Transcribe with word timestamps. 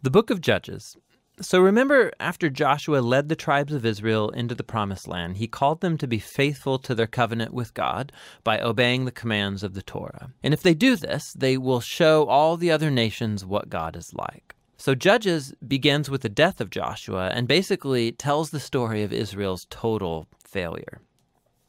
The 0.00 0.10
book 0.10 0.30
of 0.30 0.40
Judges. 0.40 0.96
So 1.40 1.58
remember, 1.58 2.12
after 2.20 2.48
Joshua 2.48 2.98
led 3.00 3.28
the 3.28 3.34
tribes 3.34 3.72
of 3.72 3.84
Israel 3.84 4.28
into 4.30 4.54
the 4.54 4.62
promised 4.62 5.08
land, 5.08 5.38
he 5.38 5.48
called 5.48 5.80
them 5.80 5.98
to 5.98 6.06
be 6.06 6.20
faithful 6.20 6.78
to 6.78 6.94
their 6.94 7.08
covenant 7.08 7.52
with 7.52 7.74
God 7.74 8.12
by 8.44 8.60
obeying 8.60 9.04
the 9.04 9.10
commands 9.10 9.64
of 9.64 9.74
the 9.74 9.82
Torah. 9.82 10.30
And 10.40 10.54
if 10.54 10.62
they 10.62 10.74
do 10.74 10.94
this, 10.94 11.32
they 11.32 11.58
will 11.58 11.80
show 11.80 12.26
all 12.26 12.56
the 12.56 12.70
other 12.70 12.92
nations 12.92 13.44
what 13.44 13.70
God 13.70 13.96
is 13.96 14.14
like. 14.14 14.54
So 14.76 14.94
Judges 14.94 15.52
begins 15.66 16.08
with 16.08 16.20
the 16.20 16.28
death 16.28 16.60
of 16.60 16.70
Joshua 16.70 17.32
and 17.34 17.48
basically 17.48 18.12
tells 18.12 18.50
the 18.50 18.60
story 18.60 19.02
of 19.02 19.12
Israel's 19.12 19.66
total 19.68 20.28
failure. 20.44 21.00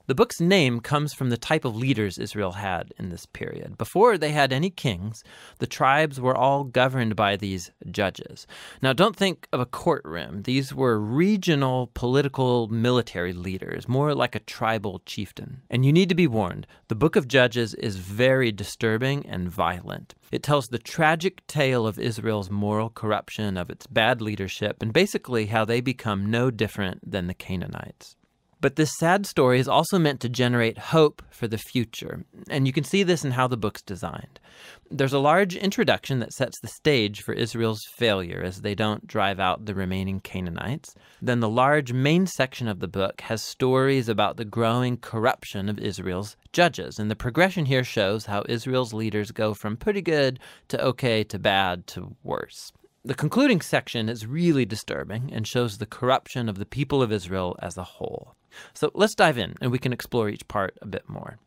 The 0.10 0.16
book's 0.16 0.42
name 0.42 0.80
comes 0.80 1.14
from 1.14 1.30
the 1.30 1.38
type 1.38 1.64
of 1.64 1.76
leaders 1.76 2.18
Israel 2.18 2.54
had 2.54 2.96
in 2.98 3.10
this 3.10 3.28
period. 3.28 3.78
Before 3.78 4.18
they 4.18 4.32
had 4.32 4.52
any 4.52 4.72
kings, 4.72 5.24
the 5.60 5.68
tribes 5.68 6.20
were 6.20 6.36
all 6.36 6.64
governed 6.64 7.16
by 7.16 7.36
these 7.36 7.70
judges. 7.92 8.48
Now, 8.82 8.92
don't 8.92 9.16
think 9.16 9.48
of 9.54 9.60
a 9.60 9.68
courtroom. 9.68 10.42
These 10.42 10.74
were 10.74 11.00
regional 11.00 11.92
political 11.94 12.68
military 12.70 13.34
leaders, 13.34 13.88
more 13.88 14.16
like 14.16 14.34
a 14.34 14.40
tribal 14.40 15.04
chieftain. 15.06 15.62
And 15.70 15.86
you 15.86 15.94
need 15.94 16.10
to 16.10 16.16
be 16.16 16.26
warned 16.26 16.66
the 16.88 16.96
book 16.96 17.16
of 17.16 17.28
Judges 17.28 17.76
is 17.76 17.98
very 17.98 18.52
disturbing 18.52 19.28
and 19.28 19.48
violent. 19.48 20.16
It 20.32 20.42
tells 20.42 20.70
the 20.70 20.80
tragic 20.80 21.46
tale 21.46 21.86
of 21.86 22.00
Israel's 22.00 22.50
moral 22.50 22.90
corruption, 22.90 23.58
of 23.58 23.70
its 23.70 23.86
bad 23.86 24.24
leadership, 24.24 24.82
and 24.82 24.92
basically 24.92 25.46
how 25.46 25.66
they 25.66 25.82
become 25.82 26.32
no 26.32 26.50
different 26.50 27.12
than 27.12 27.28
the 27.28 27.36
Canaanites. 27.36 28.16
But 28.62 28.76
this 28.76 28.98
sad 28.98 29.26
story 29.26 29.58
is 29.60 29.70
also 29.70 29.98
meant 29.98 30.20
to 30.20 30.28
generate 30.28 30.78
hope 30.78 31.22
for 31.30 31.48
the 31.48 31.58
future, 31.58 32.26
and 32.50 32.68
you 32.68 32.74
can 32.74 32.84
see 32.84 33.04
this 33.04 33.24
in 33.24 33.32
how 33.32 33.48
the 33.48 33.56
book's 33.56 33.82
designed. 33.82 34.38
There's 34.92 35.14
a 35.14 35.20
large 35.20 35.56
introduction 35.56 36.20
that 36.20 36.34
sets 36.34 36.60
the 36.60 36.68
stage 36.68 37.22
for 37.22 37.34
Israel's 37.34 37.86
failure 37.96 38.42
as 38.44 38.60
they 38.60 38.76
don't 38.76 39.08
drive 39.08 39.40
out 39.40 39.66
the 39.66 39.74
remaining 39.76 40.20
Canaanites. 40.20 40.94
Then 41.22 41.40
the 41.40 41.48
large 41.48 41.94
main 41.94 42.28
section 42.28 42.68
of 42.68 42.82
the 42.82 42.90
book 42.90 43.22
has 43.22 43.42
stories 43.42 44.10
about 44.10 44.36
the 44.36 44.44
growing 44.44 44.98
corruption 44.98 45.70
of 45.70 45.80
Israel's 45.80 46.36
judges, 46.52 47.00
and 47.00 47.10
the 47.10 47.16
progression 47.16 47.64
here 47.64 47.86
shows 47.86 48.26
how 48.26 48.44
Israel's 48.50 48.92
leaders 48.94 49.32
go 49.32 49.54
from 49.54 49.78
pretty 49.78 50.02
good 50.02 50.38
to 50.68 50.84
okay 50.84 51.24
to 51.24 51.40
bad 51.40 51.88
to 51.88 52.18
worse. 52.24 52.74
The 53.06 53.16
concluding 53.16 53.62
section 53.62 54.10
is 54.10 54.28
really 54.28 54.66
disturbing 54.66 55.32
and 55.32 55.48
shows 55.48 55.78
the 55.78 55.86
corruption 55.86 56.50
of 56.50 56.58
the 56.58 56.66
people 56.66 57.02
of 57.02 57.14
Israel 57.14 57.56
as 57.62 57.78
a 57.78 57.84
whole. 57.84 58.36
So 58.74 58.92
let's 58.94 59.16
dive 59.16 59.38
in 59.38 59.56
and 59.62 59.72
we 59.72 59.80
can 59.80 59.94
explore 59.94 60.30
each 60.30 60.48
part 60.48 60.78
a 60.82 60.86
bit 60.86 61.08
more. 61.08 61.40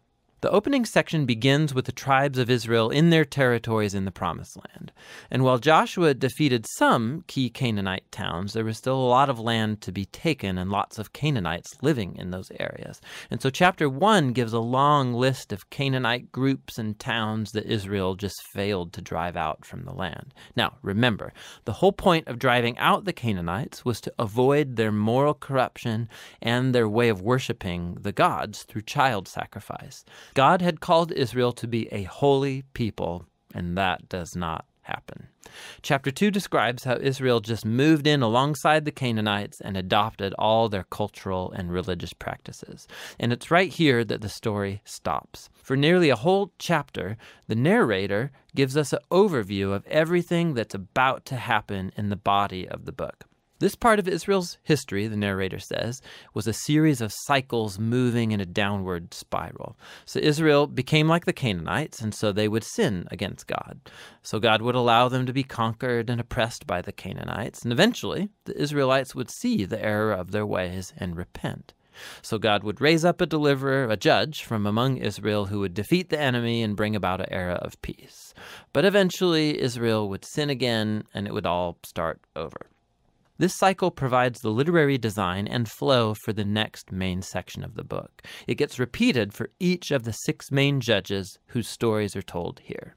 The 0.43 0.51
opening 0.51 0.85
section 0.85 1.25
begins 1.25 1.73
with 1.73 1.85
the 1.85 1.93
tribes 1.93 2.37
of 2.37 2.51
Israel 2.51 2.91
in 2.91 3.11
their 3.11 3.25
territories 3.25 3.95
in 3.95 4.07
the 4.07 4.11
Promised 4.11 4.57
Land. 4.57 4.91
And 5.31 5.45
while 5.45 5.59
Joshua 5.61 6.15
defeated 6.15 6.67
some 6.69 7.23
key 7.29 7.49
Canaanite 7.49 8.11
towns, 8.11 8.53
there 8.53 8.65
was 8.65 8.77
still 8.77 8.97
a 8.97 9.07
lot 9.07 9.31
of 9.31 9.39
land 9.39 9.81
to 9.83 9.93
be 9.93 10.07
taken 10.07 10.59
and 10.59 10.69
lots 10.69 10.99
of 10.99 11.13
Canaanites 11.13 11.77
living 11.81 12.17
in 12.17 12.33
those 12.33 12.51
areas. 12.59 13.01
And 13.31 13.41
so 13.41 13.51
chapter 13.51 13.89
1 13.89 14.33
gives 14.33 14.53
a 14.53 14.59
long 14.59 15.15
list 15.15 15.53
of 15.53 15.71
Canaanite 15.71 16.33
groups 16.33 16.77
and 16.77 16.99
towns 16.99 17.53
that 17.53 17.67
Israel 17.67 18.17
just 18.17 18.43
failed 18.53 18.93
to 18.95 19.01
drive 19.01 19.37
out 19.37 19.65
from 19.65 19.85
the 19.85 19.95
land. 19.95 20.35
Now, 20.57 20.75
remember, 20.83 21.33
the 21.67 21.75
whole 21.75 21.93
point 21.93 22.27
of 22.27 22.41
driving 22.41 22.77
out 22.79 23.05
the 23.05 23.13
Canaanites 23.13 23.85
was 23.85 24.01
to 24.01 24.15
avoid 24.19 24.75
their 24.75 24.91
moral 24.91 25.35
corruption 25.35 26.09
and 26.41 26.75
their 26.75 26.89
way 26.89 27.11
of 27.11 27.23
worshiping 27.23 27.97
the 28.01 28.11
gods 28.11 28.65
through 28.65 28.83
child 28.83 29.29
sacrifice. 29.29 30.05
God 30.35 30.63
had 30.63 30.81
called 30.81 31.13
Israel 31.13 31.53
to 31.53 31.67
be 31.67 31.89
a 31.93 32.05
holy 32.05 32.63
people, 32.73 33.27
and 33.55 33.77
that 33.77 34.09
does 34.09 34.35
not 34.35 34.65
happen. 34.83 35.29
Chapter 35.83 36.11
2 36.11 36.31
describes 36.31 36.85
how 36.85 36.97
Israel 36.97 37.41
just 37.41 37.65
moved 37.65 38.07
in 38.07 38.23
alongside 38.23 38.85
the 38.85 38.91
Canaanites 38.91 39.61
and 39.61 39.77
adopted 39.77 40.35
all 40.39 40.69
their 40.69 40.85
cultural 40.85 41.53
and 41.53 41.71
religious 41.71 42.13
practices. 42.13 42.89
And 43.19 43.33
it's 43.33 43.51
right 43.51 43.71
here 43.71 44.05
that 44.05 44.23
the 44.23 44.29
story 44.29 44.81
stops. 44.85 45.51
For 45.63 45.77
nearly 45.77 46.09
a 46.09 46.17
whole 46.17 46.53
chapter, 46.59 47.17
the 47.47 47.55
narrator 47.55 48.33
gives 48.55 48.77
us 48.77 48.93
an 48.93 49.01
overview 49.11 49.73
of 49.73 49.87
everything 49.87 50.55
that's 50.55 50.75
about 50.75 51.25
to 51.27 51.37
happen 51.37 51.93
in 51.97 52.09
the 52.09 52.17
body 52.17 52.69
of 52.69 52.85
the 52.85 52.93
book. 52.93 53.25
This 53.63 53.77
part 53.77 54.01
of 54.01 54.09
Israel's 54.09 54.59
history, 54.65 55.07
the 55.07 55.17
narrator 55.17 55.61
says, 55.61 56.03
was 56.35 56.49
a 56.49 56.53
series 56.53 57.01
of 57.01 57.13
cycles 57.15 57.79
moving 57.79 58.33
in 58.33 58.41
a 58.41 58.45
downward 58.45 59.15
spiral. 59.15 59.79
So 60.05 60.19
Israel 60.19 60.67
became 60.67 61.07
like 61.07 61.27
the 61.27 61.33
Canaanites, 61.33 62.01
and 62.01 62.13
so 62.13 62.33
they 62.33 62.49
would 62.49 62.65
sin 62.65 63.07
against 63.13 63.47
God. 63.47 63.79
So 64.21 64.41
God 64.41 64.63
would 64.63 64.75
allow 64.75 65.09
them 65.09 65.27
to 65.27 65.33
be 65.33 65.45
conquered 65.45 66.11
and 66.11 66.21
oppressed 66.21 66.67
by 66.67 66.83
the 66.83 66.91
Canaanites, 66.91 67.63
and 67.63 67.71
eventually 67.71 68.31
the 68.47 68.61
Israelites 68.61 69.15
would 69.15 69.31
see 69.31 69.65
the 69.65 69.81
error 69.81 70.11
of 70.11 70.33
their 70.33 70.45
ways 70.45 70.93
and 70.97 71.17
repent. 71.17 71.73
So 72.21 72.39
God 72.39 72.65
would 72.65 72.81
raise 72.81 73.05
up 73.05 73.21
a 73.21 73.27
deliverer, 73.27 73.85
a 73.85 73.97
judge 73.97 74.43
from 74.43 74.67
among 74.67 74.97
Israel 74.97 75.47
who 75.47 75.61
would 75.61 75.75
defeat 75.75 76.09
the 76.09 76.19
enemy 76.19 76.65
and 76.65 76.75
bring 76.75 76.97
about 76.97 77.21
an 77.21 77.31
era 77.31 77.61
of 77.63 77.81
peace. 77.81 78.35
But 78.73 78.85
eventually 78.85 79.61
Israel 79.61 80.09
would 80.09 80.25
sin 80.25 80.51
again 80.51 81.05
and 81.15 81.29
it 81.29 81.33
would 81.33 81.47
all 81.47 81.79
start 81.85 82.21
over. 82.35 82.72
This 83.43 83.57
cycle 83.57 83.91
provides 83.91 84.41
the 84.41 84.51
literary 84.51 84.99
design 84.99 85.49
and 85.49 85.69
flow 85.69 86.15
for 86.15 86.33
the 86.33 86.45
next 86.45 86.93
main 86.93 87.23
section 87.23 87.65
of 87.65 87.75
the 87.75 87.83
book. 87.83 88.23
It 88.47 88.55
gets 88.55 88.79
repeated 88.79 89.35
for 89.35 89.51
each 89.59 89.91
of 89.91 90.05
the 90.05 90.13
six 90.13 90.53
main 90.53 90.81
judges 90.81 91.41
whose 91.47 91.67
stories 91.67 92.15
are 92.15 92.23
told 92.23 92.61
here. 92.63 92.95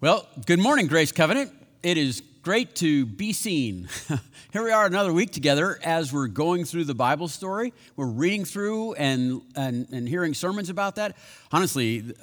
Well, 0.00 0.28
good 0.46 0.60
morning, 0.60 0.86
Grace 0.86 1.10
Covenant. 1.10 1.50
It 1.82 1.98
is 1.98 2.22
great 2.42 2.76
to 2.76 3.04
be 3.04 3.32
seen. 3.32 3.88
Here 4.52 4.62
we 4.62 4.70
are 4.70 4.86
another 4.86 5.12
week 5.12 5.32
together 5.32 5.80
as 5.82 6.12
we're 6.12 6.28
going 6.28 6.66
through 6.66 6.84
the 6.84 6.94
Bible 6.94 7.26
story. 7.26 7.72
We're 7.96 8.06
reading 8.06 8.44
through 8.44 8.92
and, 8.94 9.42
and, 9.56 9.88
and 9.90 10.08
hearing 10.08 10.34
sermons 10.34 10.70
about 10.70 10.94
that. 10.96 11.16
Honestly, 11.50 12.14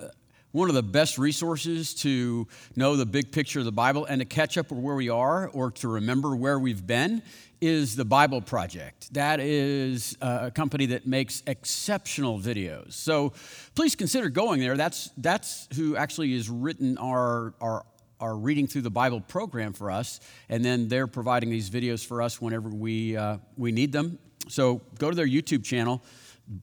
one 0.51 0.67
of 0.69 0.75
the 0.75 0.83
best 0.83 1.17
resources 1.17 1.93
to 1.93 2.47
know 2.75 2.95
the 2.95 3.05
big 3.05 3.31
picture 3.31 3.59
of 3.59 3.65
the 3.65 3.71
Bible 3.71 4.05
and 4.05 4.19
to 4.19 4.25
catch 4.25 4.57
up 4.57 4.71
with 4.71 4.79
where 4.79 4.95
we 4.95 5.09
are 5.09 5.47
or 5.49 5.71
to 5.71 5.87
remember 5.87 6.35
where 6.35 6.59
we've 6.59 6.85
been 6.85 7.21
is 7.61 7.95
the 7.95 8.03
Bible 8.03 8.41
Project. 8.41 9.13
That 9.13 9.39
is 9.39 10.17
a 10.19 10.51
company 10.51 10.87
that 10.87 11.05
makes 11.05 11.43
exceptional 11.47 12.39
videos. 12.39 12.93
So 12.93 13.33
please 13.75 13.95
consider 13.95 14.29
going 14.29 14.59
there. 14.59 14.75
That's, 14.75 15.11
that's 15.17 15.67
who 15.75 15.95
actually 15.95 16.33
has 16.33 16.49
written 16.49 16.97
our, 16.97 17.53
our, 17.61 17.85
our 18.19 18.35
Reading 18.35 18.67
Through 18.67 18.81
the 18.81 18.89
Bible 18.89 19.21
program 19.21 19.73
for 19.73 19.91
us. 19.91 20.19
And 20.49 20.65
then 20.65 20.87
they're 20.87 21.07
providing 21.07 21.49
these 21.49 21.69
videos 21.69 22.05
for 22.05 22.21
us 22.21 22.41
whenever 22.41 22.69
we, 22.69 23.15
uh, 23.15 23.37
we 23.57 23.71
need 23.71 23.91
them. 23.91 24.17
So 24.47 24.81
go 24.97 25.09
to 25.09 25.15
their 25.15 25.27
YouTube 25.27 25.63
channel 25.63 26.01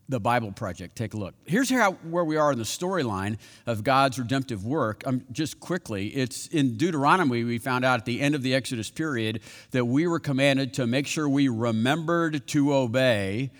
the 0.08 0.20
Bible 0.20 0.52
Project. 0.52 0.96
Take 0.96 1.14
a 1.14 1.16
look. 1.16 1.34
Here's 1.46 1.70
how, 1.70 1.92
where 1.92 2.24
we 2.24 2.36
are 2.36 2.52
in 2.52 2.58
the 2.58 2.64
storyline 2.64 3.38
of 3.66 3.84
God's 3.84 4.18
redemptive 4.18 4.64
work. 4.64 5.02
Um, 5.06 5.24
just 5.32 5.60
quickly, 5.60 6.08
it's 6.08 6.46
in 6.48 6.76
Deuteronomy, 6.76 7.44
we 7.44 7.58
found 7.58 7.84
out 7.84 8.00
at 8.00 8.04
the 8.04 8.20
end 8.20 8.34
of 8.34 8.42
the 8.42 8.54
Exodus 8.54 8.90
period 8.90 9.40
that 9.70 9.86
we 9.86 10.06
were 10.06 10.20
commanded 10.20 10.74
to 10.74 10.86
make 10.86 11.06
sure 11.06 11.28
we 11.28 11.48
remembered 11.48 12.46
to 12.48 12.74
obey 12.74 13.50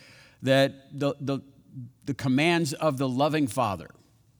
that 0.42 0.98
the, 0.98 1.14
the, 1.20 1.40
the 2.04 2.14
commands 2.14 2.72
of 2.74 2.98
the 2.98 3.08
loving 3.08 3.46
Father. 3.46 3.88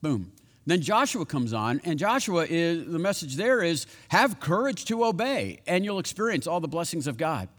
Boom. 0.01 0.31
Then 0.65 0.81
Joshua 0.81 1.25
comes 1.25 1.51
on, 1.51 1.81
and 1.83 1.97
Joshua 1.97 2.45
is 2.47 2.85
the 2.85 2.99
message 2.99 3.35
there 3.35 3.63
is 3.63 3.87
have 4.09 4.39
courage 4.39 4.85
to 4.85 5.03
obey, 5.03 5.61
and 5.65 5.83
you'll 5.83 5.99
experience 5.99 6.45
all 6.45 6.59
the 6.59 6.67
blessings 6.67 7.07
of 7.07 7.17
God. 7.17 7.49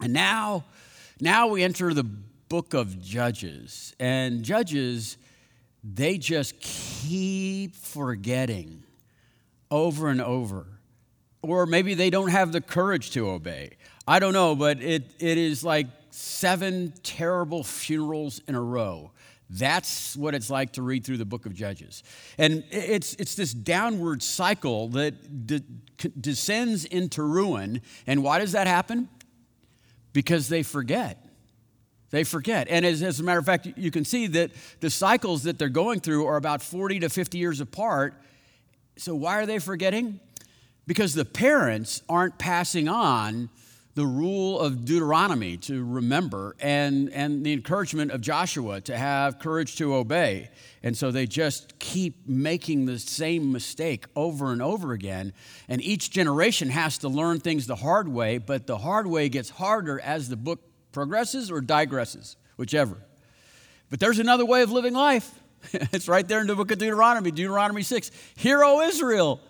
And 0.00 0.12
now, 0.12 0.64
now 1.20 1.48
we 1.48 1.64
enter 1.64 1.92
the 1.92 2.04
book 2.48 2.74
of 2.74 3.00
Judges. 3.00 3.94
And 3.98 4.42
Judges, 4.42 5.16
they 5.84 6.18
just 6.18 6.58
keep 6.60 7.74
forgetting 7.74 8.82
over 9.70 10.08
and 10.08 10.20
over. 10.20 10.66
Or 11.42 11.66
maybe 11.66 11.94
they 11.94 12.10
don't 12.10 12.30
have 12.30 12.52
the 12.52 12.60
courage 12.60 13.10
to 13.12 13.28
obey. 13.28 13.76
I 14.06 14.18
don't 14.18 14.32
know, 14.32 14.56
but 14.56 14.82
it, 14.82 15.04
it 15.18 15.38
is 15.38 15.62
like 15.62 15.86
seven 16.10 16.92
terrible 17.02 17.62
funerals 17.62 18.40
in 18.48 18.54
a 18.54 18.62
row. 18.62 19.12
That's 19.50 20.16
what 20.16 20.34
it's 20.34 20.50
like 20.50 20.74
to 20.74 20.82
read 20.82 21.04
through 21.04 21.16
the 21.18 21.24
book 21.24 21.46
of 21.46 21.54
Judges. 21.54 22.02
And 22.36 22.64
it's, 22.70 23.14
it's 23.14 23.34
this 23.34 23.54
downward 23.54 24.22
cycle 24.22 24.88
that 24.88 25.46
de- 25.46 25.62
descends 26.20 26.84
into 26.84 27.22
ruin. 27.22 27.80
And 28.06 28.22
why 28.22 28.40
does 28.40 28.52
that 28.52 28.66
happen? 28.66 29.08
Because 30.12 30.48
they 30.48 30.62
forget. 30.62 31.27
They 32.10 32.24
forget. 32.24 32.68
And 32.70 32.86
as, 32.86 33.02
as, 33.02 33.20
a 33.20 33.22
matter 33.22 33.38
of 33.38 33.44
fact, 33.44 33.68
you 33.76 33.90
can 33.90 34.04
see 34.04 34.26
that 34.28 34.50
the 34.80 34.88
cycles 34.88 35.42
that 35.42 35.58
they're 35.58 35.68
going 35.68 36.00
through 36.00 36.26
are 36.26 36.36
about 36.36 36.62
40 36.62 37.00
to 37.00 37.08
50 37.08 37.38
years 37.38 37.60
apart. 37.60 38.14
So, 38.96 39.14
why 39.14 39.38
are 39.38 39.46
they 39.46 39.58
forgetting? 39.58 40.20
Because 40.86 41.12
the 41.12 41.26
parents 41.26 42.02
aren't 42.08 42.38
passing 42.38 42.88
on 42.88 43.50
the 43.98 44.06
rule 44.06 44.60
of 44.60 44.84
Deuteronomy 44.84 45.56
to 45.56 45.84
remember 45.84 46.54
and, 46.60 47.10
and 47.12 47.44
the 47.44 47.52
encouragement 47.52 48.12
of 48.12 48.20
Joshua 48.20 48.80
to 48.82 48.96
have 48.96 49.40
courage 49.40 49.74
to 49.78 49.92
obey. 49.92 50.50
And 50.84 50.96
so 50.96 51.10
they 51.10 51.26
just 51.26 51.80
keep 51.80 52.28
making 52.28 52.86
the 52.86 53.00
same 53.00 53.50
mistake 53.50 54.06
over 54.14 54.52
and 54.52 54.62
over 54.62 54.92
again. 54.92 55.32
And 55.68 55.82
each 55.82 56.12
generation 56.12 56.68
has 56.68 56.98
to 56.98 57.08
learn 57.08 57.40
things 57.40 57.66
the 57.66 57.74
hard 57.74 58.06
way, 58.06 58.38
but 58.38 58.68
the 58.68 58.78
hard 58.78 59.08
way 59.08 59.28
gets 59.28 59.50
harder 59.50 60.00
as 60.00 60.28
the 60.28 60.36
book 60.36 60.67
progresses 60.92 61.50
or 61.50 61.60
digresses, 61.60 62.36
whichever. 62.56 62.96
But 63.90 64.00
there's 64.00 64.18
another 64.18 64.44
way 64.44 64.62
of 64.62 64.70
living 64.70 64.94
life. 64.94 65.30
it's 65.72 66.08
right 66.08 66.26
there 66.26 66.40
in 66.40 66.46
the 66.46 66.54
book 66.54 66.70
of 66.70 66.78
Deuteronomy, 66.78 67.30
Deuteronomy 67.30 67.82
6. 67.82 68.10
Hear, 68.36 68.62
O 68.62 68.80
Israel, 68.82 69.40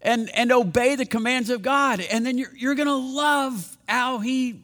and, 0.00 0.30
and 0.34 0.52
obey 0.52 0.96
the 0.96 1.06
commands 1.06 1.50
of 1.50 1.62
God. 1.62 2.00
And 2.00 2.24
then 2.24 2.38
you're, 2.38 2.54
you're 2.56 2.74
going 2.74 2.88
to 2.88 2.94
love 2.94 3.76
how 3.88 4.18
He 4.18 4.62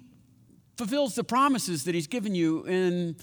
fulfills 0.76 1.14
the 1.14 1.24
promises 1.24 1.84
that 1.84 1.94
He's 1.94 2.06
given 2.06 2.34
you 2.34 2.64
in, 2.64 3.16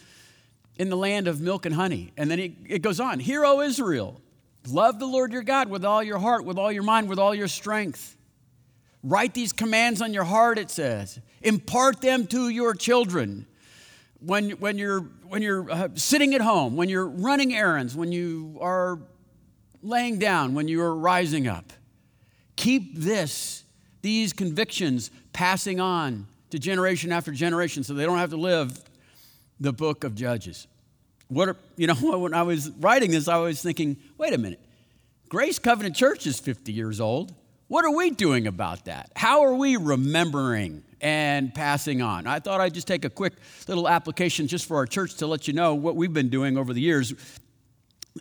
in 0.78 0.90
the 0.90 0.98
land 0.98 1.28
of 1.28 1.42
milk 1.42 1.66
and 1.66 1.76
honey. 1.76 2.14
And 2.18 2.30
then 2.30 2.40
it, 2.40 2.54
it 2.68 2.82
goes 2.82 3.00
on 3.00 3.20
Hear, 3.20 3.46
O 3.46 3.62
Israel, 3.62 4.22
love 4.68 5.00
the 5.00 5.08
Lord 5.08 5.32
your 5.32 5.44
God 5.44 5.70
with 5.70 5.86
all 5.86 6.04
your 6.04 6.20
heart, 6.20 6.46
with 6.46 6.58
all 6.58 6.72
your 6.72 6.84
mind, 6.84 7.10
with 7.10 7.20
all 7.20 7.34
your 7.34 7.48
strength. 7.48 8.18
Write 9.04 9.34
these 9.34 9.52
commands 9.52 10.02
on 10.02 10.14
your 10.14 10.24
heart, 10.24 10.58
it 10.58 10.70
says. 10.70 11.20
Impart 11.42 12.02
them 12.02 12.28
to 12.28 12.50
your 12.50 12.76
children. 12.76 13.48
When, 14.20 14.52
when 14.52 14.78
you're, 14.78 15.02
when 15.28 15.42
you're 15.42 15.70
uh, 15.72 15.90
sitting 15.96 16.36
at 16.36 16.42
home, 16.42 16.76
when 16.76 16.90
you're 16.90 17.08
running 17.08 17.56
errands, 17.56 17.96
when 17.96 18.12
you 18.12 18.58
are 18.62 19.00
laying 19.82 20.20
down, 20.20 20.54
when 20.54 20.68
you 20.68 20.82
are 20.82 20.96
rising 20.96 21.48
up. 21.48 21.74
Keep 22.56 22.98
this, 22.98 23.64
these 24.04 24.34
convictions 24.34 25.10
passing 25.34 25.80
on 25.80 26.28
to 26.52 26.60
generation 26.60 27.12
after 27.12 27.32
generation 27.32 27.84
so 27.84 27.94
they 27.96 28.06
don't 28.06 28.20
have 28.20 28.30
to 28.30 28.38
live 28.38 28.80
the 29.60 29.74
book 29.74 30.04
of 30.04 30.14
Judges. 30.14 30.68
What 31.28 31.50
are, 31.50 31.58
you 31.78 31.88
know, 31.88 31.96
when 32.20 32.36
I 32.36 32.44
was 32.44 32.70
writing 32.80 33.10
this, 33.10 33.28
I 33.28 33.38
was 33.38 33.62
thinking, 33.64 33.98
wait 34.18 34.34
a 34.34 34.38
minute. 34.38 34.60
Grace 35.30 35.58
Covenant 35.58 35.96
Church 35.96 36.28
is 36.28 36.40
50 36.40 36.72
years 36.72 37.00
old. 37.00 37.34
What 37.72 37.86
are 37.86 37.96
we 37.96 38.10
doing 38.10 38.48
about 38.48 38.84
that? 38.84 39.14
How 39.16 39.44
are 39.46 39.54
we 39.54 39.78
remembering 39.78 40.84
and 41.00 41.56
passing 41.56 42.02
on? 42.02 42.28
I 42.28 42.40
thought 42.40 42.60
I'd 42.60 42.74
just 42.74 42.86
take 42.86 43.06
a 43.06 43.10
quick 43.10 43.32
little 43.66 43.88
application 43.88 44.48
just 44.48 44.66
for 44.66 44.76
our 44.76 44.86
church 44.86 45.16
to 45.20 45.26
let 45.26 45.48
you 45.48 45.54
know 45.54 45.76
what 45.76 45.96
we've 45.96 46.12
been 46.12 46.28
doing 46.28 46.58
over 46.58 46.74
the 46.74 46.82
years 46.82 47.14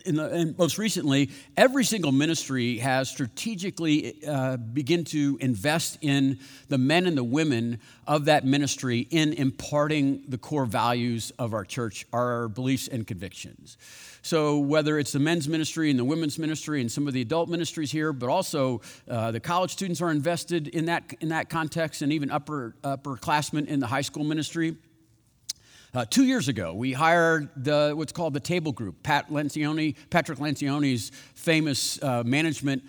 the, 0.05 0.29
and 0.31 0.57
most 0.57 0.77
recently, 0.77 1.29
every 1.57 1.83
single 1.83 2.11
ministry 2.11 2.77
has 2.77 3.09
strategically 3.09 4.25
uh, 4.25 4.57
begin 4.57 5.03
to 5.05 5.37
invest 5.41 5.97
in 6.01 6.39
the 6.69 6.77
men 6.77 7.05
and 7.05 7.17
the 7.17 7.23
women 7.23 7.79
of 8.07 8.25
that 8.25 8.45
ministry 8.45 9.07
in 9.09 9.33
imparting 9.33 10.23
the 10.27 10.37
core 10.37 10.65
values 10.65 11.31
of 11.37 11.53
our 11.53 11.65
church, 11.65 12.05
our 12.13 12.47
beliefs 12.47 12.87
and 12.87 13.05
convictions. 13.05 13.77
So, 14.21 14.59
whether 14.59 14.97
it's 14.99 15.11
the 15.11 15.19
men's 15.19 15.49
ministry 15.49 15.89
and 15.89 15.99
the 15.99 16.05
women's 16.05 16.39
ministry 16.39 16.79
and 16.79 16.91
some 16.91 17.07
of 17.07 17.13
the 17.13 17.21
adult 17.21 17.49
ministries 17.49 17.91
here, 17.91 18.13
but 18.13 18.29
also 18.29 18.81
uh, 19.09 19.31
the 19.31 19.39
college 19.39 19.71
students 19.71 20.01
are 20.01 20.11
invested 20.11 20.67
in 20.69 20.85
that, 20.85 21.15
in 21.19 21.29
that 21.29 21.49
context, 21.49 22.01
and 22.01 22.13
even 22.13 22.31
upper, 22.31 22.75
upperclassmen 22.83 23.67
in 23.67 23.79
the 23.79 23.87
high 23.87 24.01
school 24.01 24.23
ministry. 24.23 24.77
Uh, 25.93 26.05
two 26.05 26.23
years 26.23 26.47
ago, 26.47 26.73
we 26.73 26.93
hired 26.93 27.49
the, 27.57 27.91
what's 27.93 28.13
called 28.13 28.33
the 28.33 28.39
Table 28.39 28.71
Group, 28.71 29.03
Pat 29.03 29.29
Lencioni, 29.29 29.97
Patrick 30.09 30.39
Lencioni's 30.39 31.11
famous 31.35 32.01
uh, 32.01 32.23
management, 32.25 32.83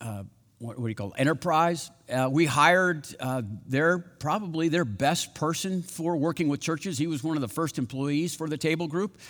uh, 0.00 0.24
what, 0.58 0.76
what, 0.76 0.86
do 0.86 0.88
you 0.88 0.96
call 0.96 1.12
it, 1.12 1.20
enterprise. 1.20 1.92
Uh, 2.12 2.28
we 2.28 2.46
hired 2.46 3.06
uh, 3.20 3.42
their, 3.68 3.98
probably 3.98 4.68
their 4.68 4.84
best 4.84 5.32
person 5.32 5.80
for 5.80 6.16
working 6.16 6.48
with 6.48 6.60
churches. 6.60 6.98
He 6.98 7.06
was 7.06 7.22
one 7.22 7.36
of 7.36 7.40
the 7.40 7.48
first 7.48 7.78
employees 7.78 8.34
for 8.34 8.48
the 8.48 8.58
Table 8.58 8.88
Group. 8.88 9.20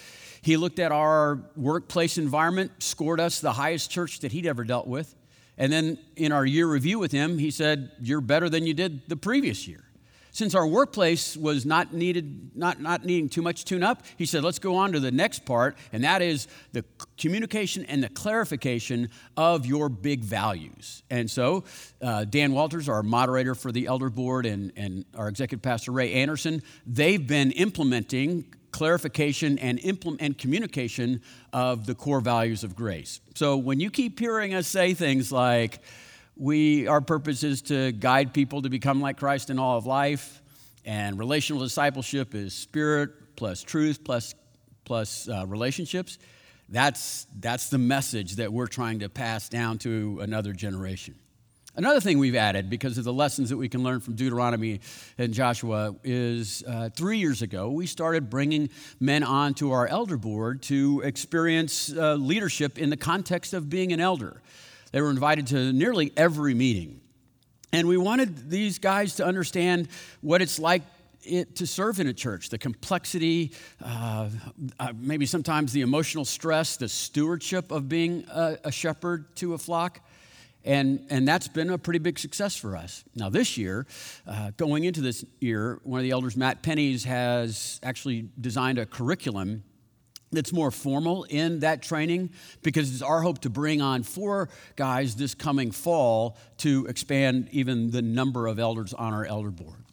He 0.41 0.57
looked 0.57 0.79
at 0.79 0.91
our 0.91 1.43
workplace 1.57 2.17
environment, 2.17 2.73
scored 2.83 3.21
us 3.21 3.43
the 3.43 3.53
highest 3.53 3.91
church 3.91 4.21
that 4.21 4.33
he'd 4.33 4.47
ever 4.47 4.65
dealt 4.65 4.87
with. 4.87 5.15
And 5.59 5.71
then 5.71 5.99
in 6.17 6.33
our 6.33 6.47
year 6.47 6.67
review 6.67 6.99
with 6.99 7.13
him, 7.13 7.37
he 7.37 7.51
said, 7.51 7.93
You're 8.01 8.23
better 8.23 8.49
than 8.49 8.67
you 8.67 8.73
did 8.73 9.07
the 9.11 9.17
previous 9.17 9.69
year. 9.69 9.90
Since 10.33 10.55
our 10.55 10.67
workplace 10.67 11.37
was 11.37 11.67
not 11.67 11.93
needed, 11.93 12.53
not, 12.55 12.81
not 12.81 13.05
needing 13.05 13.29
too 13.29 13.43
much 13.43 13.65
tune 13.65 13.83
up, 13.83 14.05
he 14.17 14.27
said, 14.27 14.45
let's 14.45 14.59
go 14.59 14.77
on 14.77 14.93
to 14.93 15.01
the 15.01 15.11
next 15.11 15.45
part, 15.45 15.77
and 15.93 16.05
that 16.05 16.23
is 16.23 16.47
the 16.73 16.85
communication 17.19 17.85
and 17.87 18.03
the 18.03 18.09
clarification 18.09 19.11
of 19.37 19.67
your 19.67 19.89
big 19.89 20.23
values. 20.23 21.03
And 21.11 21.31
so, 21.31 21.65
uh, 22.01 22.25
Dan 22.25 22.53
Walters, 22.53 22.89
our 22.89 23.03
moderator 23.03 23.55
for 23.55 23.73
the 23.73 23.87
elder 23.87 24.11
board, 24.11 24.47
and, 24.47 24.73
and 24.77 25.05
our 25.17 25.29
executive 25.29 25.63
pastor, 25.63 25.93
Ray 25.93 26.13
Anderson, 26.15 26.63
they've 26.87 27.27
been 27.27 27.53
implementing 27.53 28.55
clarification 28.71 29.59
and, 29.59 29.81
implement, 29.81 30.23
and 30.23 30.39
communication 30.39 31.21
of 31.53 31.87
the 31.87 31.95
core 31.95 32.21
values 32.21 32.63
of 32.63 32.77
grace. 32.77 33.21
So 33.35 33.57
when 33.57 33.81
you 33.81 33.91
keep 33.91 34.19
hearing 34.19 34.55
us 34.55 34.69
say 34.69 34.95
things 34.95 35.33
like, 35.33 35.81
we, 36.41 36.87
our 36.87 37.03
purpose 37.03 37.45
is 37.45 37.61
to 37.61 37.93
guide 37.93 38.33
people 38.33 38.63
to 38.63 38.71
become 38.71 39.03
like 39.03 39.19
Christ 39.19 39.51
in 39.51 39.59
all 39.59 39.77
of 39.77 39.85
life. 39.85 40.41
And 40.87 41.19
relational 41.19 41.63
discipleship 41.63 42.35
is 42.35 42.55
spirit 42.55 43.37
plus 43.37 43.63
truth 43.63 44.03
plus, 44.03 44.35
plus 44.87 45.29
uh, 45.29 45.47
relationships. 45.47 46.19
That's, 46.71 47.27
that's 47.39 47.69
the 47.69 47.77
message 47.77 48.37
that 48.37 48.51
we're 48.51 48.69
trying 48.69 49.01
to 49.01 49.11
pass 49.11 49.51
down 49.51 49.77
to 49.79 50.21
another 50.23 50.55
generation. 50.55 51.15
Another 51.77 52.01
thing 52.01 52.19
we've 52.19 52.35
added 52.35 52.71
because 52.71 52.97
of 52.97 53.05
the 53.05 53.13
lessons 53.13 53.51
that 53.51 53.59
we 53.59 53.69
can 53.69 53.83
learn 53.83 54.01
from 54.01 54.15
Deuteronomy 54.15 54.81
and 55.19 55.35
Joshua 55.35 55.95
is 56.05 56.65
uh, 56.67 56.89
three 56.97 57.19
years 57.19 57.43
ago, 57.43 57.71
we 57.71 57.87
started 57.87 58.31
bringing 58.31 58.71
men 58.99 59.23
on 59.23 59.53
to 59.55 59.73
our 59.73 59.87
elder 59.87 60.17
board 60.17 60.63
to 60.63 61.03
experience 61.05 61.93
uh, 61.93 62.15
leadership 62.15 62.79
in 62.79 62.89
the 62.89 62.97
context 62.97 63.53
of 63.53 63.69
being 63.69 63.93
an 63.93 64.01
elder. 64.01 64.41
They 64.93 65.01
were 65.01 65.11
invited 65.11 65.47
to 65.49 65.73
nearly 65.73 66.13
every 66.17 66.55
meeting. 66.55 67.01
And 67.73 67.87
we 67.87 67.97
wanted 67.97 68.51
these 68.51 68.79
guys 68.79 69.17
to 69.17 69.25
understand 69.25 69.89
what 70.21 70.43
it's 70.43 70.59
like 70.59 70.83
it, 71.23 71.57
to 71.57 71.67
serve 71.67 72.01
in 72.01 72.07
a 72.07 72.13
church, 72.13 72.49
the 72.49 72.59
complexity, 72.59 73.53
uh, 73.85 74.29
uh, 74.79 74.93
maybe 74.99 75.27
sometimes 75.27 75.73
the 75.73 75.83
emotional 75.83 76.25
stress, 76.25 76.77
the 76.77 76.89
stewardship 76.89 77.71
of 77.71 77.89
being 77.89 78.25
a, 78.33 78.59
a 78.65 78.73
shepherd 78.73 79.37
to 79.37 79.55
a 79.55 79.59
flock. 79.59 80.01
And, 80.65 81.07
and 81.09 81.27
that's 81.27 81.49
been 81.49 81.71
a 81.71 81.79
pretty 81.79 82.01
big 82.01 82.19
success 82.19 82.57
for 82.57 82.77
us. 82.77 83.05
Now, 83.15 83.31
this 83.31 83.57
year, 83.57 83.87
uh, 84.27 84.51
going 84.57 84.85
into 84.85 85.01
this 85.01 85.25
year, 85.41 85.81
one 85.85 86.01
of 86.01 86.05
the 86.05 86.11
elders, 86.11 86.37
Matt 86.37 86.63
Pennies, 86.63 87.05
has 87.05 87.81
actually 87.83 88.29
designed 88.39 88.79
a 88.79 88.85
curriculum 88.85 89.63
that's 90.33 90.53
more 90.53 90.71
formal 90.71 91.25
in 91.25 91.61
that 91.61 91.83
training 91.83 92.31
because 92.63 92.93
it's 92.93 93.03
our 93.03 93.21
hope 93.21 93.41
to 93.41 93.51
bring 93.51 93.81
on 93.81 94.03
four 94.03 94.49
guys 94.77 95.17
this 95.17 95.35
coming 95.35 95.71
fall 95.71 96.37
to 96.59 96.87
expand 96.87 97.49
even 97.53 97.91
the 97.91 98.03
number 98.03 98.47
of 98.47 98.59
elders 98.59 98.95
on 98.95 99.13
our 99.13 99.25
elder 99.25 99.51
board. 99.51 99.85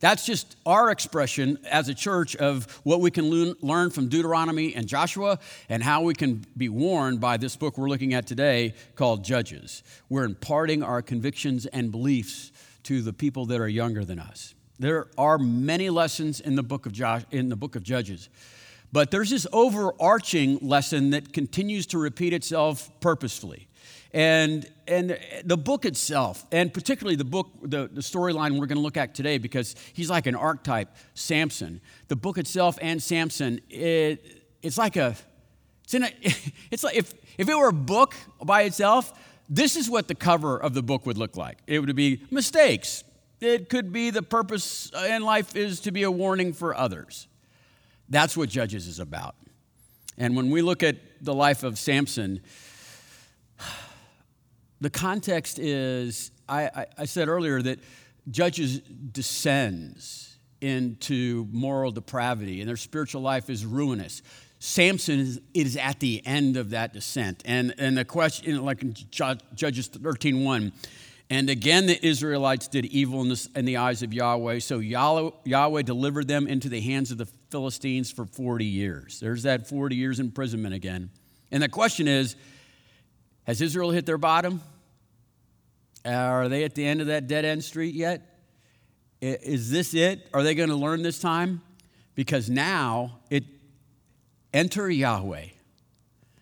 That's 0.00 0.24
just 0.24 0.56
our 0.64 0.90
expression 0.90 1.58
as 1.68 1.88
a 1.88 1.94
church 1.94 2.36
of 2.36 2.80
what 2.84 3.00
we 3.00 3.10
can 3.10 3.28
learn 3.60 3.90
from 3.90 4.08
Deuteronomy 4.08 4.74
and 4.74 4.86
Joshua 4.86 5.40
and 5.68 5.82
how 5.82 6.02
we 6.02 6.14
can 6.14 6.44
be 6.56 6.68
warned 6.68 7.20
by 7.20 7.36
this 7.36 7.56
book 7.56 7.76
we're 7.76 7.88
looking 7.88 8.14
at 8.14 8.26
today 8.26 8.74
called 8.94 9.24
Judges. 9.24 9.82
We're 10.08 10.24
imparting 10.24 10.84
our 10.84 11.02
convictions 11.02 11.66
and 11.66 11.90
beliefs 11.90 12.52
to 12.84 13.02
the 13.02 13.12
people 13.12 13.46
that 13.46 13.60
are 13.60 13.68
younger 13.68 14.04
than 14.04 14.20
us. 14.20 14.54
There 14.78 15.08
are 15.18 15.36
many 15.38 15.90
lessons 15.90 16.38
in 16.38 16.54
the 16.54 16.62
book 16.62 16.86
of, 16.86 16.92
Josh, 16.92 17.22
in 17.32 17.48
the 17.48 17.56
book 17.56 17.74
of 17.74 17.82
Judges. 17.82 18.28
But 18.92 19.10
there's 19.10 19.30
this 19.30 19.46
overarching 19.52 20.58
lesson 20.62 21.10
that 21.10 21.32
continues 21.32 21.86
to 21.88 21.98
repeat 21.98 22.32
itself 22.32 22.90
purposefully. 23.00 23.68
And, 24.14 24.66
and 24.86 25.18
the 25.44 25.58
book 25.58 25.84
itself, 25.84 26.46
and 26.50 26.72
particularly 26.72 27.16
the 27.16 27.24
book, 27.24 27.48
the, 27.62 27.88
the 27.92 28.00
storyline 28.00 28.58
we're 28.58 28.66
going 28.66 28.78
to 28.78 28.82
look 28.82 28.96
at 28.96 29.14
today, 29.14 29.36
because 29.36 29.76
he's 29.92 30.08
like 30.08 30.26
an 30.26 30.34
archetype, 30.34 30.96
Samson. 31.12 31.82
The 32.08 32.16
book 32.16 32.38
itself 32.38 32.78
and 32.80 33.02
Samson, 33.02 33.60
it, 33.68 34.44
it's 34.62 34.78
like 34.78 34.96
a, 34.96 35.14
it's, 35.84 35.92
in 35.92 36.04
a, 36.04 36.10
it's 36.70 36.82
like 36.82 36.96
if, 36.96 37.12
if 37.36 37.48
it 37.48 37.54
were 37.54 37.68
a 37.68 37.72
book 37.72 38.14
by 38.42 38.62
itself, 38.62 39.12
this 39.50 39.76
is 39.76 39.90
what 39.90 40.08
the 40.08 40.14
cover 40.14 40.56
of 40.56 40.72
the 40.72 40.82
book 40.82 41.04
would 41.04 41.18
look 41.18 41.36
like. 41.36 41.58
It 41.66 41.80
would 41.80 41.94
be 41.94 42.22
mistakes. 42.30 43.04
It 43.40 43.68
could 43.68 43.92
be 43.92 44.10
the 44.10 44.22
purpose 44.22 44.90
in 45.06 45.22
life 45.22 45.54
is 45.54 45.80
to 45.80 45.92
be 45.92 46.02
a 46.02 46.10
warning 46.10 46.54
for 46.54 46.74
others. 46.74 47.28
That's 48.08 48.36
what 48.36 48.48
Judges 48.48 48.86
is 48.86 49.00
about. 49.00 49.34
And 50.16 50.34
when 50.34 50.50
we 50.50 50.62
look 50.62 50.82
at 50.82 50.96
the 51.20 51.34
life 51.34 51.62
of 51.62 51.78
Samson, 51.78 52.40
the 54.80 54.90
context 54.90 55.58
is 55.58 56.30
I, 56.48 56.86
I, 56.96 57.04
said 57.04 57.28
earlier 57.28 57.60
that 57.62 57.78
Judges 58.30 58.80
descends 58.80 60.36
into 60.60 61.46
moral 61.52 61.90
depravity 61.90 62.60
and 62.60 62.68
their 62.68 62.76
spiritual 62.76 63.22
life 63.22 63.50
is 63.50 63.64
ruinous. 63.66 64.22
Samson 64.58 65.20
is, 65.20 65.40
is, 65.54 65.76
at 65.76 66.00
the 66.00 66.26
end 66.26 66.56
of 66.56 66.70
that 66.70 66.92
descent. 66.92 67.42
And, 67.44 67.74
and 67.78 67.96
the 67.96 68.04
question, 68.04 68.64
like 68.64 68.82
in 68.82 68.94
Judges 68.94 69.88
13 69.88 70.42
1, 70.44 70.72
And 71.30 71.50
again, 71.50 71.86
the 71.86 72.04
Israelites 72.04 72.66
did 72.66 72.86
evil 72.86 73.20
in, 73.20 73.28
the, 73.28 73.48
in 73.54 73.66
the 73.66 73.76
eyes 73.76 74.02
of 74.02 74.12
Yahweh. 74.12 74.58
So 74.60 74.80
Yahweh 74.80 75.82
delivered 75.82 76.26
them 76.26 76.48
into 76.48 76.68
the 76.68 76.80
hands 76.80 77.12
of 77.12 77.18
the 77.18 77.28
Philistines 77.50 78.10
for 78.10 78.24
40 78.24 78.64
years. 78.64 79.20
There's 79.20 79.44
that 79.44 79.68
40 79.68 79.96
years 79.96 80.20
imprisonment 80.20 80.74
again. 80.74 81.10
And 81.50 81.62
the 81.62 81.68
question 81.68 82.08
is 82.08 82.36
Has 83.44 83.60
Israel 83.60 83.90
hit 83.90 84.06
their 84.06 84.18
bottom? 84.18 84.60
Are 86.04 86.48
they 86.48 86.64
at 86.64 86.74
the 86.74 86.86
end 86.86 87.00
of 87.00 87.08
that 87.08 87.26
dead 87.26 87.44
end 87.44 87.64
street 87.64 87.94
yet? 87.94 88.38
Is 89.20 89.70
this 89.70 89.94
it? 89.94 90.28
Are 90.32 90.42
they 90.42 90.54
going 90.54 90.68
to 90.68 90.76
learn 90.76 91.02
this 91.02 91.18
time? 91.18 91.60
Because 92.14 92.48
now 92.48 93.18
it 93.30 93.44
enter 94.52 94.88
Yahweh. 94.88 95.46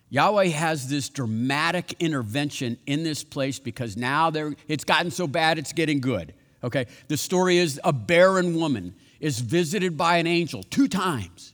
Yahweh 0.09 0.45
has 0.45 0.87
this 0.87 1.09
dramatic 1.09 1.95
intervention 1.99 2.77
in 2.85 3.03
this 3.03 3.23
place 3.23 3.59
because 3.59 3.97
now 3.97 4.31
it's 4.67 4.83
gotten 4.83 5.11
so 5.11 5.27
bad 5.27 5.57
it's 5.57 5.73
getting 5.73 5.99
good. 5.99 6.33
Okay, 6.63 6.85
the 7.07 7.17
story 7.17 7.57
is 7.57 7.79
a 7.83 7.91
barren 7.91 8.55
woman 8.55 8.95
is 9.19 9.39
visited 9.39 9.97
by 9.97 10.17
an 10.17 10.27
angel 10.27 10.63
two 10.63 10.87
times. 10.87 11.53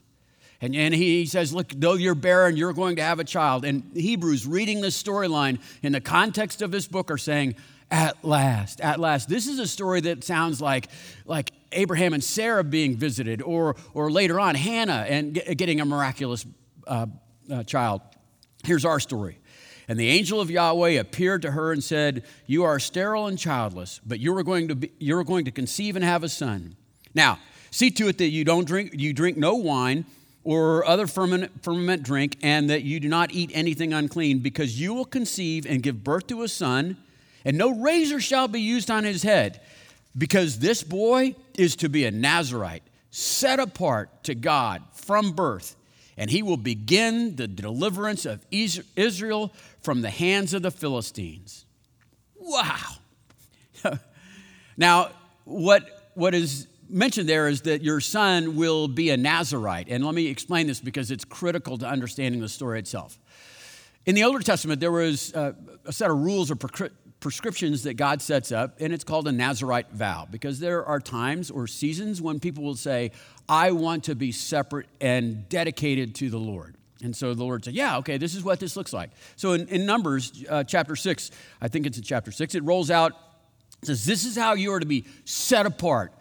And, 0.60 0.74
and 0.74 0.94
he 0.94 1.26
says, 1.26 1.52
Look, 1.52 1.68
though 1.76 1.94
you're 1.94 2.14
barren, 2.14 2.56
you're 2.56 2.72
going 2.72 2.96
to 2.96 3.02
have 3.02 3.20
a 3.20 3.24
child. 3.24 3.64
And 3.64 3.82
Hebrews, 3.94 4.46
reading 4.46 4.80
this 4.80 5.00
storyline 5.00 5.60
in 5.82 5.92
the 5.92 6.00
context 6.00 6.62
of 6.62 6.70
this 6.70 6.86
book, 6.86 7.10
are 7.10 7.18
saying, 7.18 7.56
At 7.90 8.24
last, 8.24 8.80
at 8.80 8.98
last. 8.98 9.28
This 9.28 9.46
is 9.46 9.58
a 9.58 9.66
story 9.66 10.00
that 10.02 10.24
sounds 10.24 10.60
like, 10.60 10.88
like 11.26 11.50
Abraham 11.72 12.14
and 12.14 12.24
Sarah 12.24 12.64
being 12.64 12.96
visited, 12.96 13.42
or, 13.42 13.76
or 13.92 14.10
later 14.10 14.40
on, 14.40 14.54
Hannah 14.54 15.04
and 15.08 15.34
getting 15.34 15.80
a 15.80 15.84
miraculous 15.84 16.46
uh, 16.86 17.06
uh, 17.52 17.62
child. 17.64 18.00
Here's 18.64 18.84
our 18.84 19.00
story. 19.00 19.38
And 19.86 20.00
the 20.00 20.08
angel 20.08 20.40
of 20.40 20.50
Yahweh 20.50 20.92
appeared 20.92 21.42
to 21.42 21.50
her 21.50 21.72
and 21.72 21.84
said, 21.84 22.24
You 22.46 22.64
are 22.64 22.78
sterile 22.78 23.26
and 23.26 23.38
childless, 23.38 24.00
but 24.06 24.18
you 24.18 24.34
are 24.36 24.42
going 24.42 24.68
to, 24.68 24.76
be, 24.76 24.92
you 24.98 25.16
are 25.18 25.24
going 25.24 25.44
to 25.44 25.50
conceive 25.50 25.94
and 25.94 26.04
have 26.04 26.24
a 26.24 26.28
son. 26.28 26.76
Now, 27.14 27.38
see 27.74 27.90
to 27.90 28.06
it 28.06 28.18
that 28.18 28.28
you 28.28 28.44
don't 28.44 28.66
drink, 28.66 28.92
you 28.94 29.12
drink 29.12 29.36
no 29.36 29.56
wine 29.56 30.04
or 30.44 30.86
other 30.86 31.08
ferment, 31.08 31.50
ferment 31.64 32.04
drink, 32.04 32.36
and 32.40 32.70
that 32.70 32.82
you 32.82 33.00
do 33.00 33.08
not 33.08 33.32
eat 33.32 33.50
anything 33.52 33.92
unclean, 33.92 34.38
because 34.38 34.78
you 34.78 34.94
will 34.94 35.04
conceive 35.04 35.66
and 35.66 35.82
give 35.82 36.04
birth 36.04 36.26
to 36.28 36.42
a 36.42 36.48
son, 36.48 36.96
and 37.44 37.58
no 37.58 37.80
razor 37.80 38.20
shall 38.20 38.46
be 38.46 38.60
used 38.60 38.90
on 38.90 39.02
his 39.04 39.22
head, 39.22 39.60
because 40.16 40.58
this 40.58 40.84
boy 40.84 41.34
is 41.56 41.74
to 41.76 41.88
be 41.88 42.04
a 42.04 42.10
Nazarite, 42.10 42.82
set 43.10 43.58
apart 43.58 44.22
to 44.24 44.34
God 44.34 44.82
from 44.92 45.32
birth 45.32 45.74
and 46.16 46.30
he 46.30 46.42
will 46.42 46.56
begin 46.56 47.36
the 47.36 47.48
deliverance 47.48 48.24
of 48.24 48.44
Israel 48.50 49.52
from 49.82 50.02
the 50.02 50.10
hands 50.10 50.54
of 50.54 50.62
the 50.62 50.70
Philistines. 50.70 51.66
Wow. 52.36 52.96
now, 54.76 55.10
what, 55.44 56.10
what 56.14 56.34
is 56.34 56.68
mentioned 56.88 57.28
there 57.28 57.48
is 57.48 57.62
that 57.62 57.82
your 57.82 58.00
son 58.00 58.56
will 58.56 58.88
be 58.88 59.10
a 59.10 59.16
Nazarite. 59.16 59.88
And 59.88 60.04
let 60.04 60.14
me 60.14 60.26
explain 60.26 60.66
this 60.66 60.80
because 60.80 61.10
it's 61.10 61.24
critical 61.24 61.78
to 61.78 61.86
understanding 61.86 62.40
the 62.40 62.48
story 62.48 62.78
itself. 62.78 63.18
In 64.06 64.14
the 64.14 64.24
Older 64.24 64.40
Testament, 64.40 64.80
there 64.80 64.92
was 64.92 65.32
a, 65.34 65.56
a 65.86 65.92
set 65.92 66.10
of 66.10 66.18
rules 66.18 66.50
or 66.50 66.56
prescriptions 66.56 67.84
that 67.84 67.94
God 67.94 68.20
sets 68.20 68.52
up, 68.52 68.76
and 68.80 68.92
it's 68.92 69.04
called 69.04 69.26
a 69.26 69.32
Nazarite 69.32 69.90
vow 69.92 70.28
because 70.30 70.60
there 70.60 70.84
are 70.84 71.00
times 71.00 71.50
or 71.50 71.66
seasons 71.66 72.20
when 72.20 72.38
people 72.38 72.62
will 72.62 72.76
say, 72.76 73.12
I 73.48 73.72
want 73.72 74.04
to 74.04 74.14
be 74.14 74.30
separate 74.30 74.86
and 75.00 75.48
dedicated 75.48 76.14
to 76.16 76.28
the 76.28 76.38
Lord. 76.38 76.76
And 77.02 77.16
so 77.16 77.34
the 77.34 77.44
Lord 77.44 77.64
said, 77.64 77.74
Yeah, 77.74 77.98
okay, 77.98 78.18
this 78.18 78.34
is 78.34 78.44
what 78.44 78.60
this 78.60 78.76
looks 78.76 78.92
like. 78.92 79.10
So 79.36 79.52
in, 79.52 79.68
in 79.68 79.86
Numbers 79.86 80.44
uh, 80.48 80.64
chapter 80.64 80.96
6, 80.96 81.30
I 81.60 81.68
think 81.68 81.86
it's 81.86 81.98
in 81.98 82.04
chapter 82.04 82.30
6, 82.30 82.54
it 82.54 82.62
rolls 82.62 82.90
out, 82.90 83.12
it 83.82 83.86
says, 83.86 84.04
This 84.04 84.24
is 84.24 84.36
how 84.36 84.52
you 84.54 84.72
are 84.72 84.80
to 84.80 84.86
be 84.86 85.06
set 85.24 85.66
apart 85.66 86.12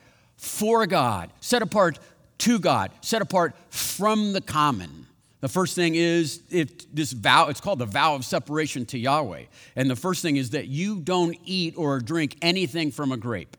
for 0.44 0.86
God, 0.86 1.32
set 1.40 1.62
apart 1.62 2.00
to 2.40 2.60
God, 2.60 2.92
set 3.00 3.22
apart 3.22 3.56
from 3.70 4.34
the 4.34 4.42
common. 4.42 5.08
The 5.40 5.48
first 5.48 5.74
thing 5.74 5.96
is 5.96 6.42
if 6.52 6.94
this 6.94 7.14
vow, 7.14 7.48
it's 7.48 7.62
called 7.62 7.80
the 7.80 7.86
vow 7.86 8.16
of 8.16 8.26
separation 8.26 8.86
to 8.88 9.00
Yahweh. 9.00 9.44
And 9.78 9.90
the 9.90 9.96
first 9.96 10.22
thing 10.22 10.36
is 10.36 10.50
that 10.50 10.68
you 10.68 11.00
don't 11.00 11.38
eat 11.46 11.76
or 11.78 12.00
drink 12.00 12.36
anything 12.42 12.92
from 12.92 13.14
a 13.14 13.18
grape. 13.18 13.56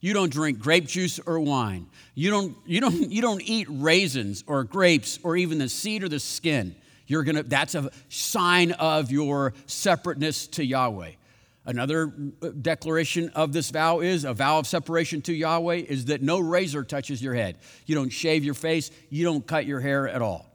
You 0.00 0.12
don't 0.12 0.30
drink 0.30 0.58
grape 0.58 0.86
juice 0.86 1.18
or 1.18 1.40
wine. 1.40 1.86
You 2.14 2.30
don't, 2.30 2.56
you 2.66 2.80
don't, 2.80 3.10
you 3.10 3.22
don't 3.22 3.42
eat 3.42 3.66
raisins 3.70 4.44
or 4.46 4.64
grapes 4.64 5.18
or 5.22 5.36
even 5.36 5.58
the 5.58 5.68
seed 5.68 6.02
or 6.02 6.08
the 6.08 6.20
skin. 6.20 6.74
You're 7.06 7.24
gonna, 7.24 7.42
that's 7.42 7.74
a 7.74 7.90
sign 8.10 8.72
of 8.72 9.10
your 9.10 9.54
separateness 9.66 10.46
to 10.48 10.64
Yahweh. 10.64 11.12
Another 11.68 12.14
uh, 12.40 12.48
declaration 12.62 13.28
of 13.34 13.52
this 13.52 13.68
vow 13.70 14.00
is 14.00 14.24
a 14.24 14.32
vow 14.32 14.58
of 14.58 14.66
separation 14.66 15.20
to 15.20 15.34
Yahweh 15.34 15.74
is 15.74 16.06
that 16.06 16.22
no 16.22 16.40
razor 16.40 16.82
touches 16.82 17.22
your 17.22 17.34
head. 17.34 17.58
You 17.84 17.94
don't 17.94 18.08
shave 18.08 18.42
your 18.42 18.54
face, 18.54 18.90
you 19.10 19.22
don't 19.22 19.46
cut 19.46 19.66
your 19.66 19.80
hair 19.80 20.08
at 20.08 20.22
all. 20.22 20.46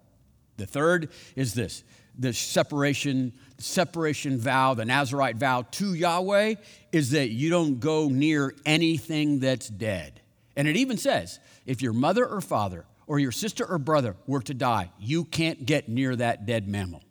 The 0.58 0.66
third 0.66 1.12
is 1.36 1.54
this 1.54 1.84
the 2.18 2.34
separation, 2.34 3.34
separation 3.60 4.40
vow, 4.40 4.74
the 4.74 4.86
Nazarite 4.86 5.36
vow 5.36 5.62
to 5.62 5.94
Yahweh 5.94 6.56
is 6.92 7.12
that 7.12 7.30
you 7.30 7.52
don't 7.52 7.80
go 7.80 8.10
near 8.10 8.56
anything 8.66 9.40
that's 9.40 9.70
dead. 9.70 10.20
And 10.56 10.68
it 10.68 10.78
even 10.78 10.98
says, 10.98 11.40
if 11.68 11.84
your 11.84 11.94
mother 11.94 12.26
or 12.26 12.42
father 12.42 12.86
or 13.06 13.20
your 13.20 13.32
sister 13.32 13.64
or 13.66 13.78
brother 13.78 14.16
were 14.26 14.42
to 14.42 14.54
die, 14.56 14.92
you 15.00 15.26
can't 15.26 15.64
get 15.64 15.90
near 15.90 16.16
that 16.16 16.48
dead 16.48 16.68
mammal. 16.68 17.04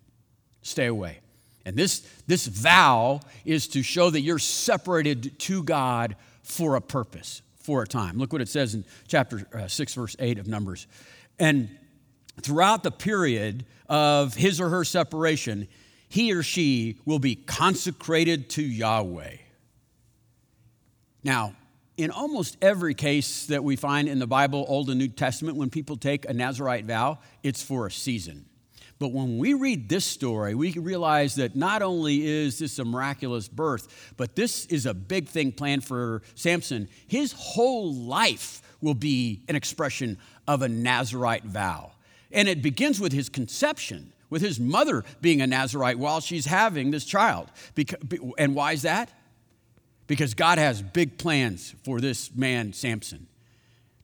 Stay 0.63 0.87
away. 0.87 1.21
And 1.65 1.77
this, 1.77 2.01
this 2.27 2.47
vow 2.47 3.21
is 3.45 3.69
to 3.69 3.83
show 3.83 4.11
that 4.11 4.21
you're 4.21 4.39
separated 4.39 5.39
to 5.41 5.63
God 5.63 6.17
for 6.43 6.77
a 6.77 6.81
purpose, 6.81 7.43
for 7.57 7.83
a 7.83 7.87
time. 7.87 8.19
Look 8.19 8.33
what 8.33 8.43
it 8.43 8.49
says 8.49 8.75
in 8.75 8.85
chapter 9.07 9.47
uh, 9.55 9.69
6, 9.69 9.95
verse 9.95 10.17
8 10.19 10.39
of 10.39 10.49
Numbers. 10.49 10.87
And 11.39 11.69
throughout 12.41 12.83
the 12.83 12.91
period 12.91 13.65
of 13.89 14.35
his 14.35 14.61
or 14.61 14.69
her 14.71 14.85
separation, 14.85 15.69
he 16.09 16.33
or 16.33 16.43
she 16.43 16.99
will 17.05 17.19
be 17.19 17.37
consecrated 17.37 18.51
to 18.51 18.63
Yahweh. 18.63 19.37
Now, 21.25 21.55
in 21.97 22.11
almost 22.11 22.57
every 22.61 22.95
case 22.95 23.47
that 23.47 23.63
we 23.63 23.77
find 23.77 24.09
in 24.09 24.19
the 24.19 24.27
Bible, 24.27 24.65
Old 24.67 24.91
and 24.91 24.99
New 24.99 25.09
Testament, 25.09 25.57
when 25.57 25.71
people 25.71 25.97
take 25.97 26.29
a 26.29 26.33
Nazarite 26.33 26.85
vow, 26.85 27.19
it's 27.43 27.63
for 27.63 27.87
a 27.87 27.91
season. 27.91 28.47
But 29.03 29.11
when 29.11 29.37
we 29.37 29.55
read 29.55 29.89
this 29.89 30.05
story, 30.05 30.55
we 30.55 30.71
realize 30.75 31.35
that 31.35 31.57
not 31.57 31.83
only 31.83 32.25
is 32.25 32.61
this 32.61 32.79
a 32.79 32.85
miraculous 32.85 33.49
birth, 33.49 34.13
but 34.17 34.37
this 34.37 34.65
is 34.67 34.87
a 34.87 34.95
big 34.95 35.27
thing 35.27 35.51
planned 35.51 35.85
for 35.85 36.23
Samson. 36.37 36.89
His 37.09 37.33
whole 37.33 37.93
life 37.93 38.63
will 38.81 38.95
be 38.95 39.43
an 39.49 39.57
expression 39.57 40.19
of 40.47 40.63
a 40.63 40.69
Nazarite 40.69 41.43
vow. 41.43 41.91
And 42.31 42.47
it 42.47 42.63
begins 42.63 43.01
with 43.01 43.13
his 43.13 43.29
conception, 43.29 44.13
with 44.31 44.41
his 44.41 44.61
mother 44.61 45.03
being 45.21 45.41
a 45.41 45.49
Nazarite 45.49 45.99
while 45.99 46.21
she's 46.21 46.47
having 46.47 46.93
this 46.93 47.05
child. 47.05 47.51
And 48.39 48.55
why 48.55 48.71
is 48.71 48.83
that? 48.83 49.11
Because 50.07 50.35
God 50.35 50.59
has 50.59 50.81
big 50.81 51.19
plans 51.19 51.75
for 51.85 52.01
this 52.01 52.33
man, 52.37 52.73
Samson, 52.73 53.27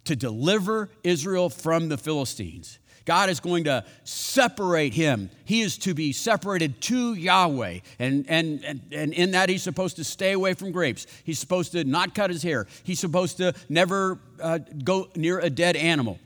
to 0.06 0.16
deliver 0.16 0.90
Israel 1.04 1.50
from 1.50 1.88
the 1.88 1.98
Philistines. 1.98 2.80
God 3.08 3.30
is 3.30 3.40
going 3.40 3.64
to 3.64 3.86
separate 4.04 4.92
him. 4.92 5.30
He 5.46 5.62
is 5.62 5.78
to 5.78 5.94
be 5.94 6.12
separated 6.12 6.78
to 6.82 7.14
Yahweh. 7.14 7.78
And, 7.98 8.26
and, 8.28 8.62
and, 8.62 8.82
and 8.92 9.14
in 9.14 9.30
that, 9.30 9.48
he's 9.48 9.62
supposed 9.62 9.96
to 9.96 10.04
stay 10.04 10.32
away 10.32 10.52
from 10.52 10.72
grapes. 10.72 11.06
He's 11.24 11.38
supposed 11.38 11.72
to 11.72 11.84
not 11.84 12.14
cut 12.14 12.28
his 12.28 12.42
hair. 12.42 12.66
He's 12.84 13.00
supposed 13.00 13.38
to 13.38 13.54
never 13.70 14.18
uh, 14.42 14.58
go 14.84 15.08
near 15.16 15.38
a 15.38 15.48
dead 15.48 15.74
animal. 15.74 16.18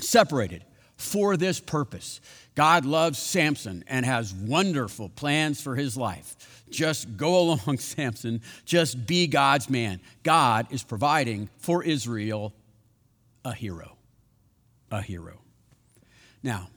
Separated 0.00 0.64
for 0.96 1.36
this 1.36 1.60
purpose. 1.60 2.20
God 2.56 2.84
loves 2.84 3.20
Samson 3.20 3.84
and 3.86 4.04
has 4.04 4.34
wonderful 4.34 5.10
plans 5.10 5.62
for 5.62 5.76
his 5.76 5.96
life. 5.96 6.64
Just 6.70 7.16
go 7.16 7.38
along, 7.54 7.78
Samson. 7.78 8.42
Just 8.64 9.06
be 9.06 9.28
God's 9.28 9.70
man. 9.70 10.00
God 10.24 10.66
is 10.70 10.82
providing 10.82 11.48
for 11.58 11.84
Israel 11.84 12.52
a 13.44 13.52
hero. 13.52 13.96
A 14.90 15.00
hero. 15.00 15.40
Now, 16.42 16.68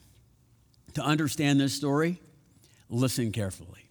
to 0.93 1.01
understand 1.01 1.59
this 1.59 1.73
story, 1.73 2.19
listen 2.89 3.31
carefully. 3.31 3.89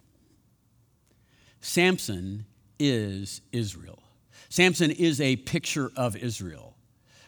Samson 1.61 2.45
is 2.79 3.41
Israel. 3.51 4.03
Samson 4.49 4.91
is 4.91 5.19
a 5.19 5.35
picture 5.37 5.91
of 5.95 6.15
Israel. 6.15 6.75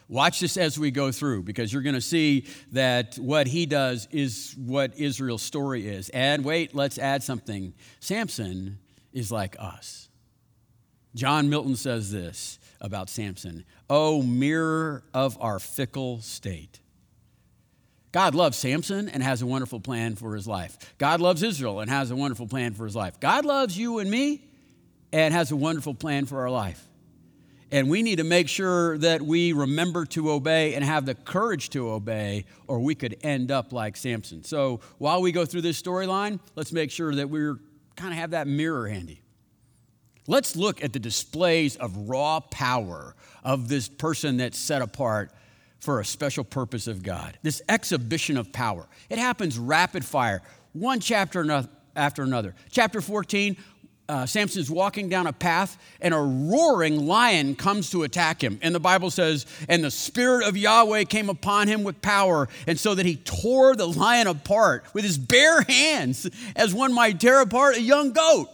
Watch 0.08 0.38
this 0.38 0.56
as 0.56 0.78
we 0.78 0.92
go 0.92 1.10
through 1.10 1.42
because 1.42 1.72
you're 1.72 1.82
going 1.82 1.96
to 1.96 2.00
see 2.00 2.46
that 2.70 3.16
what 3.16 3.48
he 3.48 3.66
does 3.66 4.06
is 4.12 4.54
what 4.56 4.96
Israel's 4.96 5.42
story 5.42 5.88
is. 5.88 6.08
And 6.10 6.44
wait, 6.44 6.74
let's 6.74 6.98
add 6.98 7.24
something. 7.24 7.74
Samson 7.98 8.78
is 9.12 9.32
like 9.32 9.56
us. 9.58 10.08
John 11.16 11.48
Milton 11.48 11.74
says 11.74 12.12
this 12.12 12.60
about 12.80 13.08
Samson 13.08 13.64
Oh, 13.90 14.22
mirror 14.22 15.02
of 15.12 15.36
our 15.40 15.58
fickle 15.58 16.20
state. 16.20 16.80
God 18.16 18.34
loves 18.34 18.56
Samson 18.56 19.10
and 19.10 19.22
has 19.22 19.42
a 19.42 19.46
wonderful 19.46 19.78
plan 19.78 20.14
for 20.14 20.34
his 20.34 20.48
life. 20.48 20.78
God 20.96 21.20
loves 21.20 21.42
Israel 21.42 21.80
and 21.80 21.90
has 21.90 22.10
a 22.10 22.16
wonderful 22.16 22.46
plan 22.46 22.72
for 22.72 22.86
his 22.86 22.96
life. 22.96 23.20
God 23.20 23.44
loves 23.44 23.76
you 23.76 23.98
and 23.98 24.10
me 24.10 24.42
and 25.12 25.34
has 25.34 25.50
a 25.50 25.56
wonderful 25.56 25.92
plan 25.92 26.24
for 26.24 26.40
our 26.40 26.48
life. 26.48 26.82
And 27.70 27.90
we 27.90 28.02
need 28.02 28.16
to 28.16 28.24
make 28.24 28.48
sure 28.48 28.96
that 28.96 29.20
we 29.20 29.52
remember 29.52 30.06
to 30.06 30.30
obey 30.30 30.72
and 30.72 30.82
have 30.82 31.04
the 31.04 31.14
courage 31.14 31.68
to 31.70 31.90
obey, 31.90 32.46
or 32.66 32.78
we 32.78 32.94
could 32.94 33.18
end 33.20 33.50
up 33.50 33.74
like 33.74 33.98
Samson. 33.98 34.44
So 34.44 34.80
while 34.96 35.20
we 35.20 35.30
go 35.30 35.44
through 35.44 35.60
this 35.60 35.78
storyline, 35.82 36.40
let's 36.54 36.72
make 36.72 36.90
sure 36.90 37.14
that 37.16 37.28
we're 37.28 37.58
kind 37.96 38.14
of 38.14 38.18
have 38.18 38.30
that 38.30 38.46
mirror 38.46 38.88
handy. 38.88 39.20
Let's 40.26 40.56
look 40.56 40.82
at 40.82 40.94
the 40.94 41.00
displays 41.00 41.76
of 41.76 42.08
raw 42.08 42.40
power 42.40 43.14
of 43.44 43.68
this 43.68 43.90
person 43.90 44.38
that's 44.38 44.56
set 44.56 44.80
apart 44.80 45.32
for 45.80 46.00
a 46.00 46.04
special 46.04 46.44
purpose 46.44 46.86
of 46.86 47.02
God. 47.02 47.38
This 47.42 47.62
exhibition 47.68 48.36
of 48.36 48.52
power. 48.52 48.86
It 49.08 49.18
happens 49.18 49.58
rapid 49.58 50.04
fire, 50.04 50.42
one 50.72 51.00
chapter 51.00 51.66
after 51.94 52.22
another. 52.22 52.54
Chapter 52.70 53.00
14, 53.00 53.56
uh, 54.08 54.26
Samson's 54.26 54.70
walking 54.70 55.08
down 55.08 55.26
a 55.26 55.32
path 55.32 55.78
and 56.00 56.14
a 56.14 56.18
roaring 56.18 57.06
lion 57.06 57.56
comes 57.56 57.90
to 57.90 58.04
attack 58.04 58.42
him. 58.42 58.58
And 58.62 58.74
the 58.74 58.80
Bible 58.80 59.10
says, 59.10 59.46
and 59.68 59.82
the 59.82 59.90
Spirit 59.90 60.46
of 60.46 60.56
Yahweh 60.56 61.04
came 61.04 61.28
upon 61.28 61.68
him 61.68 61.82
with 61.82 62.00
power, 62.02 62.48
and 62.66 62.78
so 62.78 62.94
that 62.94 63.06
he 63.06 63.16
tore 63.16 63.74
the 63.74 63.86
lion 63.86 64.26
apart 64.26 64.84
with 64.94 65.04
his 65.04 65.18
bare 65.18 65.62
hands, 65.62 66.28
as 66.54 66.72
one 66.72 66.92
might 66.92 67.18
tear 67.18 67.40
apart 67.40 67.76
a 67.76 67.82
young 67.82 68.12
goat. 68.12 68.48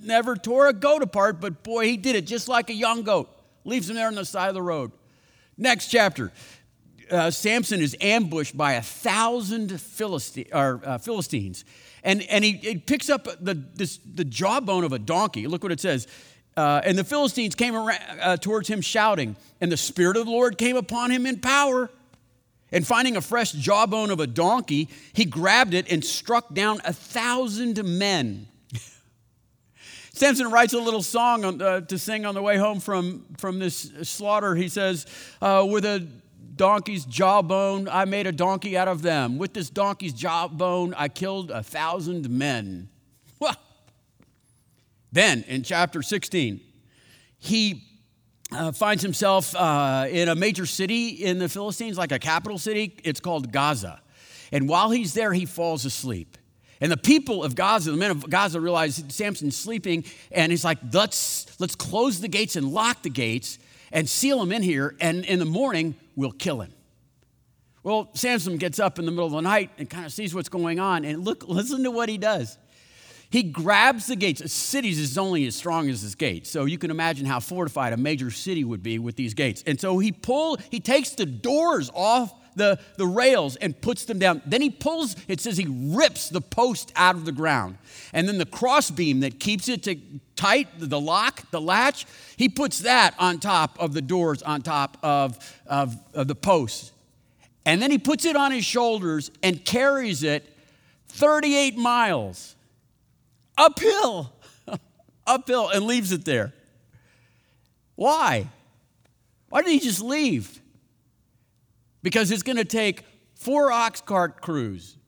Never 0.00 0.36
tore 0.36 0.66
a 0.66 0.72
goat 0.72 1.02
apart, 1.02 1.40
but 1.40 1.62
boy, 1.62 1.86
he 1.86 1.96
did 1.96 2.14
it 2.14 2.26
just 2.26 2.48
like 2.48 2.68
a 2.68 2.74
young 2.74 3.02
goat. 3.02 3.30
Leaves 3.64 3.88
him 3.88 3.96
there 3.96 4.08
on 4.08 4.14
the 4.14 4.24
side 4.24 4.48
of 4.48 4.54
the 4.54 4.62
road. 4.62 4.92
Next 5.56 5.88
chapter. 5.88 6.32
Uh, 7.10 7.30
Samson 7.30 7.80
is 7.80 7.94
ambushed 8.00 8.56
by 8.56 8.72
a 8.74 8.82
thousand 8.82 9.78
Philistine, 9.80 10.46
or, 10.52 10.80
uh, 10.84 10.98
Philistines 10.98 11.64
and, 12.04 12.22
and 12.24 12.44
he, 12.44 12.52
he 12.52 12.76
picks 12.76 13.08
up 13.08 13.26
the, 13.40 13.54
this, 13.74 13.98
the 13.98 14.24
jawbone 14.24 14.84
of 14.84 14.92
a 14.92 14.98
donkey. 14.98 15.46
Look 15.46 15.62
what 15.62 15.72
it 15.72 15.80
says. 15.80 16.06
Uh, 16.56 16.82
and 16.84 16.96
the 16.96 17.02
Philistines 17.02 17.54
came 17.54 17.74
around, 17.74 17.98
uh, 18.20 18.36
towards 18.36 18.68
him 18.68 18.80
shouting, 18.80 19.34
and 19.60 19.72
the 19.72 19.76
Spirit 19.76 20.16
of 20.16 20.26
the 20.26 20.30
Lord 20.30 20.58
came 20.58 20.76
upon 20.76 21.10
him 21.10 21.26
in 21.26 21.40
power. 21.40 21.90
And 22.70 22.86
finding 22.86 23.16
a 23.16 23.20
fresh 23.20 23.52
jawbone 23.52 24.10
of 24.10 24.20
a 24.20 24.26
donkey, 24.26 24.88
he 25.12 25.24
grabbed 25.24 25.74
it 25.74 25.90
and 25.90 26.04
struck 26.04 26.52
down 26.54 26.80
a 26.84 26.92
thousand 26.92 27.82
men. 27.84 28.48
Samson 30.14 30.48
writes 30.48 30.72
a 30.72 30.78
little 30.78 31.02
song 31.02 31.44
on, 31.44 31.60
uh, 31.60 31.80
to 31.80 31.98
sing 31.98 32.24
on 32.24 32.36
the 32.36 32.42
way 32.42 32.56
home 32.56 32.78
from, 32.78 33.24
from 33.36 33.58
this 33.58 33.90
slaughter. 34.04 34.54
He 34.54 34.68
says, 34.68 35.06
uh, 35.42 35.66
With 35.68 35.84
a 35.84 36.06
donkey's 36.54 37.04
jawbone, 37.04 37.88
I 37.88 38.04
made 38.04 38.28
a 38.28 38.32
donkey 38.32 38.78
out 38.78 38.86
of 38.86 39.02
them. 39.02 39.38
With 39.38 39.54
this 39.54 39.70
donkey's 39.70 40.12
jawbone, 40.12 40.94
I 40.94 41.08
killed 41.08 41.50
a 41.50 41.64
thousand 41.64 42.30
men. 42.30 42.90
then 45.12 45.42
in 45.48 45.64
chapter 45.64 46.00
16, 46.00 46.60
he 47.38 47.82
uh, 48.52 48.70
finds 48.70 49.02
himself 49.02 49.52
uh, 49.56 50.06
in 50.08 50.28
a 50.28 50.36
major 50.36 50.64
city 50.64 51.08
in 51.08 51.40
the 51.40 51.48
Philistines, 51.48 51.98
like 51.98 52.12
a 52.12 52.20
capital 52.20 52.56
city. 52.56 52.96
It's 53.02 53.18
called 53.18 53.50
Gaza. 53.50 54.00
And 54.52 54.68
while 54.68 54.92
he's 54.92 55.12
there, 55.12 55.32
he 55.32 55.44
falls 55.44 55.84
asleep. 55.84 56.38
And 56.80 56.90
the 56.90 56.96
people 56.96 57.44
of 57.44 57.54
Gaza, 57.54 57.90
the 57.90 57.96
men 57.96 58.10
of 58.10 58.28
Gaza, 58.28 58.60
realize 58.60 59.02
Samson's 59.08 59.56
sleeping, 59.56 60.04
and 60.30 60.50
he's 60.50 60.64
like, 60.64 60.78
let's, 60.92 61.46
let's 61.60 61.74
close 61.74 62.20
the 62.20 62.28
gates 62.28 62.56
and 62.56 62.72
lock 62.72 63.02
the 63.02 63.10
gates 63.10 63.58
and 63.92 64.08
seal 64.08 64.42
him 64.42 64.52
in 64.52 64.62
here, 64.62 64.96
and 65.00 65.24
in 65.24 65.38
the 65.38 65.44
morning, 65.44 65.94
we'll 66.16 66.32
kill 66.32 66.60
him. 66.60 66.72
Well, 67.84 68.10
Samson 68.14 68.56
gets 68.56 68.80
up 68.80 68.98
in 68.98 69.04
the 69.04 69.10
middle 69.12 69.26
of 69.26 69.32
the 69.32 69.40
night 69.42 69.70
and 69.78 69.88
kind 69.88 70.06
of 70.06 70.12
sees 70.12 70.34
what's 70.34 70.48
going 70.48 70.80
on, 70.80 71.04
and 71.04 71.24
look, 71.24 71.44
listen 71.48 71.84
to 71.84 71.90
what 71.90 72.08
he 72.08 72.18
does. 72.18 72.58
He 73.30 73.42
grabs 73.42 74.06
the 74.06 74.16
gates. 74.16 74.52
Cities 74.52 74.98
is 74.98 75.18
only 75.18 75.44
as 75.46 75.56
strong 75.56 75.88
as 75.90 76.02
his 76.02 76.14
gates. 76.14 76.48
So 76.48 76.66
you 76.66 76.78
can 76.78 76.92
imagine 76.92 77.26
how 77.26 77.40
fortified 77.40 77.92
a 77.92 77.96
major 77.96 78.30
city 78.30 78.62
would 78.62 78.82
be 78.82 79.00
with 79.00 79.16
these 79.16 79.34
gates. 79.34 79.64
And 79.66 79.80
so 79.80 79.98
he 79.98 80.12
pull, 80.12 80.56
he 80.70 80.78
takes 80.78 81.10
the 81.10 81.26
doors 81.26 81.90
off 81.94 82.32
the, 82.56 82.78
the 82.96 83.06
rails 83.06 83.56
and 83.56 83.80
puts 83.80 84.04
them 84.04 84.18
down. 84.18 84.42
Then 84.46 84.62
he 84.62 84.70
pulls, 84.70 85.16
it 85.28 85.40
says 85.40 85.56
he 85.56 85.66
rips 85.68 86.28
the 86.28 86.40
post 86.40 86.92
out 86.96 87.14
of 87.14 87.24
the 87.24 87.32
ground. 87.32 87.78
And 88.12 88.28
then 88.28 88.38
the 88.38 88.46
crossbeam 88.46 89.20
that 89.20 89.40
keeps 89.40 89.68
it 89.68 89.82
to, 89.84 89.96
tight, 90.36 90.68
the 90.78 91.00
lock, 91.00 91.50
the 91.50 91.60
latch, 91.60 92.06
he 92.36 92.48
puts 92.48 92.80
that 92.80 93.14
on 93.18 93.38
top 93.38 93.78
of 93.80 93.94
the 93.94 94.02
doors, 94.02 94.42
on 94.42 94.62
top 94.62 94.98
of, 95.02 95.38
of, 95.66 95.96
of 96.12 96.28
the 96.28 96.34
posts. 96.34 96.92
And 97.66 97.80
then 97.80 97.90
he 97.90 97.98
puts 97.98 98.24
it 98.24 98.36
on 98.36 98.52
his 98.52 98.64
shoulders 98.64 99.30
and 99.42 99.64
carries 99.64 100.22
it 100.22 100.48
38 101.08 101.76
miles 101.76 102.56
uphill, 103.56 104.32
uphill, 105.26 105.68
and 105.68 105.86
leaves 105.86 106.12
it 106.12 106.24
there. 106.24 106.52
Why? 107.94 108.48
Why 109.48 109.62
did 109.62 109.70
he 109.70 109.80
just 109.80 110.02
leave? 110.02 110.60
Because 112.04 112.30
it's 112.30 112.42
going 112.42 112.58
to 112.58 112.66
take 112.66 113.02
four 113.34 113.72
ox 113.72 114.02
cart 114.02 114.42
crews 114.42 114.98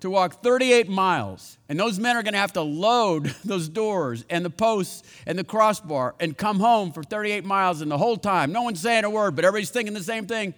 to 0.00 0.10
walk 0.10 0.42
38 0.42 0.86
miles. 0.86 1.56
And 1.68 1.80
those 1.80 1.98
men 1.98 2.14
are 2.14 2.22
going 2.22 2.34
to 2.34 2.38
have 2.38 2.52
to 2.52 2.60
load 2.60 3.24
those 3.44 3.68
doors 3.68 4.24
and 4.28 4.44
the 4.44 4.50
posts 4.50 5.02
and 5.26 5.38
the 5.38 5.44
crossbar 5.44 6.14
and 6.20 6.36
come 6.36 6.60
home 6.60 6.92
for 6.92 7.02
38 7.02 7.44
miles. 7.46 7.80
And 7.80 7.90
the 7.90 7.96
whole 7.96 8.18
time, 8.18 8.52
no 8.52 8.62
one's 8.62 8.80
saying 8.80 9.04
a 9.04 9.10
word, 9.10 9.34
but 9.34 9.46
everybody's 9.46 9.70
thinking 9.70 9.94
the 9.94 10.02
same 10.02 10.26
thing. 10.26 10.52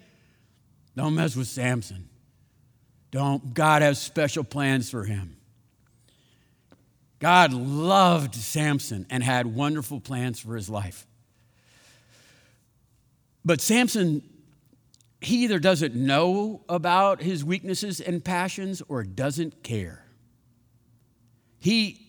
Don't 0.97 1.15
mess 1.15 1.37
with 1.37 1.47
Samson. 1.47 2.09
Don't. 3.13 3.55
God 3.55 3.83
has 3.83 4.01
special 4.01 4.43
plans 4.43 4.91
for 4.91 5.05
him. 5.05 5.37
God 7.21 7.53
loved 7.53 8.35
Samson 8.35 9.07
and 9.11 9.23
had 9.23 9.47
wonderful 9.47 10.01
plans 10.01 10.41
for 10.41 10.57
his 10.57 10.69
life. 10.69 11.07
But 13.45 13.61
Samson 13.61 14.23
he 15.25 15.45
either 15.45 15.59
doesn't 15.59 15.95
know 15.95 16.63
about 16.69 17.23
his 17.23 17.45
weaknesses 17.45 18.01
and 18.01 18.25
passions 18.25 18.83
or 18.89 19.03
doesn't 19.03 19.63
care. 19.63 20.05
He, 21.59 22.07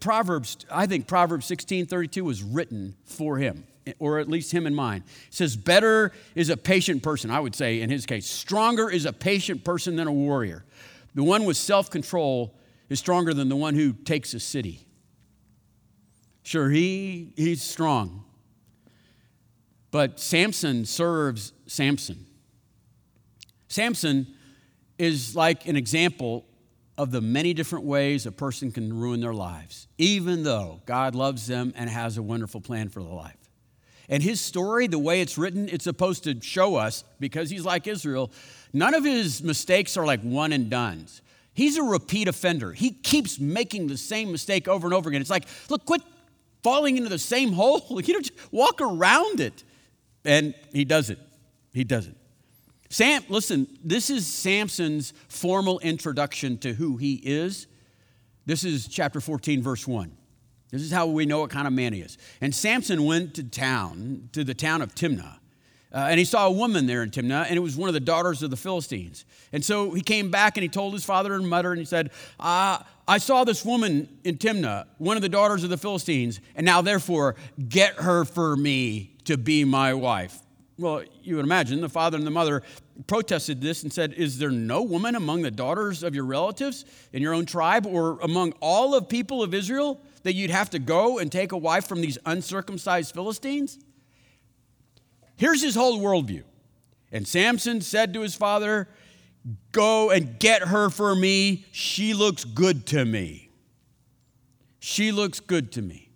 Proverbs, 0.00 0.58
I 0.70 0.86
think 0.86 1.06
Proverbs 1.06 1.46
16 1.46 1.86
32 1.86 2.24
was 2.24 2.42
written 2.42 2.96
for 3.04 3.38
him, 3.38 3.66
or 3.98 4.18
at 4.18 4.28
least 4.28 4.52
him 4.52 4.66
in 4.66 4.74
mind. 4.74 5.04
It 5.28 5.34
says, 5.34 5.56
Better 5.56 6.12
is 6.34 6.50
a 6.50 6.56
patient 6.56 7.02
person, 7.02 7.30
I 7.30 7.40
would 7.40 7.54
say 7.54 7.80
in 7.80 7.88
his 7.88 8.04
case. 8.04 8.28
Stronger 8.28 8.90
is 8.90 9.06
a 9.06 9.12
patient 9.12 9.64
person 9.64 9.96
than 9.96 10.06
a 10.06 10.12
warrior. 10.12 10.64
The 11.14 11.22
one 11.22 11.44
with 11.44 11.56
self 11.56 11.90
control 11.90 12.54
is 12.88 12.98
stronger 12.98 13.32
than 13.32 13.48
the 13.48 13.56
one 13.56 13.74
who 13.74 13.92
takes 13.92 14.34
a 14.34 14.40
city. 14.40 14.86
Sure, 16.42 16.68
he, 16.68 17.32
he's 17.36 17.62
strong, 17.62 18.24
but 19.92 20.18
Samson 20.18 20.84
serves 20.84 21.52
Samson. 21.68 22.26
Samson 23.68 24.26
is 24.98 25.36
like 25.36 25.68
an 25.68 25.76
example 25.76 26.44
of 26.98 27.10
the 27.10 27.20
many 27.20 27.54
different 27.54 27.84
ways 27.84 28.26
a 28.26 28.32
person 28.32 28.72
can 28.72 28.92
ruin 28.92 29.20
their 29.20 29.34
lives, 29.34 29.86
even 29.98 30.42
though 30.42 30.80
God 30.86 31.14
loves 31.14 31.46
them 31.46 31.72
and 31.76 31.88
has 31.88 32.18
a 32.18 32.22
wonderful 32.22 32.60
plan 32.60 32.88
for 32.88 33.02
their 33.02 33.12
life. 33.12 33.36
And 34.08 34.22
his 34.22 34.40
story, 34.40 34.88
the 34.88 34.98
way 34.98 35.20
it's 35.20 35.38
written, 35.38 35.68
it's 35.68 35.84
supposed 35.84 36.24
to 36.24 36.40
show 36.40 36.76
us, 36.76 37.04
because 37.20 37.50
he's 37.50 37.64
like 37.64 37.86
Israel, 37.86 38.30
none 38.72 38.94
of 38.94 39.04
his 39.04 39.42
mistakes 39.42 39.96
are 39.96 40.04
like 40.04 40.20
one 40.22 40.52
and 40.52 40.68
done's. 40.68 41.22
He's 41.54 41.76
a 41.76 41.82
repeat 41.82 42.28
offender. 42.28 42.72
He 42.72 42.90
keeps 42.90 43.38
making 43.38 43.86
the 43.86 43.96
same 43.96 44.32
mistake 44.32 44.68
over 44.68 44.86
and 44.86 44.94
over 44.94 45.08
again. 45.08 45.20
It's 45.20 45.30
like, 45.30 45.46
look, 45.68 45.84
quit 45.84 46.02
falling 46.62 46.96
into 46.96 47.10
the 47.10 47.18
same 47.18 47.52
hole. 47.52 47.82
You 48.04 48.14
know, 48.14 48.20
just 48.20 48.52
walk 48.52 48.80
around 48.80 49.40
it. 49.40 49.64
And 50.24 50.54
he 50.72 50.84
does 50.84 51.10
it. 51.10 51.18
He 51.72 51.84
doesn't. 51.84 52.16
Sam, 52.88 53.22
listen, 53.28 53.66
this 53.82 54.10
is 54.10 54.26
Samson's 54.26 55.14
formal 55.28 55.78
introduction 55.80 56.58
to 56.58 56.74
who 56.74 56.98
he 56.98 57.14
is. 57.24 57.66
This 58.44 58.64
is 58.64 58.86
chapter 58.86 59.20
14, 59.20 59.62
verse 59.62 59.86
1. 59.88 60.12
This 60.70 60.82
is 60.82 60.90
how 60.90 61.06
we 61.06 61.26
know 61.26 61.40
what 61.40 61.50
kind 61.50 61.66
of 61.66 61.72
man 61.72 61.92
he 61.92 62.00
is. 62.00 62.18
And 62.40 62.54
Samson 62.54 63.04
went 63.04 63.34
to 63.34 63.44
town, 63.44 64.28
to 64.32 64.44
the 64.44 64.54
town 64.54 64.82
of 64.82 64.94
Timnah. 64.94 65.38
Uh, 65.92 66.06
and 66.08 66.18
he 66.18 66.24
saw 66.24 66.46
a 66.46 66.50
woman 66.50 66.86
there 66.86 67.02
in 67.02 67.10
Timnah, 67.10 67.44
and 67.46 67.56
it 67.56 67.60
was 67.60 67.76
one 67.76 67.88
of 67.88 67.92
the 67.92 68.00
daughters 68.00 68.42
of 68.42 68.50
the 68.50 68.56
Philistines. 68.56 69.26
And 69.52 69.62
so 69.62 69.90
he 69.92 70.00
came 70.00 70.30
back 70.30 70.56
and 70.56 70.62
he 70.62 70.68
told 70.68 70.94
his 70.94 71.04
father 71.04 71.34
and 71.34 71.46
mother, 71.46 71.70
and 71.70 71.78
he 71.78 71.84
said, 71.84 72.10
I 72.40 73.18
saw 73.18 73.44
this 73.44 73.64
woman 73.64 74.08
in 74.24 74.38
Timnah, 74.38 74.86
one 74.96 75.16
of 75.16 75.22
the 75.22 75.28
daughters 75.28 75.64
of 75.64 75.70
the 75.70 75.76
Philistines, 75.76 76.40
and 76.54 76.64
now 76.64 76.80
therefore 76.80 77.36
get 77.68 77.94
her 77.96 78.24
for 78.24 78.56
me 78.56 79.16
to 79.24 79.36
be 79.36 79.64
my 79.64 79.92
wife. 79.92 80.38
Well, 80.78 81.04
you 81.22 81.36
would 81.36 81.44
imagine 81.44 81.80
the 81.82 81.88
father 81.88 82.16
and 82.16 82.26
the 82.26 82.30
mother 82.30 82.62
protested 83.06 83.60
this 83.60 83.82
and 83.82 83.92
said, 83.92 84.14
Is 84.14 84.38
there 84.38 84.50
no 84.50 84.82
woman 84.82 85.14
among 85.14 85.42
the 85.42 85.50
daughters 85.50 86.02
of 86.02 86.14
your 86.14 86.24
relatives 86.24 86.84
in 87.12 87.22
your 87.22 87.34
own 87.34 87.44
tribe 87.44 87.86
or 87.86 88.18
among 88.22 88.52
all 88.60 88.94
of 88.94 89.08
people 89.08 89.42
of 89.42 89.52
Israel 89.52 90.00
that 90.22 90.34
you'd 90.34 90.50
have 90.50 90.70
to 90.70 90.78
go 90.78 91.18
and 91.18 91.30
take 91.30 91.52
a 91.52 91.56
wife 91.56 91.86
from 91.86 92.00
these 92.00 92.16
uncircumcised 92.24 93.12
Philistines? 93.12 93.78
Here's 95.36 95.62
his 95.62 95.74
whole 95.74 96.00
worldview. 96.00 96.44
And 97.10 97.26
Samson 97.26 97.80
said 97.80 98.14
to 98.14 98.20
his 98.20 98.34
father, 98.34 98.88
Go 99.72 100.10
and 100.10 100.38
get 100.38 100.62
her 100.62 100.88
for 100.88 101.14
me. 101.14 101.66
She 101.72 102.14
looks 102.14 102.44
good 102.44 102.86
to 102.88 103.04
me. 103.04 103.50
She 104.78 105.12
looks 105.12 105.40
good 105.40 105.72
to 105.72 105.82
me. 105.82 106.10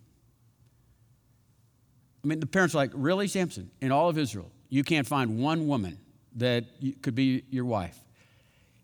I 2.24 2.28
mean, 2.28 2.40
the 2.40 2.46
parents 2.46 2.74
are 2.74 2.78
like, 2.78 2.92
Really, 2.94 3.28
Samson? 3.28 3.70
In 3.80 3.92
all 3.92 4.08
of 4.08 4.16
Israel, 4.16 4.50
you 4.68 4.84
can't 4.84 5.06
find 5.06 5.38
one 5.38 5.66
woman 5.66 5.98
that 6.36 6.64
could 7.02 7.14
be 7.14 7.44
your 7.50 7.64
wife. 7.64 7.98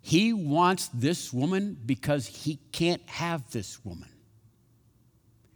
He 0.00 0.32
wants 0.32 0.88
this 0.92 1.32
woman 1.32 1.76
because 1.86 2.26
he 2.26 2.58
can't 2.72 3.02
have 3.08 3.48
this 3.52 3.84
woman. 3.84 4.08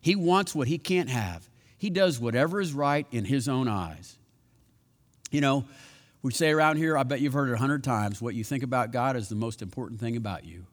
He 0.00 0.14
wants 0.14 0.54
what 0.54 0.68
he 0.68 0.78
can't 0.78 1.10
have. 1.10 1.48
He 1.78 1.90
does 1.90 2.20
whatever 2.20 2.60
is 2.60 2.72
right 2.72 3.06
in 3.10 3.24
his 3.24 3.48
own 3.48 3.66
eyes. 3.66 4.16
You 5.30 5.40
know, 5.40 5.64
we 6.22 6.32
say 6.32 6.50
around 6.50 6.76
here, 6.76 6.96
I 6.96 7.02
bet 7.02 7.20
you've 7.20 7.32
heard 7.32 7.48
it 7.48 7.54
a 7.54 7.58
hundred 7.58 7.84
times, 7.84 8.20
what 8.20 8.34
you 8.34 8.44
think 8.44 8.62
about 8.62 8.92
God 8.92 9.16
is 9.16 9.28
the 9.28 9.34
most 9.34 9.62
important 9.62 10.00
thing 10.00 10.16
about 10.16 10.44
you. 10.44 10.66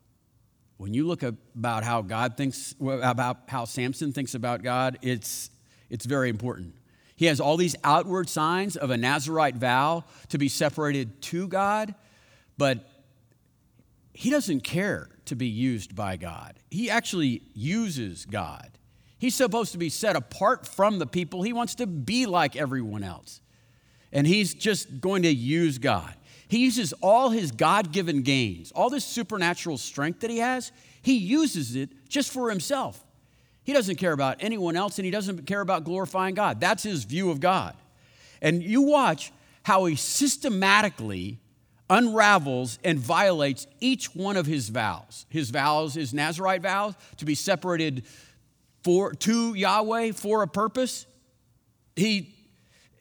When 0.78 0.94
you 0.94 1.08
look 1.08 1.24
about 1.24 1.84
how 1.84 2.02
God 2.02 2.36
thinks, 2.36 2.76
about 2.82 3.38
how 3.48 3.66
Samson 3.66 4.12
thinks 4.12 4.36
about 4.36 4.64
God, 4.64 4.98
it's, 5.02 5.50
it's 5.90 6.06
very 6.06 6.30
important. 6.30 6.76
He 7.16 7.28
has 7.28 7.40
all 7.40 7.58
these 7.58 7.76
outward 7.84 8.28
signs 8.30 8.76
of 8.76 8.90
a 8.90 8.98
Nazarite 8.98 9.56
vow 9.56 10.04
to 10.30 10.38
be 10.38 10.50
separated 10.50 11.22
to 11.24 11.48
God, 11.48 11.94
but 12.58 12.90
he 14.14 14.30
doesn't 14.30 14.62
care 14.62 15.10
to 15.26 15.36
be 15.36 15.48
used 15.48 15.96
by 15.96 16.18
God. 16.18 16.60
He 16.70 16.90
actually 16.90 17.44
uses 17.54 18.26
God. 18.26 18.72
He's 19.18 19.36
supposed 19.36 19.72
to 19.72 19.78
be 19.78 19.90
set 19.90 20.16
apart 20.16 20.68
from 20.68 21.00
the 21.00 21.08
people. 21.08 21.44
He 21.44 21.54
wants 21.54 21.76
to 21.76 21.88
be 21.88 22.26
like 22.26 22.56
everyone 22.56 23.04
else. 23.04 23.40
And 24.14 24.26
he's 24.26 24.54
just 24.54 25.02
going 25.02 25.24
to 25.24 25.34
use 25.34 25.78
God. 25.78 26.14
He 26.48 26.60
uses 26.60 26.94
all 27.02 27.32
his 27.32 27.52
God 27.52 27.92
given 27.92 28.22
gains, 28.22 28.72
all 28.72 28.90
this 28.90 29.04
supernatural 29.04 29.78
strength 29.78 30.22
that 30.22 30.30
he 30.30 30.38
has, 30.38 30.72
he 31.02 31.18
uses 31.18 31.76
it 31.76 31.90
just 32.08 32.32
for 32.32 32.50
himself. 32.50 33.04
He 33.64 33.74
doesn't 33.74 33.96
care 33.96 34.14
about 34.14 34.38
anyone 34.40 34.76
else 34.76 35.00
and 35.00 35.06
he 35.06 35.12
doesn't 35.12 35.46
care 35.46 35.62
about 35.62 35.84
glorifying 35.84 36.36
God. 36.36 36.60
That's 36.62 36.84
his 36.84 37.04
view 37.04 37.30
of 37.32 37.40
God. 37.40 37.76
And 38.42 38.62
you 38.62 38.84
watch 38.84 39.32
how 39.64 39.86
he 39.86 39.96
systematically 39.96 41.40
unravels 41.90 42.80
and 42.84 43.00
violates 43.00 43.68
each 43.80 44.14
one 44.16 44.38
of 44.38 44.46
his 44.46 44.70
vows. 44.70 45.26
His 45.30 45.50
vows, 45.50 45.94
his 45.94 46.14
Nazarite 46.14 46.62
vows, 46.62 46.96
to 47.18 47.26
be 47.26 47.36
separated 47.36 48.04
for, 48.84 49.14
to 49.14 49.54
Yahweh 49.54 50.12
for 50.12 50.44
a 50.44 50.48
purpose. 50.48 51.06
He, 51.96 52.34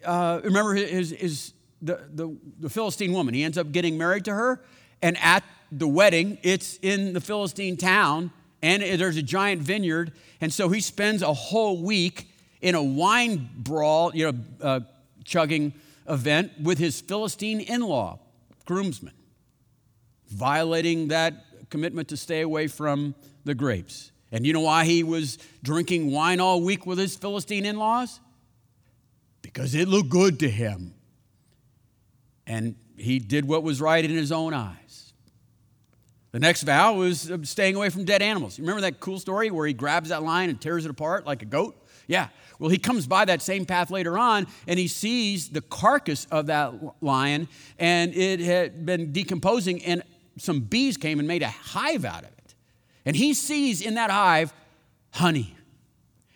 uh, 0.04 0.40
remember 0.44 0.74
his, 0.74 1.10
his, 1.10 1.52
the, 1.80 2.00
the, 2.12 2.36
the 2.60 2.70
Philistine 2.70 3.12
woman, 3.12 3.34
he 3.34 3.42
ends 3.44 3.58
up 3.58 3.72
getting 3.72 3.98
married 3.98 4.24
to 4.26 4.34
her, 4.34 4.62
and 5.00 5.16
at 5.18 5.44
the 5.70 5.88
wedding, 5.88 6.38
it's 6.42 6.78
in 6.82 7.12
the 7.12 7.20
Philistine 7.20 7.76
town, 7.76 8.30
and 8.62 8.82
there's 8.82 9.16
a 9.16 9.22
giant 9.22 9.62
vineyard, 9.62 10.12
and 10.40 10.52
so 10.52 10.68
he 10.68 10.80
spends 10.80 11.22
a 11.22 11.32
whole 11.32 11.82
week 11.82 12.28
in 12.60 12.74
a 12.74 12.82
wine 12.82 13.48
brawl, 13.56 14.14
you 14.14 14.30
know, 14.30 14.38
uh, 14.60 14.80
chugging 15.24 15.72
event 16.08 16.52
with 16.60 16.78
his 16.78 17.00
Philistine 17.00 17.60
in 17.60 17.80
law, 17.80 18.18
groomsmen, 18.64 19.14
violating 20.28 21.08
that 21.08 21.46
commitment 21.70 22.08
to 22.08 22.16
stay 22.16 22.42
away 22.42 22.68
from 22.68 23.14
the 23.44 23.54
grapes. 23.54 24.12
And 24.30 24.46
you 24.46 24.52
know 24.52 24.60
why 24.60 24.84
he 24.84 25.02
was 25.02 25.38
drinking 25.62 26.10
wine 26.10 26.40
all 26.40 26.60
week 26.62 26.86
with 26.86 26.98
his 26.98 27.16
Philistine 27.16 27.66
in 27.66 27.76
laws? 27.76 28.20
Because 29.52 29.74
it 29.74 29.88
looked 29.88 30.08
good 30.08 30.40
to 30.40 30.48
him. 30.48 30.94
And 32.46 32.74
he 32.96 33.18
did 33.18 33.46
what 33.46 33.62
was 33.62 33.80
right 33.80 34.04
in 34.04 34.10
his 34.10 34.32
own 34.32 34.54
eyes. 34.54 35.12
The 36.32 36.38
next 36.38 36.62
vow 36.62 36.94
was 36.94 37.30
staying 37.42 37.76
away 37.76 37.90
from 37.90 38.04
dead 38.04 38.22
animals. 38.22 38.58
You 38.58 38.62
remember 38.62 38.80
that 38.82 39.00
cool 39.00 39.18
story 39.18 39.50
where 39.50 39.66
he 39.66 39.74
grabs 39.74 40.08
that 40.08 40.22
lion 40.22 40.48
and 40.48 40.58
tears 40.58 40.86
it 40.86 40.90
apart 40.90 41.26
like 41.26 41.42
a 41.42 41.44
goat? 41.44 41.76
Yeah. 42.06 42.28
Well, 42.58 42.70
he 42.70 42.78
comes 42.78 43.06
by 43.06 43.26
that 43.26 43.42
same 43.42 43.66
path 43.66 43.90
later 43.90 44.16
on 44.16 44.46
and 44.66 44.78
he 44.78 44.88
sees 44.88 45.50
the 45.50 45.60
carcass 45.60 46.26
of 46.30 46.46
that 46.46 46.72
lion 47.02 47.48
and 47.78 48.14
it 48.14 48.40
had 48.40 48.86
been 48.86 49.12
decomposing 49.12 49.84
and 49.84 50.02
some 50.38 50.60
bees 50.60 50.96
came 50.96 51.18
and 51.18 51.28
made 51.28 51.42
a 51.42 51.48
hive 51.48 52.04
out 52.04 52.24
of 52.24 52.30
it. 52.30 52.54
And 53.04 53.14
he 53.14 53.34
sees 53.34 53.82
in 53.82 53.94
that 53.94 54.10
hive 54.10 54.54
honey. 55.10 55.54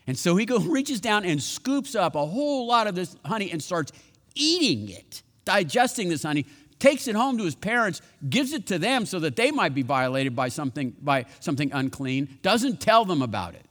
And 0.06 0.18
so 0.18 0.36
he 0.36 0.46
goes, 0.46 0.64
reaches 0.66 1.00
down 1.00 1.24
and 1.24 1.42
scoops 1.42 1.94
up 1.94 2.14
a 2.14 2.26
whole 2.26 2.66
lot 2.66 2.86
of 2.86 2.94
this 2.94 3.16
honey 3.24 3.50
and 3.50 3.62
starts 3.62 3.92
eating 4.34 4.88
it, 4.90 5.22
digesting 5.44 6.08
this 6.08 6.22
honey, 6.22 6.46
takes 6.78 7.08
it 7.08 7.16
home 7.16 7.38
to 7.38 7.44
his 7.44 7.54
parents, 7.54 8.02
gives 8.28 8.52
it 8.52 8.66
to 8.66 8.78
them 8.78 9.06
so 9.06 9.18
that 9.20 9.36
they 9.36 9.50
might 9.50 9.74
be 9.74 9.82
violated 9.82 10.36
by 10.36 10.48
something, 10.48 10.94
by 11.00 11.24
something 11.40 11.72
unclean, 11.72 12.38
doesn't 12.42 12.80
tell 12.80 13.04
them 13.04 13.22
about 13.22 13.54
it. 13.54 13.62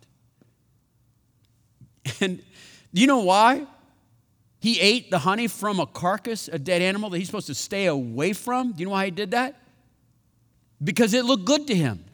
And 2.22 2.38
do 2.94 3.02
you 3.02 3.08
know 3.08 3.20
why? 3.20 3.66
He 4.60 4.80
ate 4.80 5.12
the 5.12 5.20
honey 5.20 5.48
from 5.48 5.80
a 5.80 5.86
carcass, 5.86 6.48
a 6.48 6.58
dead 6.58 6.82
animal 6.82 7.10
that 7.10 7.18
he's 7.18 7.28
supposed 7.28 7.48
to 7.48 7.56
stay 7.56 7.88
away 7.88 8.34
from. 8.34 8.72
Do 8.72 8.80
you 8.80 8.86
know 8.86 8.94
why 8.94 9.06
he 9.06 9.12
did 9.12 9.32
that? 9.32 9.56
Because 10.84 11.14
it 11.14 11.26
looked 11.26 11.46
good 11.46 11.68
to 11.68 11.76
him. 11.76 12.06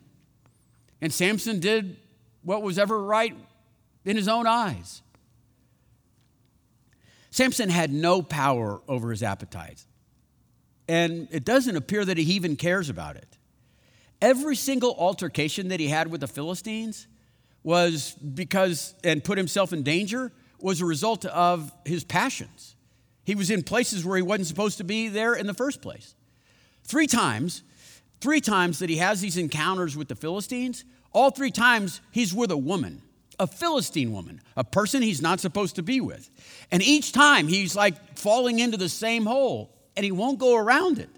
And 1.02 1.14
Samson 1.14 1.60
did 1.60 1.98
what 2.42 2.62
was 2.64 2.80
ever 2.80 3.02
right 3.02 3.36
in 4.06 4.16
his 4.16 4.28
own 4.28 4.48
eyes. 4.48 5.02
Samson 7.30 7.70
had 7.70 7.92
no 7.92 8.22
power 8.22 8.82
over 8.88 9.12
his 9.12 9.24
appetites. 9.24 9.86
And 10.88 11.28
it 11.32 11.46
doesn't 11.46 11.76
appear 11.76 12.04
that 12.04 12.18
he 12.18 12.34
even 12.34 12.56
cares 12.56 12.90
about 12.90 13.16
it. 13.16 13.38
Every 14.22 14.56
single 14.56 14.96
altercation 14.98 15.70
that 15.70 15.80
he 15.80 15.88
had 15.88 16.12
with 16.12 16.22
the 16.22 16.28
Philistines 16.28 17.08
was 17.64 18.14
because, 18.14 18.94
and 19.04 19.24
put 19.24 19.38
himself 19.38 19.72
in 19.72 19.84
danger, 19.84 20.32
was 20.60 20.82
a 20.82 20.86
result 20.86 21.26
of 21.26 21.72
his 21.86 22.04
passions. 22.04 22.76
He 23.24 23.36
was 23.36 23.50
in 23.50 23.64
places 23.64 24.04
where 24.04 24.18
he 24.18 24.24
wasn't 24.24 24.48
supposed 24.48 24.78
to 24.80 24.84
be 24.84 25.08
there 25.08 25.34
in 25.34 25.48
the 25.48 25.54
first 25.54 25.82
place. 25.82 26.16
Three 26.84 27.08
times, 27.08 27.64
Three 28.22 28.40
times 28.40 28.78
that 28.80 28.90
he 28.90 28.98
has 28.98 29.20
these 29.20 29.36
encounters 29.36 29.98
with 29.98 30.08
the 30.08 30.16
Philistines, 30.16 30.86
all 31.12 31.32
three 31.32 31.50
times 31.50 32.02
he's 32.12 32.34
with 32.34 32.52
a 32.52 32.58
woman, 32.58 33.02
a 33.42 33.48
Philistine 33.48 34.14
woman, 34.14 34.40
a 34.56 34.64
person 34.64 35.02
he's 35.02 35.20
not 35.20 35.40
supposed 35.40 35.76
to 35.78 35.82
be 35.82 36.00
with. 36.00 36.30
And 36.70 36.84
each 36.84 37.12
time 37.12 37.48
he's 37.48 37.76
like 37.76 38.18
falling 38.18 38.60
into 38.60 38.78
the 38.78 38.88
same 38.88 39.26
hole 39.26 39.76
and 39.98 40.06
he 40.06 40.12
won't 40.12 40.38
go 40.38 40.56
around 40.56 41.00
it. 41.00 41.10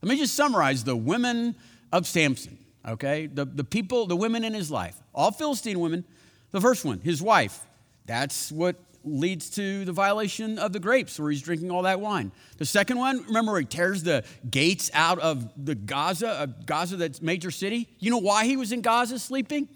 Let 0.00 0.08
me 0.08 0.16
just 0.16 0.36
summarize 0.36 0.84
the 0.84 0.94
women 0.94 1.56
of 1.92 2.06
Samson, 2.06 2.56
okay? 2.86 3.26
The, 3.26 3.44
the 3.44 3.64
people, 3.64 4.06
the 4.06 4.14
women 4.14 4.44
in 4.44 4.54
his 4.54 4.70
life, 4.70 4.96
all 5.12 5.32
Philistine 5.32 5.80
women. 5.80 6.04
The 6.52 6.60
first 6.60 6.84
one, 6.84 7.00
his 7.00 7.20
wife. 7.20 7.66
That's 8.06 8.52
what 8.52 8.76
leads 9.04 9.50
to 9.50 9.84
the 9.84 9.92
violation 9.92 10.58
of 10.60 10.72
the 10.72 10.78
grapes 10.78 11.18
where 11.18 11.32
he's 11.32 11.42
drinking 11.42 11.72
all 11.72 11.82
that 11.82 12.00
wine. 12.00 12.30
The 12.58 12.64
second 12.64 12.98
one, 12.98 13.24
remember 13.24 13.58
he 13.58 13.64
tears 13.64 14.04
the 14.04 14.22
gates 14.48 14.88
out 14.94 15.18
of 15.18 15.50
the 15.64 15.74
Gaza, 15.74 16.28
uh, 16.28 16.46
Gaza 16.64 16.96
that's 16.96 17.20
major 17.20 17.50
city? 17.50 17.88
You 17.98 18.12
know 18.12 18.18
why 18.18 18.44
he 18.44 18.56
was 18.56 18.70
in 18.70 18.82
Gaza 18.82 19.18
sleeping? 19.18 19.68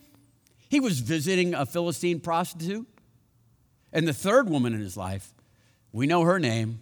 He 0.69 0.81
was 0.81 1.01
visiting 1.01 1.55
a 1.55 1.67
Philistine 1.67 2.21
prostitute. 2.21 2.87
And 3.93 4.07
the 4.07 4.13
third 4.13 4.51
woman 4.51 4.75
in 4.75 4.81
his 4.81 4.97
life, 4.97 5.33
we 5.93 6.07
know 6.07 6.23
her 6.23 6.39
name, 6.39 6.81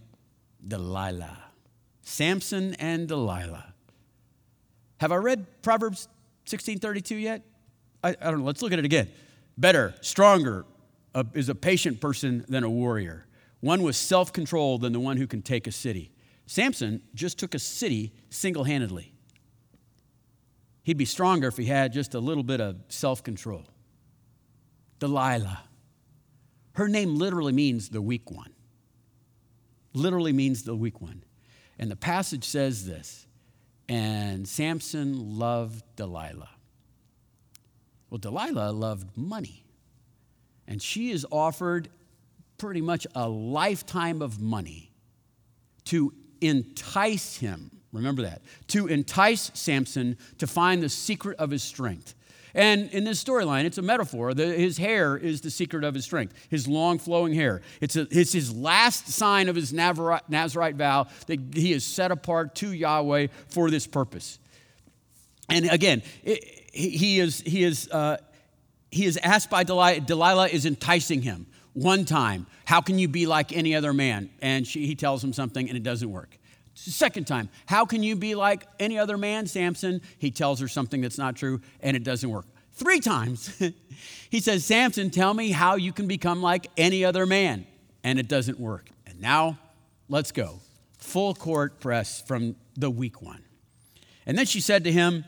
Delilah. 0.66 1.38
Samson 2.02 2.74
and 2.74 3.06
Delilah. 3.06 3.74
Have 4.98 5.12
I 5.12 5.16
read 5.16 5.46
Proverbs 5.62 6.08
16:32 6.46 7.20
yet? 7.20 7.42
I, 8.02 8.10
I 8.10 8.30
don't 8.30 8.40
know. 8.40 8.44
Let's 8.44 8.62
look 8.62 8.72
at 8.72 8.78
it 8.78 8.84
again. 8.84 9.08
Better, 9.56 9.94
stronger, 10.00 10.64
is 11.34 11.48
a 11.48 11.54
patient 11.54 12.00
person 12.00 12.44
than 12.48 12.64
a 12.64 12.70
warrior, 12.70 13.26
one 13.60 13.82
with 13.82 13.96
self 13.96 14.32
control 14.32 14.78
than 14.78 14.92
the 14.92 15.00
one 15.00 15.16
who 15.16 15.26
can 15.26 15.42
take 15.42 15.66
a 15.66 15.72
city. 15.72 16.10
Samson 16.46 17.02
just 17.14 17.38
took 17.38 17.54
a 17.54 17.58
city 17.58 18.12
single 18.30 18.64
handedly. 18.64 19.14
He'd 20.82 20.98
be 20.98 21.06
stronger 21.06 21.48
if 21.48 21.56
he 21.56 21.64
had 21.64 21.92
just 21.92 22.14
a 22.14 22.20
little 22.20 22.42
bit 22.42 22.60
of 22.60 22.76
self 22.88 23.22
control. 23.22 23.64
Delilah. 25.04 25.60
Her 26.72 26.88
name 26.88 27.16
literally 27.16 27.52
means 27.52 27.90
the 27.90 28.00
weak 28.00 28.30
one. 28.30 28.54
Literally 29.92 30.32
means 30.32 30.62
the 30.62 30.74
weak 30.74 31.02
one. 31.02 31.22
And 31.78 31.90
the 31.90 31.96
passage 31.96 32.44
says 32.44 32.86
this 32.86 33.26
and 33.86 34.48
Samson 34.48 35.38
loved 35.38 35.84
Delilah. 35.96 36.48
Well, 38.08 38.16
Delilah 38.16 38.70
loved 38.70 39.14
money. 39.14 39.66
And 40.66 40.80
she 40.80 41.10
is 41.10 41.26
offered 41.30 41.90
pretty 42.56 42.80
much 42.80 43.06
a 43.14 43.28
lifetime 43.28 44.22
of 44.22 44.40
money 44.40 44.90
to 45.84 46.14
entice 46.40 47.36
him. 47.36 47.70
Remember 47.92 48.22
that. 48.22 48.40
To 48.68 48.86
entice 48.86 49.50
Samson 49.52 50.16
to 50.38 50.46
find 50.46 50.82
the 50.82 50.88
secret 50.88 51.38
of 51.38 51.50
his 51.50 51.62
strength. 51.62 52.14
And 52.54 52.90
in 52.90 53.04
this 53.04 53.22
storyline, 53.22 53.64
it's 53.64 53.78
a 53.78 53.82
metaphor. 53.82 54.32
The, 54.32 54.46
his 54.46 54.78
hair 54.78 55.16
is 55.16 55.40
the 55.40 55.50
secret 55.50 55.82
of 55.84 55.94
his 55.94 56.04
strength, 56.04 56.34
his 56.50 56.68
long 56.68 56.98
flowing 56.98 57.34
hair. 57.34 57.62
It's, 57.80 57.96
a, 57.96 58.06
it's 58.10 58.32
his 58.32 58.54
last 58.54 59.08
sign 59.08 59.48
of 59.48 59.56
his 59.56 59.72
Nazarite 59.72 60.76
vow 60.76 61.08
that 61.26 61.40
he 61.52 61.72
is 61.72 61.84
set 61.84 62.10
apart 62.10 62.54
to 62.56 62.72
Yahweh 62.72 63.28
for 63.48 63.70
this 63.70 63.86
purpose. 63.86 64.38
And 65.48 65.68
again, 65.70 66.02
it, 66.22 66.44
he 66.72 67.18
is, 67.18 67.40
he 67.40 67.64
is 67.64 67.90
uh, 67.90 68.18
he 68.94 69.06
is 69.06 69.16
asked 69.18 69.50
by 69.50 69.64
Delilah, 69.64 70.00
Delilah 70.00 70.48
is 70.48 70.66
enticing 70.66 71.20
him. 71.20 71.46
One 71.72 72.04
time, 72.04 72.46
how 72.64 72.80
can 72.80 72.96
you 72.96 73.08
be 73.08 73.26
like 73.26 73.52
any 73.52 73.74
other 73.74 73.92
man? 73.92 74.30
And 74.40 74.64
she, 74.64 74.86
he 74.86 74.94
tells 74.94 75.22
him 75.22 75.32
something 75.32 75.68
and 75.68 75.76
it 75.76 75.82
doesn't 75.82 76.10
work. 76.10 76.38
Second 76.74 77.26
time, 77.26 77.48
how 77.66 77.84
can 77.84 78.02
you 78.02 78.16
be 78.16 78.34
like 78.34 78.66
any 78.80 78.98
other 78.98 79.16
man, 79.16 79.46
Samson? 79.46 80.00
He 80.18 80.30
tells 80.30 80.60
her 80.60 80.68
something 80.68 81.00
that's 81.00 81.18
not 81.18 81.36
true 81.36 81.60
and 81.80 81.96
it 81.96 82.02
doesn't 82.02 82.28
work. 82.28 82.46
Three 82.72 82.98
times, 82.98 83.62
he 84.30 84.40
says, 84.40 84.64
Samson, 84.64 85.10
tell 85.10 85.32
me 85.32 85.50
how 85.50 85.76
you 85.76 85.92
can 85.92 86.08
become 86.08 86.42
like 86.42 86.66
any 86.76 87.04
other 87.04 87.26
man. 87.26 87.66
And 88.02 88.18
it 88.18 88.28
doesn't 88.28 88.58
work. 88.58 88.90
And 89.06 89.20
now, 89.20 89.58
let's 90.08 90.32
go. 90.32 90.60
Full 90.98 91.34
court 91.34 91.80
press 91.80 92.20
from 92.20 92.56
the 92.76 92.90
weak 92.90 93.22
one. 93.22 93.44
And 94.26 94.36
then 94.36 94.46
she 94.46 94.60
said 94.60 94.84
to 94.84 94.92
him, 94.92 95.24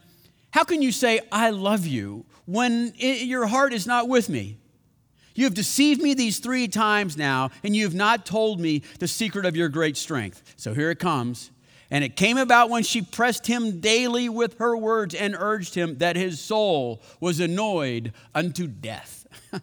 How 0.50 0.64
can 0.64 0.82
you 0.82 0.90
say, 0.90 1.20
I 1.30 1.50
love 1.50 1.86
you, 1.86 2.26
when 2.46 2.92
your 2.96 3.46
heart 3.46 3.72
is 3.72 3.86
not 3.86 4.08
with 4.08 4.28
me? 4.28 4.58
You 5.36 5.44
have 5.44 5.54
deceived 5.54 6.02
me 6.02 6.14
these 6.14 6.38
three 6.38 6.66
times 6.66 7.16
now, 7.16 7.50
and 7.62 7.76
you 7.76 7.84
have 7.84 7.94
not 7.94 8.26
told 8.26 8.58
me 8.58 8.82
the 8.98 9.06
secret 9.06 9.44
of 9.44 9.54
your 9.54 9.68
great 9.68 9.96
strength. 9.96 10.42
So 10.56 10.74
here 10.74 10.90
it 10.90 10.98
comes. 10.98 11.50
And 11.90 12.02
it 12.02 12.16
came 12.16 12.36
about 12.36 12.70
when 12.70 12.82
she 12.82 13.02
pressed 13.02 13.46
him 13.46 13.80
daily 13.80 14.28
with 14.28 14.58
her 14.58 14.76
words 14.76 15.14
and 15.14 15.36
urged 15.38 15.74
him 15.74 15.98
that 15.98 16.16
his 16.16 16.40
soul 16.40 17.00
was 17.20 17.38
annoyed 17.38 18.12
unto 18.34 18.66
death. 18.66 19.26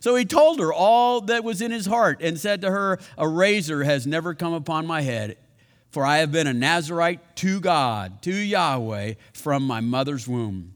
so 0.00 0.14
he 0.14 0.24
told 0.24 0.60
her 0.60 0.72
all 0.72 1.22
that 1.22 1.42
was 1.42 1.60
in 1.60 1.72
his 1.72 1.86
heart 1.86 2.20
and 2.22 2.38
said 2.38 2.60
to 2.60 2.70
her, 2.70 3.00
A 3.16 3.26
razor 3.26 3.82
has 3.82 4.06
never 4.06 4.34
come 4.34 4.52
upon 4.52 4.86
my 4.86 5.00
head, 5.00 5.38
for 5.90 6.04
I 6.04 6.18
have 6.18 6.30
been 6.30 6.46
a 6.46 6.54
Nazarite 6.54 7.36
to 7.36 7.58
God, 7.58 8.22
to 8.22 8.32
Yahweh, 8.32 9.14
from 9.32 9.64
my 9.64 9.80
mother's 9.80 10.28
womb. 10.28 10.74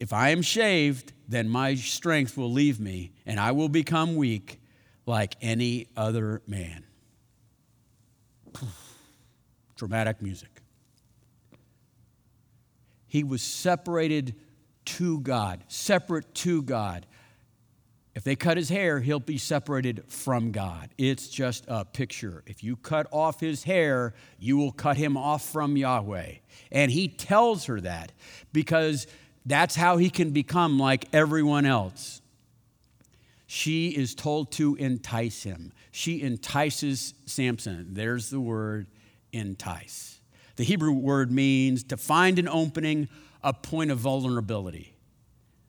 If 0.00 0.14
I 0.14 0.30
am 0.30 0.40
shaved, 0.40 1.12
then 1.28 1.48
my 1.48 1.74
strength 1.74 2.36
will 2.38 2.50
leave 2.50 2.80
me, 2.80 3.12
and 3.26 3.38
I 3.38 3.52
will 3.52 3.68
become 3.68 4.16
weak 4.16 4.60
like 5.06 5.36
any 5.42 5.88
other 5.94 6.42
man. 6.46 6.84
Dramatic 9.76 10.22
music. 10.22 10.62
He 13.06 13.24
was 13.24 13.42
separated 13.42 14.34
to 14.86 15.20
God, 15.20 15.64
separate 15.68 16.34
to 16.36 16.62
God. 16.62 17.06
If 18.14 18.24
they 18.24 18.36
cut 18.36 18.56
his 18.56 18.68
hair, 18.68 19.00
he'll 19.00 19.20
be 19.20 19.38
separated 19.38 20.04
from 20.08 20.50
God. 20.50 20.90
It's 20.98 21.28
just 21.28 21.64
a 21.68 21.84
picture. 21.84 22.42
If 22.46 22.64
you 22.64 22.76
cut 22.76 23.06
off 23.12 23.40
his 23.40 23.64
hair, 23.64 24.14
you 24.38 24.56
will 24.56 24.72
cut 24.72 24.96
him 24.96 25.16
off 25.16 25.48
from 25.48 25.76
Yahweh. 25.76 26.34
And 26.72 26.90
he 26.90 27.08
tells 27.08 27.66
her 27.66 27.80
that 27.80 28.12
because 28.52 29.06
that's 29.46 29.74
how 29.74 29.96
he 29.96 30.10
can 30.10 30.30
become 30.30 30.78
like 30.78 31.06
everyone 31.12 31.66
else. 31.66 32.20
She 33.46 33.88
is 33.88 34.14
told 34.14 34.52
to 34.52 34.76
entice 34.76 35.42
him. 35.42 35.72
She 35.90 36.22
entices 36.22 37.14
Samson. 37.26 37.88
There's 37.94 38.30
the 38.30 38.40
word 38.40 38.86
entice. 39.32 40.20
The 40.56 40.64
Hebrew 40.64 40.92
word 40.92 41.32
means 41.32 41.82
to 41.84 41.96
find 41.96 42.38
an 42.38 42.48
opening, 42.48 43.08
a 43.42 43.52
point 43.52 43.90
of 43.90 43.98
vulnerability. 43.98 44.94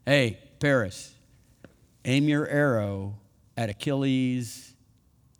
Hey, 0.05 0.37
Paris, 0.59 1.15
aim 2.05 2.27
your 2.27 2.47
arrow 2.47 3.15
at 3.57 3.69
Achilles' 3.69 4.73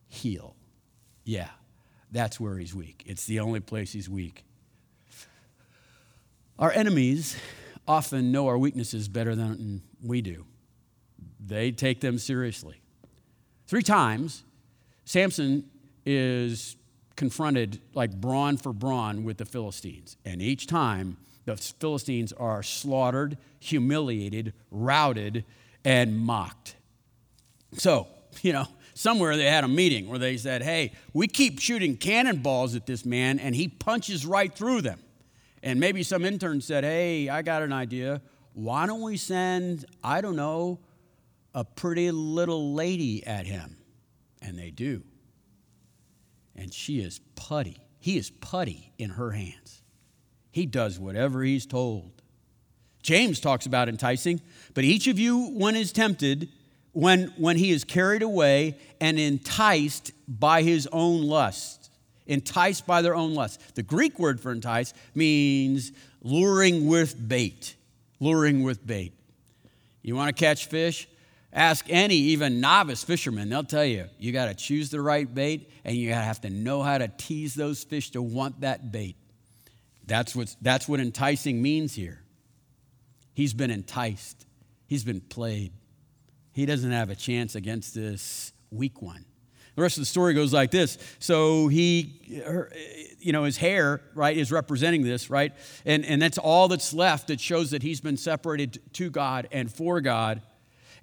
heel. 0.08 0.56
Yeah, 1.24 1.50
that's 2.12 2.39
where 2.39 2.58
he's 2.58 2.74
weak. 2.74 3.04
It's 3.06 3.26
the 3.26 3.39
only 3.39 3.60
place 3.60 3.91
he's 3.91 4.10
weak. 4.10 4.44
Our 6.58 6.72
enemies 6.72 7.36
often 7.92 8.32
know 8.32 8.48
our 8.48 8.58
weaknesses 8.58 9.10
better 9.10 9.36
than 9.36 9.82
we 10.02 10.22
do. 10.22 10.46
They 11.46 11.72
take 11.72 12.00
them 12.00 12.18
seriously. 12.18 12.82
Three 13.68 13.84
times, 13.84 14.44
Samson 15.04 15.70
is 16.06 16.78
confronted 17.18 17.82
like 17.94 18.12
brawn 18.20 18.56
for 18.56 18.72
brawn 18.72 19.26
with 19.26 19.38
the 19.38 19.46
Philistines. 19.46 20.16
And 20.24 20.42
each 20.42 20.68
time, 20.68 21.18
the 21.46 21.58
Philistines 21.58 22.32
are 22.34 22.64
slaughtered, 22.64 23.38
humiliated, 23.60 24.54
routed, 24.72 25.44
and 25.84 26.18
mocked. 26.18 26.76
So, 27.74 28.08
you 28.42 28.54
know, 28.54 28.68
somewhere 28.94 29.36
they 29.36 29.46
had 29.46 29.66
a 29.66 29.68
meeting 29.68 30.08
where 30.08 30.20
they 30.20 30.38
said, 30.38 30.62
hey, 30.62 30.94
we 31.14 31.28
keep 31.28 31.60
shooting 31.60 31.98
cannonballs 31.98 32.74
at 32.74 32.86
this 32.86 33.06
man, 33.06 33.38
and 33.38 33.54
he 33.54 33.68
punches 33.68 34.26
right 34.26 34.54
through 34.54 34.82
them. 34.82 35.00
And 35.63 35.80
maybe 35.80 36.04
some 36.04 36.26
intern 36.26 36.62
said, 36.62 36.84
Hey, 36.84 37.30
I 37.30 37.41
got 37.41 37.62
an 37.62 37.74
idea. 37.74 38.21
Why 38.54 38.86
don't 38.86 39.02
we 39.02 39.17
send, 39.17 39.86
I 40.04 40.21
don't 40.21 40.36
know, 40.36 40.80
a 41.54 41.63
pretty 41.63 42.12
little 42.12 42.74
lady 42.74 43.26
at 43.26 43.45
him? 43.45 43.78
And 44.41 44.58
they 44.58 44.71
do. 44.71 45.04
And 46.56 46.74
she 46.74 47.00
is 47.00 47.19
putty. 47.36 47.78
He 48.00 48.17
is 48.17 48.30
putty 48.30 48.91
in 48.97 49.12
her 49.12 49.32
hands. 49.32 49.84
He 50.52 50.65
does 50.65 51.00
whatever 51.00 51.43
he's 51.43 51.65
told. 51.65 52.21
James 53.04 53.39
talks 53.39 53.65
about 53.65 53.89
enticing, 53.89 54.41
but 54.74 54.84
each 54.84 55.08
of 55.08 55.17
you, 55.17 55.50
when 55.52 55.76
is 55.76 55.91
tempted, 55.91 56.50
when, 56.91 57.34
when 57.38 57.58
he 57.58 57.71
is 57.71 57.84
carried 57.84 58.21
away 58.21 58.78
and 59.00 59.17
enticed 59.17 60.12
by 60.28 60.62
his 60.62 60.88
own 60.91 61.24
lust 61.24 61.81
enticed 62.32 62.88
by 62.88 63.02
their 63.02 63.13
own 63.13 63.34
lust. 63.34 63.76
The 63.76 63.84
Greek 63.84 64.17
word 64.17 64.39
for 64.39 64.52
entice 64.52 64.94
means 65.13 65.91
luring 66.24 66.88
with 66.88 67.28
bait. 67.28 67.76
Luring 68.20 68.63
with 68.63 68.86
bait. 68.86 69.13
You 70.02 70.15
want 70.15 70.36
to 70.36 70.39
catch 70.39 70.67
fish? 70.67 71.08
Ask 71.54 71.86
any, 71.89 72.15
even 72.15 72.62
novice 72.62 73.04
fisherman, 73.04 73.50
they'll 73.50 73.65
tell 73.65 73.84
you, 73.84 74.06
you 74.17 74.32
got 74.32 74.46
to 74.46 74.54
choose 74.54 74.89
the 74.89 75.02
right 75.02 75.32
bait 75.32 75.70
and 75.84 75.98
you 75.98 76.13
have 76.13 76.39
to 76.41 76.50
know 76.50 76.82
how 76.82 76.98
to 76.98 77.10
tease 77.10 77.56
those 77.56 77.84
fish 77.84 78.12
to 78.12 78.22
want 78.22 78.62
that 78.62 78.94
bait. 78.94 79.17
That's, 80.08 80.34
what 80.34 80.56
that's 80.62 80.88
what 80.88 81.02
enticing 81.02 81.62
means 81.62 81.94
here. 81.94 82.22
He's 83.34 83.54
been 83.54 83.72
enticed, 83.72 84.46
he's 84.88 85.04
been 85.04 85.22
played. 85.22 85.74
He 86.54 86.65
doesn't 86.65 86.91
have 86.91 87.10
a 87.10 87.15
chance 87.15 87.56
against 87.56 87.96
this 87.96 88.52
weak 88.72 89.02
one. 89.02 89.26
The 89.76 89.82
rest 89.82 89.98
of 89.98 90.02
the 90.02 90.08
story 90.08 90.34
goes 90.34 90.54
like 90.54 90.72
this. 90.72 90.98
So 91.20 91.68
he, 91.68 92.42
her, 92.46 92.72
you 93.20 93.32
know, 93.32 93.46
his 93.46 93.58
hair, 93.58 94.02
right, 94.14 94.36
is 94.36 94.52
representing 94.52 95.04
this, 95.04 95.30
right? 95.30 95.54
And, 95.86 96.06
and 96.06 96.22
that's 96.22 96.38
all 96.38 96.68
that's 96.68 96.94
left 96.94 97.28
that 97.28 97.40
shows 97.40 97.72
that 97.72 97.82
he's 97.82 98.02
been 98.02 98.18
separated 98.18 98.80
to 98.94 99.10
God 99.10 99.48
and 99.52 99.72
for 99.72 100.02
God. 100.02 100.42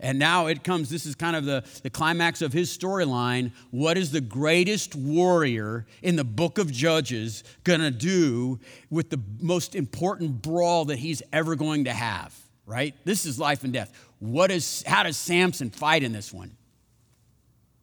And 0.01 0.19
now 0.19 0.47
it 0.47 0.63
comes, 0.63 0.91
this 0.91 1.07
is 1.07 1.15
kind 1.15 1.35
of 1.35 1.45
the, 1.45 1.65
the 1.83 1.91
climax 1.91 2.41
of 2.41 2.53
his 2.53 2.77
storyline. 2.77 3.53
What 3.71 3.99
is 3.99 4.13
the 4.13 4.21
greatest 4.21 4.95
warrior 4.95 5.87
in 6.03 6.15
the 6.17 6.25
book 6.25 6.59
of 6.59 6.71
Judges 6.71 7.43
going 7.65 7.81
to 7.81 7.91
do 7.91 8.61
with 8.91 9.11
the 9.11 9.21
most 9.41 9.75
important 9.75 10.41
brawl 10.43 10.85
that 10.87 10.99
he's 10.99 11.23
ever 11.33 11.57
going 11.57 11.85
to 11.85 11.93
have, 11.93 12.37
right? 12.65 12.95
This 13.05 13.27
is 13.27 13.41
life 13.41 13.65
and 13.65 13.73
death. 13.73 13.93
What 14.21 14.53
is, 14.53 14.85
how 14.87 15.03
does 15.03 15.17
Samson 15.17 15.71
fight 15.71 16.05
in 16.05 16.13
this 16.13 16.33
one? 16.33 16.57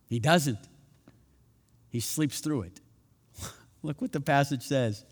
He 0.07 0.19
doesn't. 0.19 0.59
He 1.95 2.01
sleeps 2.01 2.41
through 2.41 2.63
it. 2.63 2.81
Look 3.81 4.01
what 4.01 4.11
the 4.11 4.19
passage 4.19 4.63
says. 4.63 5.05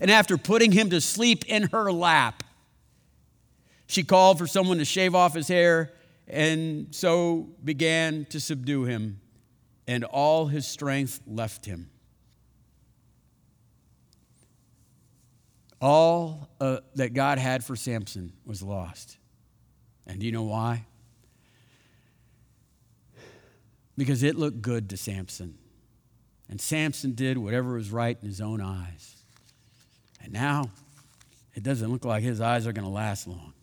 And 0.00 0.10
after 0.10 0.38
putting 0.38 0.72
him 0.72 0.88
to 0.88 0.98
sleep 0.98 1.44
in 1.46 1.64
her 1.64 1.92
lap, 1.92 2.42
she 3.86 4.02
called 4.02 4.38
for 4.38 4.46
someone 4.46 4.78
to 4.78 4.86
shave 4.86 5.14
off 5.14 5.34
his 5.34 5.48
hair 5.48 5.92
and 6.26 6.94
so 6.94 7.50
began 7.62 8.24
to 8.30 8.40
subdue 8.40 8.84
him, 8.84 9.20
and 9.86 10.02
all 10.02 10.46
his 10.46 10.66
strength 10.66 11.20
left 11.26 11.66
him. 11.66 11.90
All 15.78 16.48
uh, 16.58 16.78
that 16.94 17.12
God 17.12 17.38
had 17.38 17.62
for 17.62 17.76
Samson 17.76 18.32
was 18.46 18.62
lost. 18.62 19.18
And 20.06 20.20
do 20.20 20.24
you 20.24 20.32
know 20.32 20.44
why? 20.44 20.86
Because 23.98 24.22
it 24.22 24.36
looked 24.36 24.62
good 24.62 24.88
to 24.88 24.96
Samson. 24.96 25.58
And 26.50 26.60
Samson 26.60 27.12
did 27.12 27.38
whatever 27.38 27.74
was 27.74 27.90
right 27.90 28.18
in 28.20 28.28
his 28.28 28.40
own 28.40 28.60
eyes. 28.60 29.16
And 30.22 30.32
now 30.32 30.70
it 31.54 31.62
doesn't 31.62 31.90
look 31.90 32.04
like 32.04 32.24
his 32.24 32.40
eyes 32.40 32.66
are 32.66 32.72
going 32.72 32.84
to 32.84 32.90
last 32.90 33.28
long. 33.28 33.54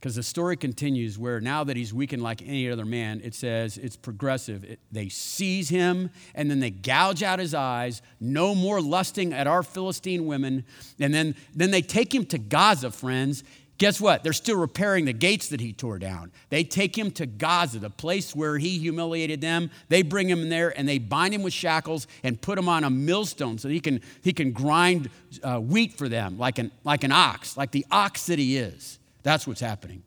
Because 0.00 0.14
the 0.14 0.22
story 0.22 0.56
continues 0.56 1.18
where 1.18 1.40
now 1.40 1.64
that 1.64 1.76
he's 1.76 1.92
weakened 1.92 2.22
like 2.22 2.40
any 2.40 2.70
other 2.70 2.86
man, 2.86 3.20
it 3.22 3.34
says 3.34 3.76
it's 3.76 3.96
progressive. 3.96 4.64
It, 4.64 4.78
they 4.90 5.08
seize 5.10 5.68
him 5.68 6.10
and 6.34 6.50
then 6.50 6.60
they 6.60 6.70
gouge 6.70 7.22
out 7.22 7.38
his 7.38 7.52
eyes, 7.52 8.00
no 8.18 8.54
more 8.54 8.80
lusting 8.80 9.34
at 9.34 9.46
our 9.46 9.62
Philistine 9.62 10.26
women. 10.26 10.64
And 10.98 11.12
then, 11.12 11.34
then 11.54 11.70
they 11.70 11.82
take 11.82 12.14
him 12.14 12.24
to 12.26 12.38
Gaza, 12.38 12.90
friends, 12.92 13.44
Guess 13.78 14.00
what? 14.00 14.24
They're 14.24 14.32
still 14.32 14.56
repairing 14.56 15.04
the 15.04 15.12
gates 15.12 15.48
that 15.48 15.60
he 15.60 15.72
tore 15.72 16.00
down. 16.00 16.32
They 16.50 16.64
take 16.64 16.98
him 16.98 17.12
to 17.12 17.26
Gaza, 17.26 17.78
the 17.78 17.90
place 17.90 18.34
where 18.34 18.58
he 18.58 18.76
humiliated 18.78 19.40
them. 19.40 19.70
They 19.88 20.02
bring 20.02 20.28
him 20.28 20.48
there 20.48 20.76
and 20.76 20.88
they 20.88 20.98
bind 20.98 21.32
him 21.32 21.44
with 21.44 21.52
shackles 21.52 22.08
and 22.24 22.40
put 22.42 22.58
him 22.58 22.68
on 22.68 22.82
a 22.82 22.90
millstone 22.90 23.56
so 23.56 23.68
he 23.68 23.78
can, 23.78 24.00
he 24.22 24.32
can 24.32 24.50
grind 24.50 25.10
uh, 25.44 25.60
wheat 25.60 25.96
for 25.96 26.08
them 26.08 26.38
like 26.38 26.58
an, 26.58 26.72
like 26.82 27.04
an 27.04 27.12
ox, 27.12 27.56
like 27.56 27.70
the 27.70 27.86
ox 27.88 28.26
that 28.26 28.40
he 28.40 28.56
is. 28.56 28.98
That's 29.22 29.46
what's 29.46 29.60
happening. 29.60 30.02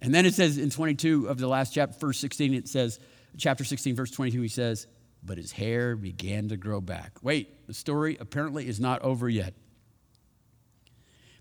And 0.00 0.12
then 0.12 0.26
it 0.26 0.34
says 0.34 0.58
in 0.58 0.70
22 0.70 1.28
of 1.28 1.38
the 1.38 1.46
last 1.46 1.72
chapter, 1.72 1.96
verse 1.96 2.18
16, 2.18 2.52
it 2.54 2.66
says, 2.66 2.98
chapter 3.38 3.62
16, 3.62 3.94
verse 3.94 4.10
22, 4.10 4.42
he 4.42 4.48
says, 4.48 4.88
but 5.22 5.38
his 5.38 5.52
hair 5.52 5.94
began 5.94 6.48
to 6.48 6.56
grow 6.56 6.80
back. 6.80 7.12
Wait, 7.22 7.68
the 7.68 7.74
story 7.74 8.16
apparently 8.18 8.66
is 8.66 8.80
not 8.80 9.00
over 9.02 9.28
yet. 9.28 9.54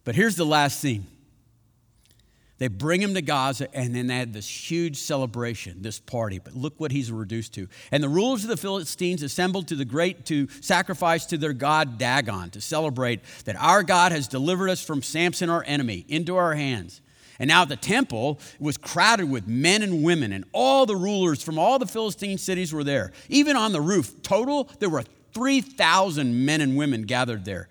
But 0.04 0.13
here's 0.13 0.36
the 0.36 0.45
last 0.45 0.80
scene. 0.80 1.08
They 2.62 2.67
bring 2.67 3.02
him 3.02 3.15
to 3.15 3.24
Gaza, 3.24 3.76
and 3.76 3.95
then 3.95 4.06
they 4.06 4.17
had 4.17 4.34
this 4.34 4.47
huge 4.47 4.97
celebration, 4.97 5.82
this 5.82 6.00
party. 6.00 6.38
But 6.38 6.54
look 6.54 6.80
what 6.80 6.91
he's 6.91 7.12
reduced 7.12 7.56
to. 7.56 7.67
And 7.91 8.04
the 8.04 8.08
rulers 8.08 8.43
of 8.43 8.52
the 8.52 8.56
Philistines 8.56 9.24
assembled 9.24 9.67
to 9.69 9.76
the 9.76 9.84
great 9.84 10.28
to 10.28 10.47
sacrifice 10.62 11.26
to 11.26 11.39
their 11.39 11.54
god 11.54 11.97
Dagon 11.97 12.52
to 12.52 12.62
celebrate 12.62 13.21
that 13.45 13.56
our 13.56 13.82
God 13.82 14.12
has 14.12 14.28
delivered 14.28 14.69
us 14.69 14.86
from 14.86 15.02
Samson, 15.02 15.50
our 15.50 15.63
enemy, 15.65 16.06
into 16.08 16.38
our 16.38 16.54
hands. 16.54 17.02
And 17.39 17.47
now 17.47 17.65
the 17.65 17.76
temple 17.76 18.39
was 18.60 18.78
crowded 18.78 19.32
with 19.32 19.47
men 19.47 19.82
and 19.82 20.04
women, 20.04 20.32
and 20.32 20.45
all 20.54 20.86
the 20.86 20.95
rulers 20.95 21.41
from 21.41 21.58
all 21.58 21.80
the 21.80 21.88
Philistine 21.88 22.38
cities 22.38 22.71
were 22.71 22.84
there. 22.84 23.12
Even 23.28 23.56
on 23.56 23.71
the 23.71 23.82
roof, 23.82 24.21
total, 24.21 24.69
there 24.78 24.88
were 24.88 25.06
3,000 25.34 26.45
men 26.45 26.62
and 26.62 26.78
women 26.78 27.02
gathered 27.08 27.43
there. 27.43 27.69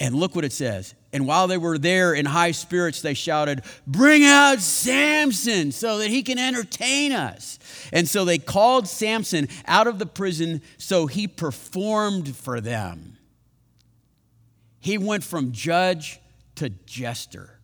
And 0.00 0.14
look 0.14 0.36
what 0.36 0.44
it 0.44 0.52
says. 0.52 0.94
And 1.12 1.26
while 1.26 1.48
they 1.48 1.58
were 1.58 1.78
there 1.78 2.14
in 2.14 2.24
high 2.24 2.52
spirits, 2.52 3.02
they 3.02 3.14
shouted, 3.14 3.62
Bring 3.86 4.24
out 4.24 4.60
Samson 4.60 5.72
so 5.72 5.98
that 5.98 6.08
he 6.08 6.22
can 6.22 6.38
entertain 6.38 7.12
us. 7.12 7.58
And 7.92 8.08
so 8.08 8.24
they 8.24 8.38
called 8.38 8.86
Samson 8.86 9.48
out 9.66 9.86
of 9.86 9.98
the 9.98 10.06
prison, 10.06 10.62
so 10.76 11.06
he 11.06 11.26
performed 11.26 12.36
for 12.36 12.60
them. 12.60 13.18
He 14.78 14.98
went 14.98 15.24
from 15.24 15.50
judge 15.52 16.20
to 16.56 16.70
jester. 16.70 17.58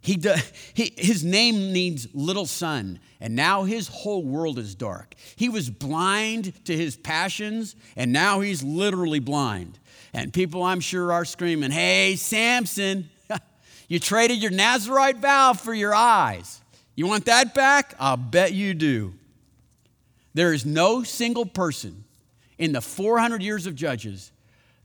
He, 0.00 0.16
do, 0.16 0.34
he, 0.74 0.92
his 0.98 1.24
name 1.24 1.72
means 1.72 2.06
little 2.12 2.44
son, 2.44 3.00
and 3.20 3.34
now 3.34 3.64
his 3.64 3.88
whole 3.88 4.22
world 4.22 4.58
is 4.58 4.74
dark. 4.74 5.14
He 5.34 5.48
was 5.48 5.70
blind 5.70 6.52
to 6.66 6.76
his 6.76 6.94
passions, 6.94 7.74
and 7.96 8.12
now 8.12 8.40
he's 8.40 8.62
literally 8.62 9.18
blind. 9.18 9.78
And 10.14 10.32
people, 10.32 10.62
I'm 10.62 10.80
sure, 10.80 11.12
are 11.12 11.24
screaming, 11.24 11.72
Hey, 11.72 12.14
Samson, 12.16 13.10
you 13.88 13.98
traded 13.98 14.40
your 14.40 14.52
Nazarite 14.52 15.18
vow 15.18 15.52
for 15.52 15.74
your 15.74 15.94
eyes. 15.94 16.62
You 16.94 17.08
want 17.08 17.24
that 17.24 17.52
back? 17.52 17.94
I'll 17.98 18.16
bet 18.16 18.52
you 18.52 18.72
do. 18.72 19.14
There 20.32 20.52
is 20.52 20.64
no 20.64 21.02
single 21.02 21.44
person 21.44 22.04
in 22.56 22.72
the 22.72 22.80
400 22.80 23.42
years 23.42 23.66
of 23.66 23.74
Judges 23.74 24.30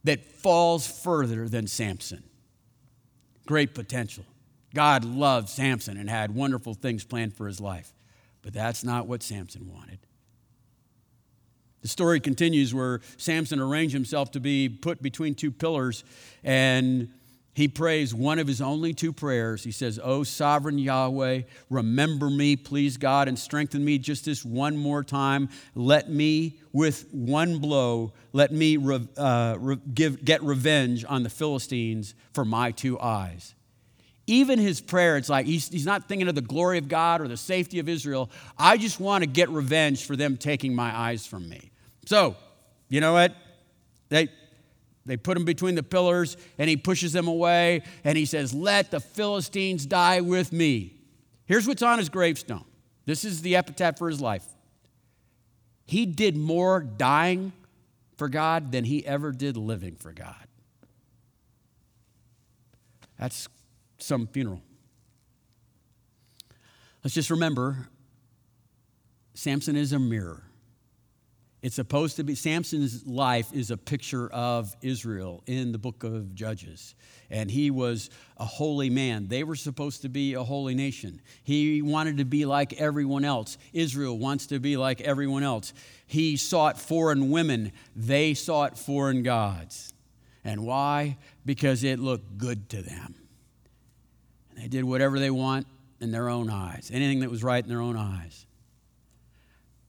that 0.04 0.26
falls 0.26 0.88
further 0.88 1.48
than 1.48 1.68
Samson. 1.68 2.24
Great 3.46 3.76
potential. 3.76 4.26
God 4.74 5.06
loved 5.06 5.50
Samson 5.50 5.98
and 5.98 6.10
had 6.10 6.34
wonderful 6.34 6.74
things 6.74 7.04
planned 7.04 7.36
for 7.36 7.48
his 7.48 7.60
life. 7.60 7.94
But 8.42 8.54
that's 8.54 8.84
not 8.84 9.08
what 9.08 9.22
Samson 9.22 9.72
wanted. 9.72 10.00
The 11.82 11.88
story 11.88 12.20
continues 12.20 12.74
where 12.74 13.02
Samson 13.18 13.60
arranged 13.60 13.94
himself 13.94 14.32
to 14.32 14.40
be 14.40 14.70
put 14.70 15.02
between 15.02 15.36
two 15.36 15.52
pillars 15.52 16.04
and 16.44 17.10
he 17.60 17.68
prays 17.68 18.14
one 18.14 18.40
of 18.40 18.48
his 18.48 18.62
only 18.62 18.94
two 18.94 19.12
prayers. 19.12 19.66
He 19.66 19.72
says, 19.72 20.00
Oh, 20.02 20.24
sovereign 20.24 20.78
Yahweh, 20.78 21.42
remember 21.70 22.30
me, 22.30 22.56
please 22.56 22.96
God, 22.96 23.28
and 23.28 23.38
strengthen 23.38 23.84
me 23.84 23.98
just 23.98 24.24
this 24.24 24.46
one 24.46 24.78
more 24.78 25.04
time. 25.04 25.50
Let 25.76 26.10
me, 26.10 26.60
with 26.72 27.12
one 27.12 27.58
blow, 27.58 28.14
let 28.32 28.54
me 28.54 28.78
uh, 29.18 29.58
give, 29.94 30.24
get 30.24 30.42
revenge 30.42 31.04
on 31.08 31.24
the 31.24 31.30
Philistines 31.30 32.16
for 32.34 32.46
my 32.46 32.72
two 32.72 33.00
eyes 33.00 33.56
even 34.30 34.60
his 34.60 34.80
prayer, 34.80 35.18
it's 35.18 35.28
like 35.28 35.48
he's, 35.48 35.70
he's 35.70 35.88
not 35.88 36.08
thinking 36.08 36.28
of 36.28 36.36
the 36.36 36.42
glory 36.42 36.78
of 36.78 36.88
God 36.88 37.20
or 37.20 37.28
the 37.28 37.36
safety 37.36 37.80
of 37.80 37.90
Israel. 37.90 38.30
I 38.60 38.78
just 38.78 39.00
want 39.00 39.24
to 39.24 39.28
get 39.28 39.50
revenge 39.50 40.06
for 40.06 40.16
them 40.16 40.38
taking 40.38 40.76
my 40.76 40.96
eyes 40.96 41.26
from 41.26 41.50
me. 41.50 41.69
So, 42.10 42.36
you 42.88 43.02
know 43.02 43.14
what? 43.14 43.36
They, 44.10 44.30
they 45.06 45.16
put 45.16 45.38
him 45.38 45.46
between 45.46 45.76
the 45.76 45.84
pillars 45.84 46.38
and 46.58 46.68
he 46.68 46.76
pushes 46.76 47.14
them 47.14 47.28
away 47.28 47.84
and 48.04 48.18
he 48.18 48.26
says, 48.26 48.52
Let 48.52 48.90
the 48.90 49.00
Philistines 49.00 49.86
die 49.86 50.22
with 50.22 50.52
me. 50.52 50.96
Here's 51.46 51.68
what's 51.68 51.84
on 51.84 52.00
his 52.00 52.10
gravestone. 52.10 52.66
This 53.06 53.24
is 53.24 53.44
the 53.44 53.56
epitaph 53.56 54.00
for 54.00 54.10
his 54.10 54.20
life. 54.20 54.44
He 55.86 56.08
did 56.08 56.36
more 56.36 56.80
dying 56.82 57.54
for 58.18 58.28
God 58.28 58.72
than 58.72 58.86
he 58.86 59.06
ever 59.06 59.32
did 59.32 59.56
living 59.56 59.96
for 59.96 60.12
God. 60.12 60.48
That's 63.20 63.48
some 64.00 64.26
funeral. 64.26 64.64
Let's 67.04 67.14
just 67.14 67.30
remember 67.30 67.88
Samson 69.36 69.76
is 69.76 69.94
a 69.94 70.00
mirror. 70.00 70.49
It's 71.62 71.76
supposed 71.76 72.16
to 72.16 72.24
be, 72.24 72.36
Samson's 72.36 73.06
life 73.06 73.52
is 73.52 73.70
a 73.70 73.76
picture 73.76 74.30
of 74.32 74.74
Israel 74.82 75.44
in 75.46 75.74
the 75.74 75.78
book 75.78 76.06
of 76.06 76.34
Judges. 76.34 76.96
And 77.30 77.52
he 77.52 77.70
was 77.70 78.10
a 78.38 78.46
holy 78.46 78.90
man. 78.90 79.28
They 79.28 79.44
were 79.44 79.58
supposed 79.58 80.04
to 80.04 80.10
be 80.10 80.36
a 80.36 80.44
holy 80.44 80.74
nation. 80.74 81.20
He 81.44 81.82
wanted 81.82 82.18
to 82.18 82.26
be 82.26 82.46
like 82.46 82.74
everyone 82.74 83.26
else. 83.26 83.58
Israel 83.74 84.18
wants 84.18 84.48
to 84.48 84.60
be 84.60 84.78
like 84.78 85.02
everyone 85.02 85.44
else. 85.44 85.74
He 86.08 86.38
sought 86.38 86.80
foreign 86.80 87.30
women, 87.30 87.74
they 87.94 88.34
sought 88.34 88.78
foreign 88.78 89.22
gods. 89.22 89.94
And 90.46 90.66
why? 90.66 91.18
Because 91.46 91.84
it 91.84 92.00
looked 92.00 92.38
good 92.38 92.70
to 92.70 92.82
them. 92.82 93.16
And 94.52 94.64
they 94.64 94.70
did 94.70 94.86
whatever 94.86 95.20
they 95.20 95.30
want 95.30 95.68
in 96.00 96.12
their 96.12 96.30
own 96.30 96.50
eyes, 96.50 96.90
anything 96.94 97.20
that 97.20 97.30
was 97.30 97.44
right 97.44 97.62
in 97.62 97.70
their 97.70 97.82
own 97.82 97.98
eyes. 97.98 98.46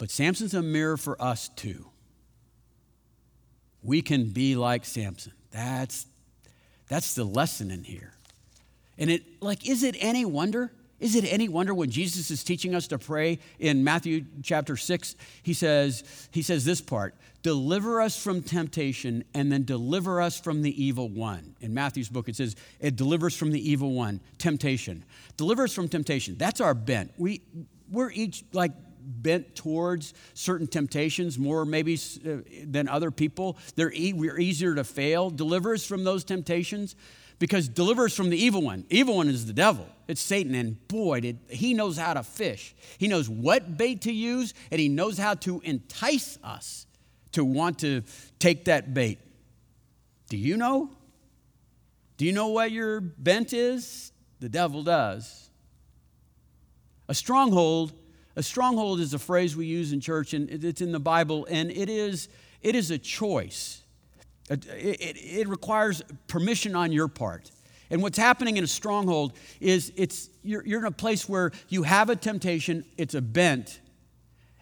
But 0.01 0.11
Samson's 0.11 0.55
a 0.55 0.63
mirror 0.63 0.97
for 0.97 1.21
us 1.21 1.51
too. 1.51 1.91
We 3.83 4.01
can 4.01 4.31
be 4.31 4.57
like 4.57 4.87
Samson. 4.87 5.35
That's, 5.51 6.07
that's 6.89 7.15
the 7.15 7.25
lesson 7.25 7.71
in 7.71 7.85
here. 7.85 8.15
And 8.97 9.11
it, 9.11 9.43
like, 9.43 9.69
is 9.69 9.83
it 9.83 9.97
any 9.99 10.25
wonder? 10.25 10.73
Is 11.01 11.17
it 11.17 11.31
any 11.31 11.51
wonder 11.51 11.75
when 11.75 11.91
Jesus 11.91 12.31
is 12.31 12.43
teaching 12.43 12.75
us 12.75 12.87
to 12.89 12.99
pray 12.99 13.41
in 13.59 13.85
Matthew 13.85 14.25
chapter 14.43 14.75
6, 14.75 15.17
he 15.43 15.53
says, 15.53 16.29
he 16.31 16.41
says 16.41 16.65
this 16.65 16.81
part, 16.81 17.15
deliver 17.43 18.01
us 18.01 18.23
from 18.23 18.41
temptation 18.41 19.23
and 19.35 19.53
then 19.53 19.65
deliver 19.65 20.23
us 20.23 20.41
from 20.41 20.63
the 20.63 20.83
evil 20.83 21.11
one. 21.11 21.57
In 21.61 21.75
Matthew's 21.75 22.09
book, 22.09 22.27
it 22.31 22.37
says, 22.37 22.57
it 22.81 22.97
delivers 22.97 23.37
from 23.37 23.51
the 23.51 23.71
evil 23.71 23.93
one, 23.93 24.23
temptation. 24.39 25.05
Deliver 25.37 25.65
us 25.65 25.75
from 25.75 25.91
temptation. 25.91 26.37
That's 26.39 26.63
our 26.63 26.73
bent. 26.73 27.13
We, 27.19 27.43
we're 27.91 28.13
each 28.13 28.45
like 28.55 28.73
bent 29.11 29.55
towards 29.55 30.15
certain 30.35 30.67
temptations 30.67 31.39
more 31.39 31.65
maybe 31.65 31.95
uh, 31.95 32.39
than 32.65 32.89
other 32.89 33.11
people. 33.11 33.57
They're 33.77 33.93
e- 33.93 34.13
we're 34.13 34.39
easier 34.39 34.75
to 34.75 34.85
fail. 34.85 35.31
Deliver 35.31 35.75
us 35.75 35.85
from 35.85 36.05
those 36.05 36.25
temptations 36.25 36.97
because 37.39 37.69
deliver 37.69 38.05
us 38.05 38.15
from 38.15 38.31
the 38.31 38.37
evil 38.37 38.63
one. 38.63 38.85
Evil 38.91 39.17
one 39.17 39.29
is 39.29 39.47
the 39.47 39.53
devil. 39.53 39.87
It's 40.07 40.21
Satan, 40.21 40.55
and 40.55 40.87
boy, 40.89 41.21
did, 41.21 41.39
he 41.49 41.75
knows 41.75 41.97
how 41.97 42.15
to 42.15 42.23
fish. 42.23 42.75
He 42.99 43.09
knows 43.09 43.29
what 43.29 43.77
bait 43.77 44.03
to 44.03 44.13
use, 44.13 44.55
and 44.71 44.81
he 44.81 44.89
knows 44.89 45.19
how 45.19 45.35
to 45.35 45.61
entice 45.65 46.39
us 46.45 46.87
to 47.33 47.45
want 47.45 47.81
to 47.81 48.03
take 48.39 48.67
that 48.67 48.93
bait. 48.93 49.19
Do 50.29 50.37
you 50.37 50.57
know? 50.57 50.91
Do 52.17 52.27
you 52.27 52.33
know 52.33 52.49
what 52.49 52.71
your 52.71 53.01
bent 53.01 53.53
is? 53.53 54.13
The 54.41 54.49
devil 54.49 54.83
does. 54.83 55.51
A 57.09 57.15
stronghold, 57.15 57.93
a 58.41 58.43
stronghold 58.43 59.01
is 59.01 59.13
a 59.13 59.19
phrase 59.19 59.55
we 59.55 59.67
use 59.67 59.93
in 59.93 60.01
church, 60.01 60.33
and 60.33 60.49
it's 60.49 60.81
in 60.81 60.93
the 60.93 60.99
Bible, 60.99 61.47
and 61.51 61.71
it 61.71 61.91
is, 61.91 62.31
it 62.63 62.75
is 62.75 62.91
a 62.91 62.97
choice. 62.97 63.83
It, 64.49 64.67
it, 64.67 65.17
it 65.19 65.47
requires 65.47 66.01
permission 66.27 66.75
on 66.75 66.91
your 66.91 67.07
part. 67.07 67.51
And 67.91 68.01
what's 68.01 68.17
happening 68.17 68.57
in 68.57 68.65
a 68.65 68.67
stronghold 68.67 69.35
is 69.61 69.93
it's, 69.95 70.31
you're, 70.43 70.65
you're 70.65 70.81
in 70.81 70.87
a 70.87 70.91
place 70.91 71.29
where 71.29 71.53
you 71.69 71.83
have 71.83 72.09
a 72.09 72.17
temptation, 72.17 72.87
it's 72.97 73.15
a 73.15 73.21
bent, 73.21 73.79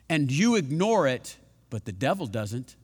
and 0.09 0.29
you 0.29 0.57
ignore 0.57 1.07
it, 1.07 1.37
but 1.71 1.85
the 1.85 1.93
devil 1.93 2.27
doesn't. 2.27 2.75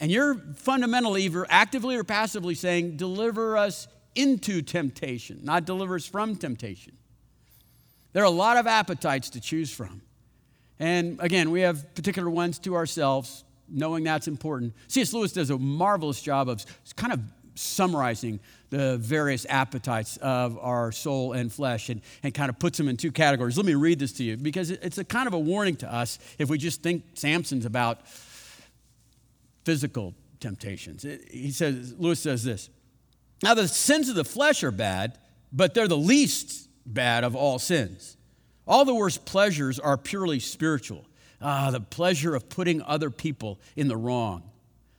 And 0.00 0.10
you're 0.10 0.34
fundamentally, 0.56 1.22
either 1.22 1.46
actively 1.48 1.94
or 1.94 2.02
passively 2.02 2.56
saying, 2.56 2.96
Deliver 2.96 3.56
us 3.56 3.86
into 4.16 4.62
temptation, 4.62 5.38
not 5.44 5.64
deliver 5.64 5.94
us 5.94 6.06
from 6.06 6.34
temptation. 6.34 6.94
There 8.12 8.22
are 8.22 8.26
a 8.26 8.30
lot 8.30 8.56
of 8.56 8.66
appetites 8.66 9.30
to 9.30 9.40
choose 9.40 9.70
from. 9.72 10.02
And 10.78 11.18
again, 11.20 11.50
we 11.50 11.60
have 11.60 11.94
particular 11.94 12.30
ones 12.30 12.58
to 12.60 12.74
ourselves 12.74 13.44
knowing 13.68 14.04
that's 14.04 14.26
important. 14.26 14.74
C.S. 14.88 15.12
Lewis 15.12 15.32
does 15.32 15.50
a 15.50 15.58
marvelous 15.58 16.20
job 16.20 16.48
of 16.48 16.64
kind 16.96 17.12
of 17.12 17.20
summarizing 17.54 18.40
the 18.70 18.96
various 18.98 19.46
appetites 19.48 20.16
of 20.18 20.58
our 20.58 20.92
soul 20.92 21.32
and 21.32 21.52
flesh 21.52 21.88
and, 21.88 22.00
and 22.22 22.32
kind 22.32 22.48
of 22.48 22.58
puts 22.58 22.78
them 22.78 22.88
in 22.88 22.96
two 22.96 23.12
categories. 23.12 23.56
Let 23.56 23.66
me 23.66 23.74
read 23.74 23.98
this 23.98 24.12
to 24.14 24.24
you 24.24 24.36
because 24.36 24.70
it's 24.70 24.98
a 24.98 25.04
kind 25.04 25.26
of 25.26 25.34
a 25.34 25.38
warning 25.38 25.76
to 25.76 25.92
us 25.92 26.18
if 26.38 26.48
we 26.48 26.58
just 26.58 26.82
think 26.82 27.04
Samson's 27.14 27.66
about 27.66 28.06
physical 29.64 30.14
temptations. 30.38 31.04
He 31.30 31.50
says, 31.50 31.94
Lewis 31.98 32.20
says 32.20 32.44
this 32.44 32.70
Now, 33.42 33.54
the 33.54 33.68
sins 33.68 34.08
of 34.08 34.14
the 34.14 34.24
flesh 34.24 34.62
are 34.62 34.70
bad, 34.70 35.18
but 35.52 35.74
they're 35.74 35.88
the 35.88 35.96
least 35.98 36.69
bad 36.86 37.24
of 37.24 37.34
all 37.34 37.58
sins. 37.58 38.16
All 38.66 38.84
the 38.84 38.94
worst 38.94 39.24
pleasures 39.24 39.78
are 39.78 39.96
purely 39.96 40.38
spiritual. 40.38 41.04
Ah, 41.42 41.70
the 41.70 41.80
pleasure 41.80 42.34
of 42.34 42.48
putting 42.48 42.82
other 42.82 43.10
people 43.10 43.58
in 43.74 43.88
the 43.88 43.96
wrong, 43.96 44.42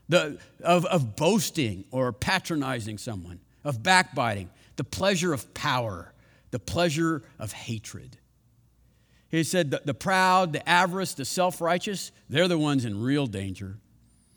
the, 0.10 0.40
of, 0.64 0.86
of 0.86 1.16
boasting 1.16 1.86
or 1.92 2.12
patronizing 2.12 2.98
someone, 2.98 3.40
of 3.64 3.84
backbiting, 3.84 4.50
the 4.76 4.84
pleasure 4.84 5.34
of 5.34 5.54
power, 5.54 6.14
the 6.50 6.60
pleasure 6.60 7.22
of 7.38 7.54
hatred. 7.54 8.18
He 9.30 9.44
said 9.44 9.72
the, 9.72 9.82
the 9.86 9.94
proud, 9.94 10.52
the 10.52 10.68
avarice, 10.68 11.14
the 11.14 11.26
self 11.26 11.62
righteous, 11.62 12.12
they're 12.28 12.48
the 12.48 12.58
ones 12.58 12.86
in 12.86 13.02
real 13.02 13.28
danger. 13.28 13.78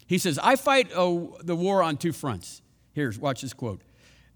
He 0.06 0.18
says, 0.18 0.38
I 0.38 0.56
fight 0.56 0.90
oh, 0.94 1.36
the 1.42 1.56
war 1.56 1.82
on 1.82 1.96
two 1.96 2.12
fronts. 2.12 2.60
Here's, 2.92 3.18
watch 3.18 3.40
this 3.42 3.54
quote. 3.54 3.80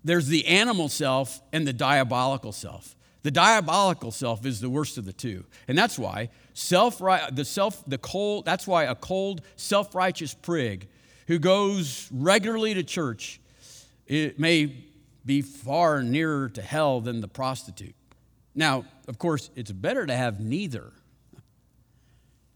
There's 0.03 0.29
the 0.29 0.47
animal 0.47 0.89
self 0.89 1.41
and 1.53 1.67
the 1.67 1.73
diabolical 1.73 2.53
self. 2.53 2.97
The 3.29 3.33
diabolical 3.33 4.11
self 4.11 4.47
is 4.47 4.59
the 4.59 4.71
worst 4.71 4.97
of 4.97 5.05
the 5.05 5.13
two. 5.13 5.45
And 5.69 5.77
that's 5.77 5.99
why 5.99 6.31
self 6.55 6.97
the 6.97 7.45
self 7.45 7.85
the 7.87 7.99
cold 7.99 8.47
that's 8.47 8.67
why 8.67 8.85
a 8.85 8.95
cold 8.95 9.43
self-righteous 9.57 10.33
prig 10.33 10.89
who 11.27 11.39
goes 11.39 12.09
regularly 12.11 12.73
to 12.73 12.83
church 12.83 13.39
it 14.07 14.39
may 14.41 14.75
be 15.27 15.43
far 15.43 16.03
nearer 16.03 16.49
to 16.49 16.63
hell 16.63 17.03
than 17.03 17.21
the 17.21 17.29
prostitute. 17.29 17.95
Now, 18.55 18.87
of 19.07 19.19
course, 19.19 19.51
it's 19.55 19.73
better 19.73 20.07
to 20.07 20.15
have 20.15 20.41
neither. 20.41 20.91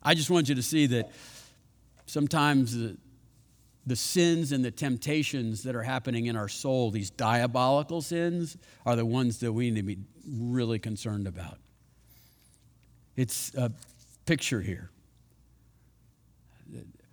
I 0.03 0.15
just 0.15 0.31
want 0.31 0.49
you 0.49 0.55
to 0.55 0.63
see 0.63 0.87
that 0.87 1.13
sometimes 2.07 2.75
the, 2.79 2.97
the 3.85 3.97
sins 3.97 4.53
and 4.53 4.65
the 4.65 4.71
temptations 4.71 5.65
that 5.65 5.77
are 5.77 5.83
happening 5.83 6.27
in 6.27 6.37
our 6.37 6.49
soul, 6.49 6.91
these 6.91 7.11
diabolical 7.11 8.01
sins, 8.01 8.57
are 8.87 8.97
the 8.97 9.05
ones 9.05 9.41
that 9.41 9.53
we 9.53 9.71
need 9.71 9.77
to 9.77 9.83
be 9.83 9.99
really 10.27 10.79
concerned 10.79 11.27
about. 11.27 11.59
It's 13.17 13.55
a 13.55 13.73
picture 14.27 14.61
here. 14.61 14.91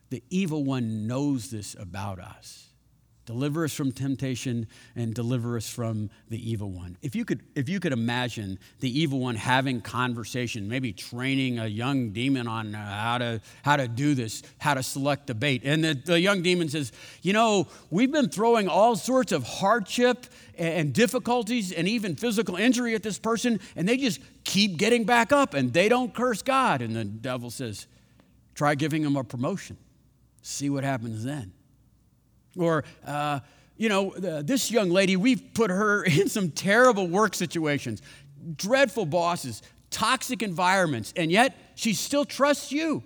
The 0.10 0.24
evil 0.30 0.64
one 0.64 1.08
knows 1.08 1.52
this 1.52 1.76
about 1.80 2.20
us. 2.20 2.69
Deliver 3.30 3.64
us 3.64 3.76
from 3.76 3.92
temptation 3.92 4.66
and 4.96 5.14
deliver 5.14 5.56
us 5.56 5.70
from 5.70 6.10
the 6.30 6.50
evil 6.52 6.72
one. 6.72 6.98
If 7.04 7.16
you 7.16 7.26
could, 7.26 7.44
if 7.54 7.70
you 7.70 7.80
could 7.80 7.94
imagine 7.94 8.58
the 8.80 8.90
evil 9.00 9.20
one 9.20 9.36
having 9.36 9.82
conversation, 9.82 10.68
maybe 10.68 10.94
training 10.94 11.60
a 11.60 11.68
young 11.68 12.10
demon 12.10 12.48
on 12.48 12.74
uh, 12.74 12.84
how 12.84 13.20
to, 13.20 13.40
how 13.62 13.76
to 13.76 13.88
do 13.88 14.16
this, 14.16 14.42
how 14.58 14.74
to 14.74 14.82
select 14.82 15.28
the 15.28 15.36
bait. 15.36 15.62
And 15.64 15.84
the, 15.84 15.94
the 15.94 16.20
young 16.20 16.42
demon 16.42 16.70
says, 16.70 16.92
You 17.22 17.34
know, 17.34 17.68
we've 17.92 18.12
been 18.12 18.30
throwing 18.30 18.68
all 18.68 18.96
sorts 18.96 19.32
of 19.32 19.44
hardship 19.44 20.26
and 20.58 20.92
difficulties 20.92 21.72
and 21.72 21.88
even 21.88 22.16
physical 22.16 22.56
injury 22.56 22.96
at 22.96 23.04
this 23.04 23.20
person, 23.20 23.60
and 23.76 23.88
they 23.88 23.98
just 23.98 24.22
keep 24.44 24.78
getting 24.78 25.04
back 25.04 25.32
up 25.32 25.54
and 25.54 25.72
they 25.72 25.88
don't 25.88 26.16
curse 26.16 26.42
God. 26.42 26.82
And 26.82 26.96
the 26.96 27.06
devil 27.06 27.52
says, 27.52 27.86
Try 28.56 28.74
giving 28.74 29.04
them 29.04 29.16
a 29.16 29.24
promotion. 29.24 29.78
See 30.42 30.72
what 30.72 30.84
happens 30.84 31.24
then. 31.24 31.54
Or, 32.58 32.84
uh, 33.06 33.40
you 33.78 33.90
know, 33.90 34.14
this 34.42 34.72
young 34.72 34.90
lady, 34.90 35.16
we've 35.16 35.54
put 35.54 35.70
her 35.70 36.04
in 36.20 36.30
some 36.30 36.52
terrible 36.52 37.08
work 37.08 37.36
situations, 37.36 38.02
dreadful 38.56 39.06
bosses, 39.06 39.62
toxic 39.90 40.44
environments, 40.44 41.14
and 41.16 41.32
yet 41.32 41.56
she 41.76 41.94
still 41.94 42.26
trusts 42.26 42.72
you. 42.72 43.04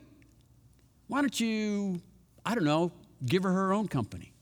Why 1.07 1.21
don't 1.21 1.39
you, 1.39 2.01
I 2.45 2.55
don't 2.55 2.63
know, 2.63 2.91
give 3.25 3.43
her 3.43 3.51
her 3.51 3.73
own 3.73 3.87
company? 3.87 4.33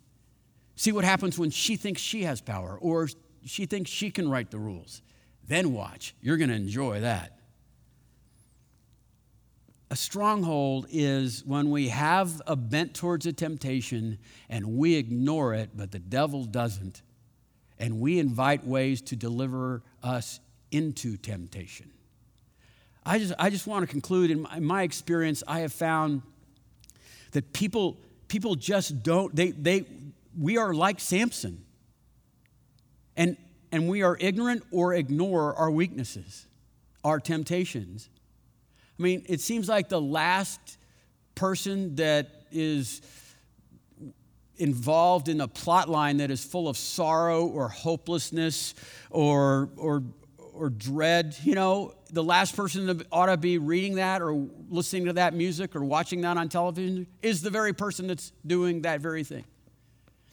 See 0.75 0.91
what 0.91 1.03
happens 1.03 1.37
when 1.37 1.49
she 1.49 1.75
thinks 1.75 2.01
she 2.01 2.23
has 2.23 2.41
power 2.41 2.77
or 2.81 3.09
she 3.45 3.65
thinks 3.65 3.91
she 3.91 4.09
can 4.09 4.29
write 4.29 4.51
the 4.51 4.57
rules. 4.57 5.01
Then 5.47 5.73
watch. 5.73 6.15
You're 6.21 6.37
going 6.37 6.49
to 6.49 6.55
enjoy 6.55 7.01
that. 7.01 7.40
A 9.91 9.95
stronghold 9.97 10.87
is 10.89 11.43
when 11.45 11.69
we 11.69 11.89
have 11.89 12.41
a 12.47 12.55
bent 12.55 12.93
towards 12.93 13.25
a 13.25 13.33
temptation 13.33 14.19
and 14.49 14.77
we 14.77 14.95
ignore 14.95 15.53
it, 15.53 15.71
but 15.75 15.91
the 15.91 15.99
devil 15.99 16.45
doesn't. 16.45 17.01
And 17.77 17.99
we 17.99 18.17
invite 18.17 18.65
ways 18.65 19.01
to 19.01 19.17
deliver 19.17 19.83
us 20.01 20.39
into 20.71 21.17
temptation. 21.17 21.91
I 23.05 23.19
just, 23.19 23.33
I 23.37 23.49
just 23.49 23.67
want 23.67 23.83
to 23.83 23.87
conclude 23.87 24.31
in 24.31 24.43
my, 24.43 24.55
in 24.55 24.63
my 24.63 24.83
experience, 24.83 25.43
I 25.45 25.59
have 25.59 25.73
found 25.73 26.21
that 27.33 27.51
people, 27.51 27.97
people 28.29 28.55
just 28.55 29.03
don't, 29.03 29.35
they, 29.35 29.51
they, 29.51 29.83
we 30.39 30.57
are 30.57 30.73
like 30.73 31.01
Samson. 31.01 31.65
And, 33.17 33.35
and 33.73 33.89
we 33.89 34.03
are 34.03 34.15
ignorant 34.21 34.63
or 34.71 34.93
ignore 34.93 35.53
our 35.55 35.69
weaknesses, 35.69 36.47
our 37.03 37.19
temptations. 37.19 38.07
I 39.01 39.03
mean, 39.03 39.25
it 39.27 39.41
seems 39.41 39.67
like 39.67 39.89
the 39.89 39.99
last 39.99 40.77
person 41.33 41.95
that 41.95 42.45
is 42.51 43.01
involved 44.57 45.27
in 45.27 45.41
a 45.41 45.47
plot 45.47 45.89
line 45.89 46.17
that 46.17 46.29
is 46.29 46.45
full 46.45 46.69
of 46.69 46.77
sorrow 46.77 47.47
or 47.47 47.67
hopelessness 47.67 48.75
or, 49.09 49.69
or, 49.75 50.03
or 50.53 50.69
dread, 50.69 51.35
you 51.41 51.55
know, 51.55 51.95
the 52.11 52.23
last 52.23 52.55
person 52.55 52.85
that 52.85 53.07
ought 53.11 53.25
to 53.25 53.37
be 53.37 53.57
reading 53.57 53.95
that 53.95 54.21
or 54.21 54.47
listening 54.69 55.05
to 55.05 55.13
that 55.13 55.33
music 55.33 55.75
or 55.75 55.83
watching 55.83 56.21
that 56.21 56.37
on 56.37 56.47
television 56.47 57.07
is 57.23 57.41
the 57.41 57.49
very 57.49 57.73
person 57.73 58.05
that's 58.05 58.31
doing 58.45 58.83
that 58.83 59.01
very 59.01 59.23
thing. 59.23 59.45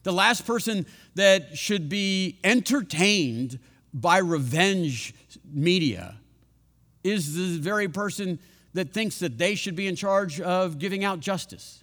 The 0.03 0.13
last 0.13 0.47
person 0.47 0.85
that 1.15 1.57
should 1.57 1.89
be 1.89 2.39
entertained 2.45 3.61
by 3.95 4.19
revenge 4.19 5.15
media 5.51 6.17
is 7.03 7.35
the 7.35 7.59
very 7.59 7.89
person 7.89 8.39
that 8.75 8.93
thinks 8.93 9.19
that 9.19 9.39
they 9.39 9.55
should 9.55 9.77
be 9.77 9.87
in 9.87 9.97
charge 9.97 10.41
of 10.41 10.79
giving 10.79 11.05
out 11.05 11.21
justice. 11.21 11.83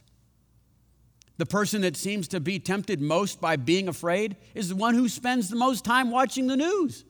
The 1.37 1.45
person 1.45 1.81
that 1.81 1.97
seems 1.97 2.27
to 2.29 2.39
be 2.39 2.59
tempted 2.59 3.01
most 3.01 3.41
by 3.41 3.57
being 3.57 3.87
afraid 3.87 4.37
is 4.53 4.69
the 4.69 4.75
one 4.75 4.95
who 4.95 5.09
spends 5.09 5.49
the 5.49 5.55
most 5.55 5.83
time 5.83 6.11
watching 6.11 6.47
the 6.47 6.55
news. 6.55 7.03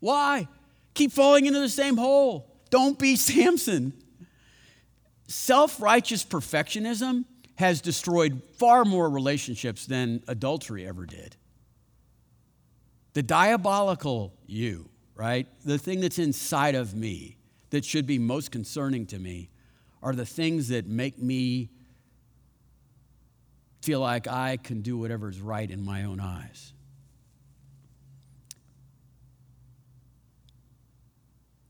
Why? 0.00 0.48
Keep 0.94 1.12
falling 1.12 1.46
into 1.46 1.60
the 1.60 1.68
same 1.68 1.96
hole. 1.96 2.50
Don't 2.70 2.98
be 2.98 3.16
Samson. 3.16 3.92
Self 5.28 5.80
righteous 5.80 6.24
perfectionism 6.24 7.24
has 7.56 7.80
destroyed 7.80 8.42
far 8.58 8.84
more 8.84 9.08
relationships 9.08 9.86
than 9.86 10.22
adultery 10.28 10.86
ever 10.86 11.06
did. 11.06 11.36
The 13.12 13.22
diabolical 13.22 14.32
you, 14.46 14.88
right? 15.14 15.46
The 15.64 15.78
thing 15.78 16.00
that's 16.00 16.18
inside 16.18 16.74
of 16.74 16.94
me 16.94 17.36
that 17.72 17.86
should 17.86 18.06
be 18.06 18.18
most 18.18 18.50
concerning 18.50 19.06
to 19.06 19.18
me 19.18 19.48
are 20.02 20.14
the 20.14 20.26
things 20.26 20.68
that 20.68 20.86
make 20.86 21.18
me 21.18 21.70
feel 23.80 24.00
like 24.00 24.28
I 24.28 24.58
can 24.58 24.82
do 24.82 24.98
whatever 24.98 25.30
is 25.30 25.40
right 25.40 25.68
in 25.70 25.82
my 25.82 26.04
own 26.04 26.20
eyes. 26.20 26.74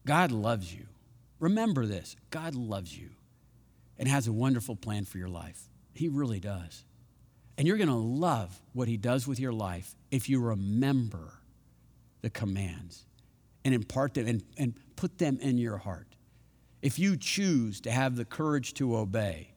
God 0.05 0.32
loves 0.32 0.74
you. 0.74 0.86
Remember 1.38 1.86
this 1.86 2.16
God 2.30 2.57
loves 2.57 2.98
you 2.98 3.11
and 3.96 4.09
has 4.09 4.26
a 4.26 4.32
wonderful 4.32 4.74
plan 4.74 5.05
for 5.05 5.18
your 5.18 5.28
life. 5.28 5.68
He 5.94 6.09
really 6.09 6.40
does. 6.40 6.84
And 7.57 7.68
you're 7.68 7.76
going 7.76 7.88
to 7.88 7.94
love 7.94 8.61
what 8.72 8.88
He 8.88 8.96
does 8.96 9.28
with 9.28 9.38
your 9.38 9.53
life 9.53 9.94
if 10.11 10.28
you 10.28 10.40
remember 10.40 11.34
the 12.22 12.30
commands 12.30 13.05
and 13.64 13.72
impart 13.72 14.14
them 14.14 14.26
and, 14.26 14.42
and 14.59 14.74
put 14.97 15.18
them 15.18 15.38
in 15.40 15.59
your 15.59 15.78
heart. 15.78 16.07
If 16.80 16.99
you 16.99 17.16
choose 17.16 17.80
to 17.82 17.90
have 17.90 18.16
the 18.16 18.24
courage 18.24 18.74
to 18.74 18.97
obey, 18.97 19.49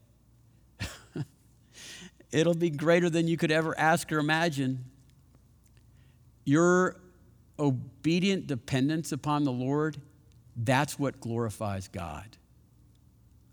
it'll 2.31 2.53
be 2.53 2.69
greater 2.69 3.09
than 3.09 3.27
you 3.27 3.37
could 3.37 3.51
ever 3.51 3.77
ask 3.77 4.11
or 4.11 4.19
imagine. 4.19 4.85
Your 6.45 6.97
obedient 7.57 8.47
dependence 8.47 9.11
upon 9.11 9.43
the 9.43 9.51
Lord, 9.51 9.97
that's 10.55 10.99
what 10.99 11.19
glorifies 11.19 11.87
God. 11.87 12.37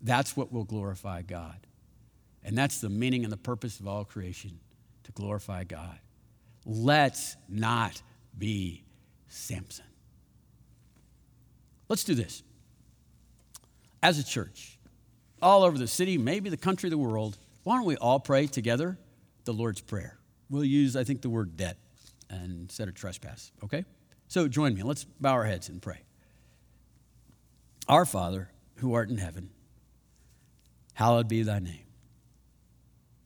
That's 0.02 0.36
what 0.36 0.52
will 0.52 0.64
glorify 0.64 1.22
God. 1.22 1.56
And 2.44 2.58
that's 2.58 2.80
the 2.80 2.88
meaning 2.88 3.24
and 3.24 3.32
the 3.32 3.36
purpose 3.36 3.80
of 3.80 3.86
all 3.86 4.04
creation 4.04 4.58
to 5.04 5.12
glorify 5.12 5.64
God. 5.64 5.98
Let's 6.66 7.36
not 7.48 8.02
be 8.36 8.84
Samson. 9.28 9.84
Let's 11.92 12.04
do 12.04 12.14
this. 12.14 12.42
As 14.02 14.18
a 14.18 14.24
church, 14.24 14.78
all 15.42 15.62
over 15.62 15.76
the 15.76 15.86
city, 15.86 16.16
maybe 16.16 16.48
the 16.48 16.56
country, 16.56 16.88
the 16.88 16.96
world, 16.96 17.36
why 17.64 17.76
don't 17.76 17.84
we 17.84 17.96
all 17.96 18.18
pray 18.18 18.46
together 18.46 18.96
the 19.44 19.52
Lord's 19.52 19.82
Prayer? 19.82 20.16
We'll 20.48 20.64
use, 20.64 20.96
I 20.96 21.04
think, 21.04 21.20
the 21.20 21.28
word 21.28 21.54
debt 21.54 21.76
instead 22.30 22.88
of 22.88 22.94
trespass, 22.94 23.52
okay? 23.62 23.84
So 24.28 24.48
join 24.48 24.74
me. 24.74 24.82
Let's 24.82 25.04
bow 25.04 25.32
our 25.32 25.44
heads 25.44 25.68
and 25.68 25.82
pray. 25.82 26.00
Our 27.86 28.06
Father, 28.06 28.48
who 28.76 28.94
art 28.94 29.10
in 29.10 29.18
heaven, 29.18 29.50
hallowed 30.94 31.28
be 31.28 31.42
thy 31.42 31.58
name. 31.58 31.84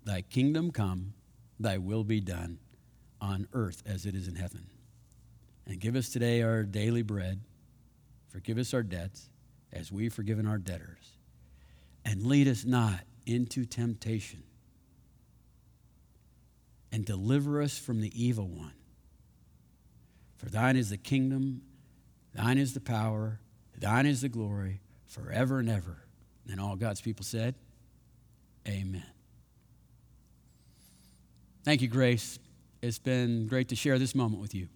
Thy 0.05 0.23
kingdom 0.23 0.73
come, 0.73 1.13
thy 1.61 1.79
will 1.79 2.03
be 2.03 2.19
done 2.21 2.59
on 3.21 3.47
earth 3.53 3.85
as 3.87 4.07
it 4.07 4.17
is 4.17 4.27
in 4.27 4.35
heaven. 4.35 4.67
And 5.69 5.79
give 5.79 5.95
us 5.95 6.09
today 6.09 6.43
our 6.43 6.65
daily 6.65 7.03
bread 7.03 7.43
Forgive 8.37 8.59
us 8.59 8.75
our 8.75 8.83
debts 8.83 9.31
as 9.73 9.91
we've 9.91 10.13
forgiven 10.13 10.47
our 10.47 10.59
debtors. 10.59 11.17
And 12.05 12.27
lead 12.27 12.49
us 12.49 12.67
not 12.67 13.01
into 13.25 13.65
temptation. 13.65 14.43
And 16.93 17.07
deliver 17.07 17.63
us 17.63 17.79
from 17.79 18.03
the 18.03 18.13
evil 18.15 18.47
one. 18.47 18.75
For 20.37 20.51
thine 20.51 20.77
is 20.77 20.91
the 20.91 20.99
kingdom, 20.99 21.63
thine 22.35 22.59
is 22.59 22.75
the 22.75 22.81
power, 22.81 23.41
thine 23.79 24.05
is 24.05 24.21
the 24.21 24.29
glory, 24.29 24.83
forever 25.07 25.59
and 25.59 25.71
ever. 25.71 26.05
And 26.47 26.61
all 26.61 26.77
God's 26.77 27.01
people 27.01 27.25
said, 27.25 27.55
Amen. 28.69 29.03
Thank 31.65 31.81
you, 31.81 31.89
Grace. 31.89 32.39
It's 32.83 32.99
been 32.99 33.47
great 33.47 33.71
to 33.71 33.77
share 33.77 33.99
this 33.99 34.15
moment 34.15 34.43
with 34.43 34.55
you. 34.55 34.69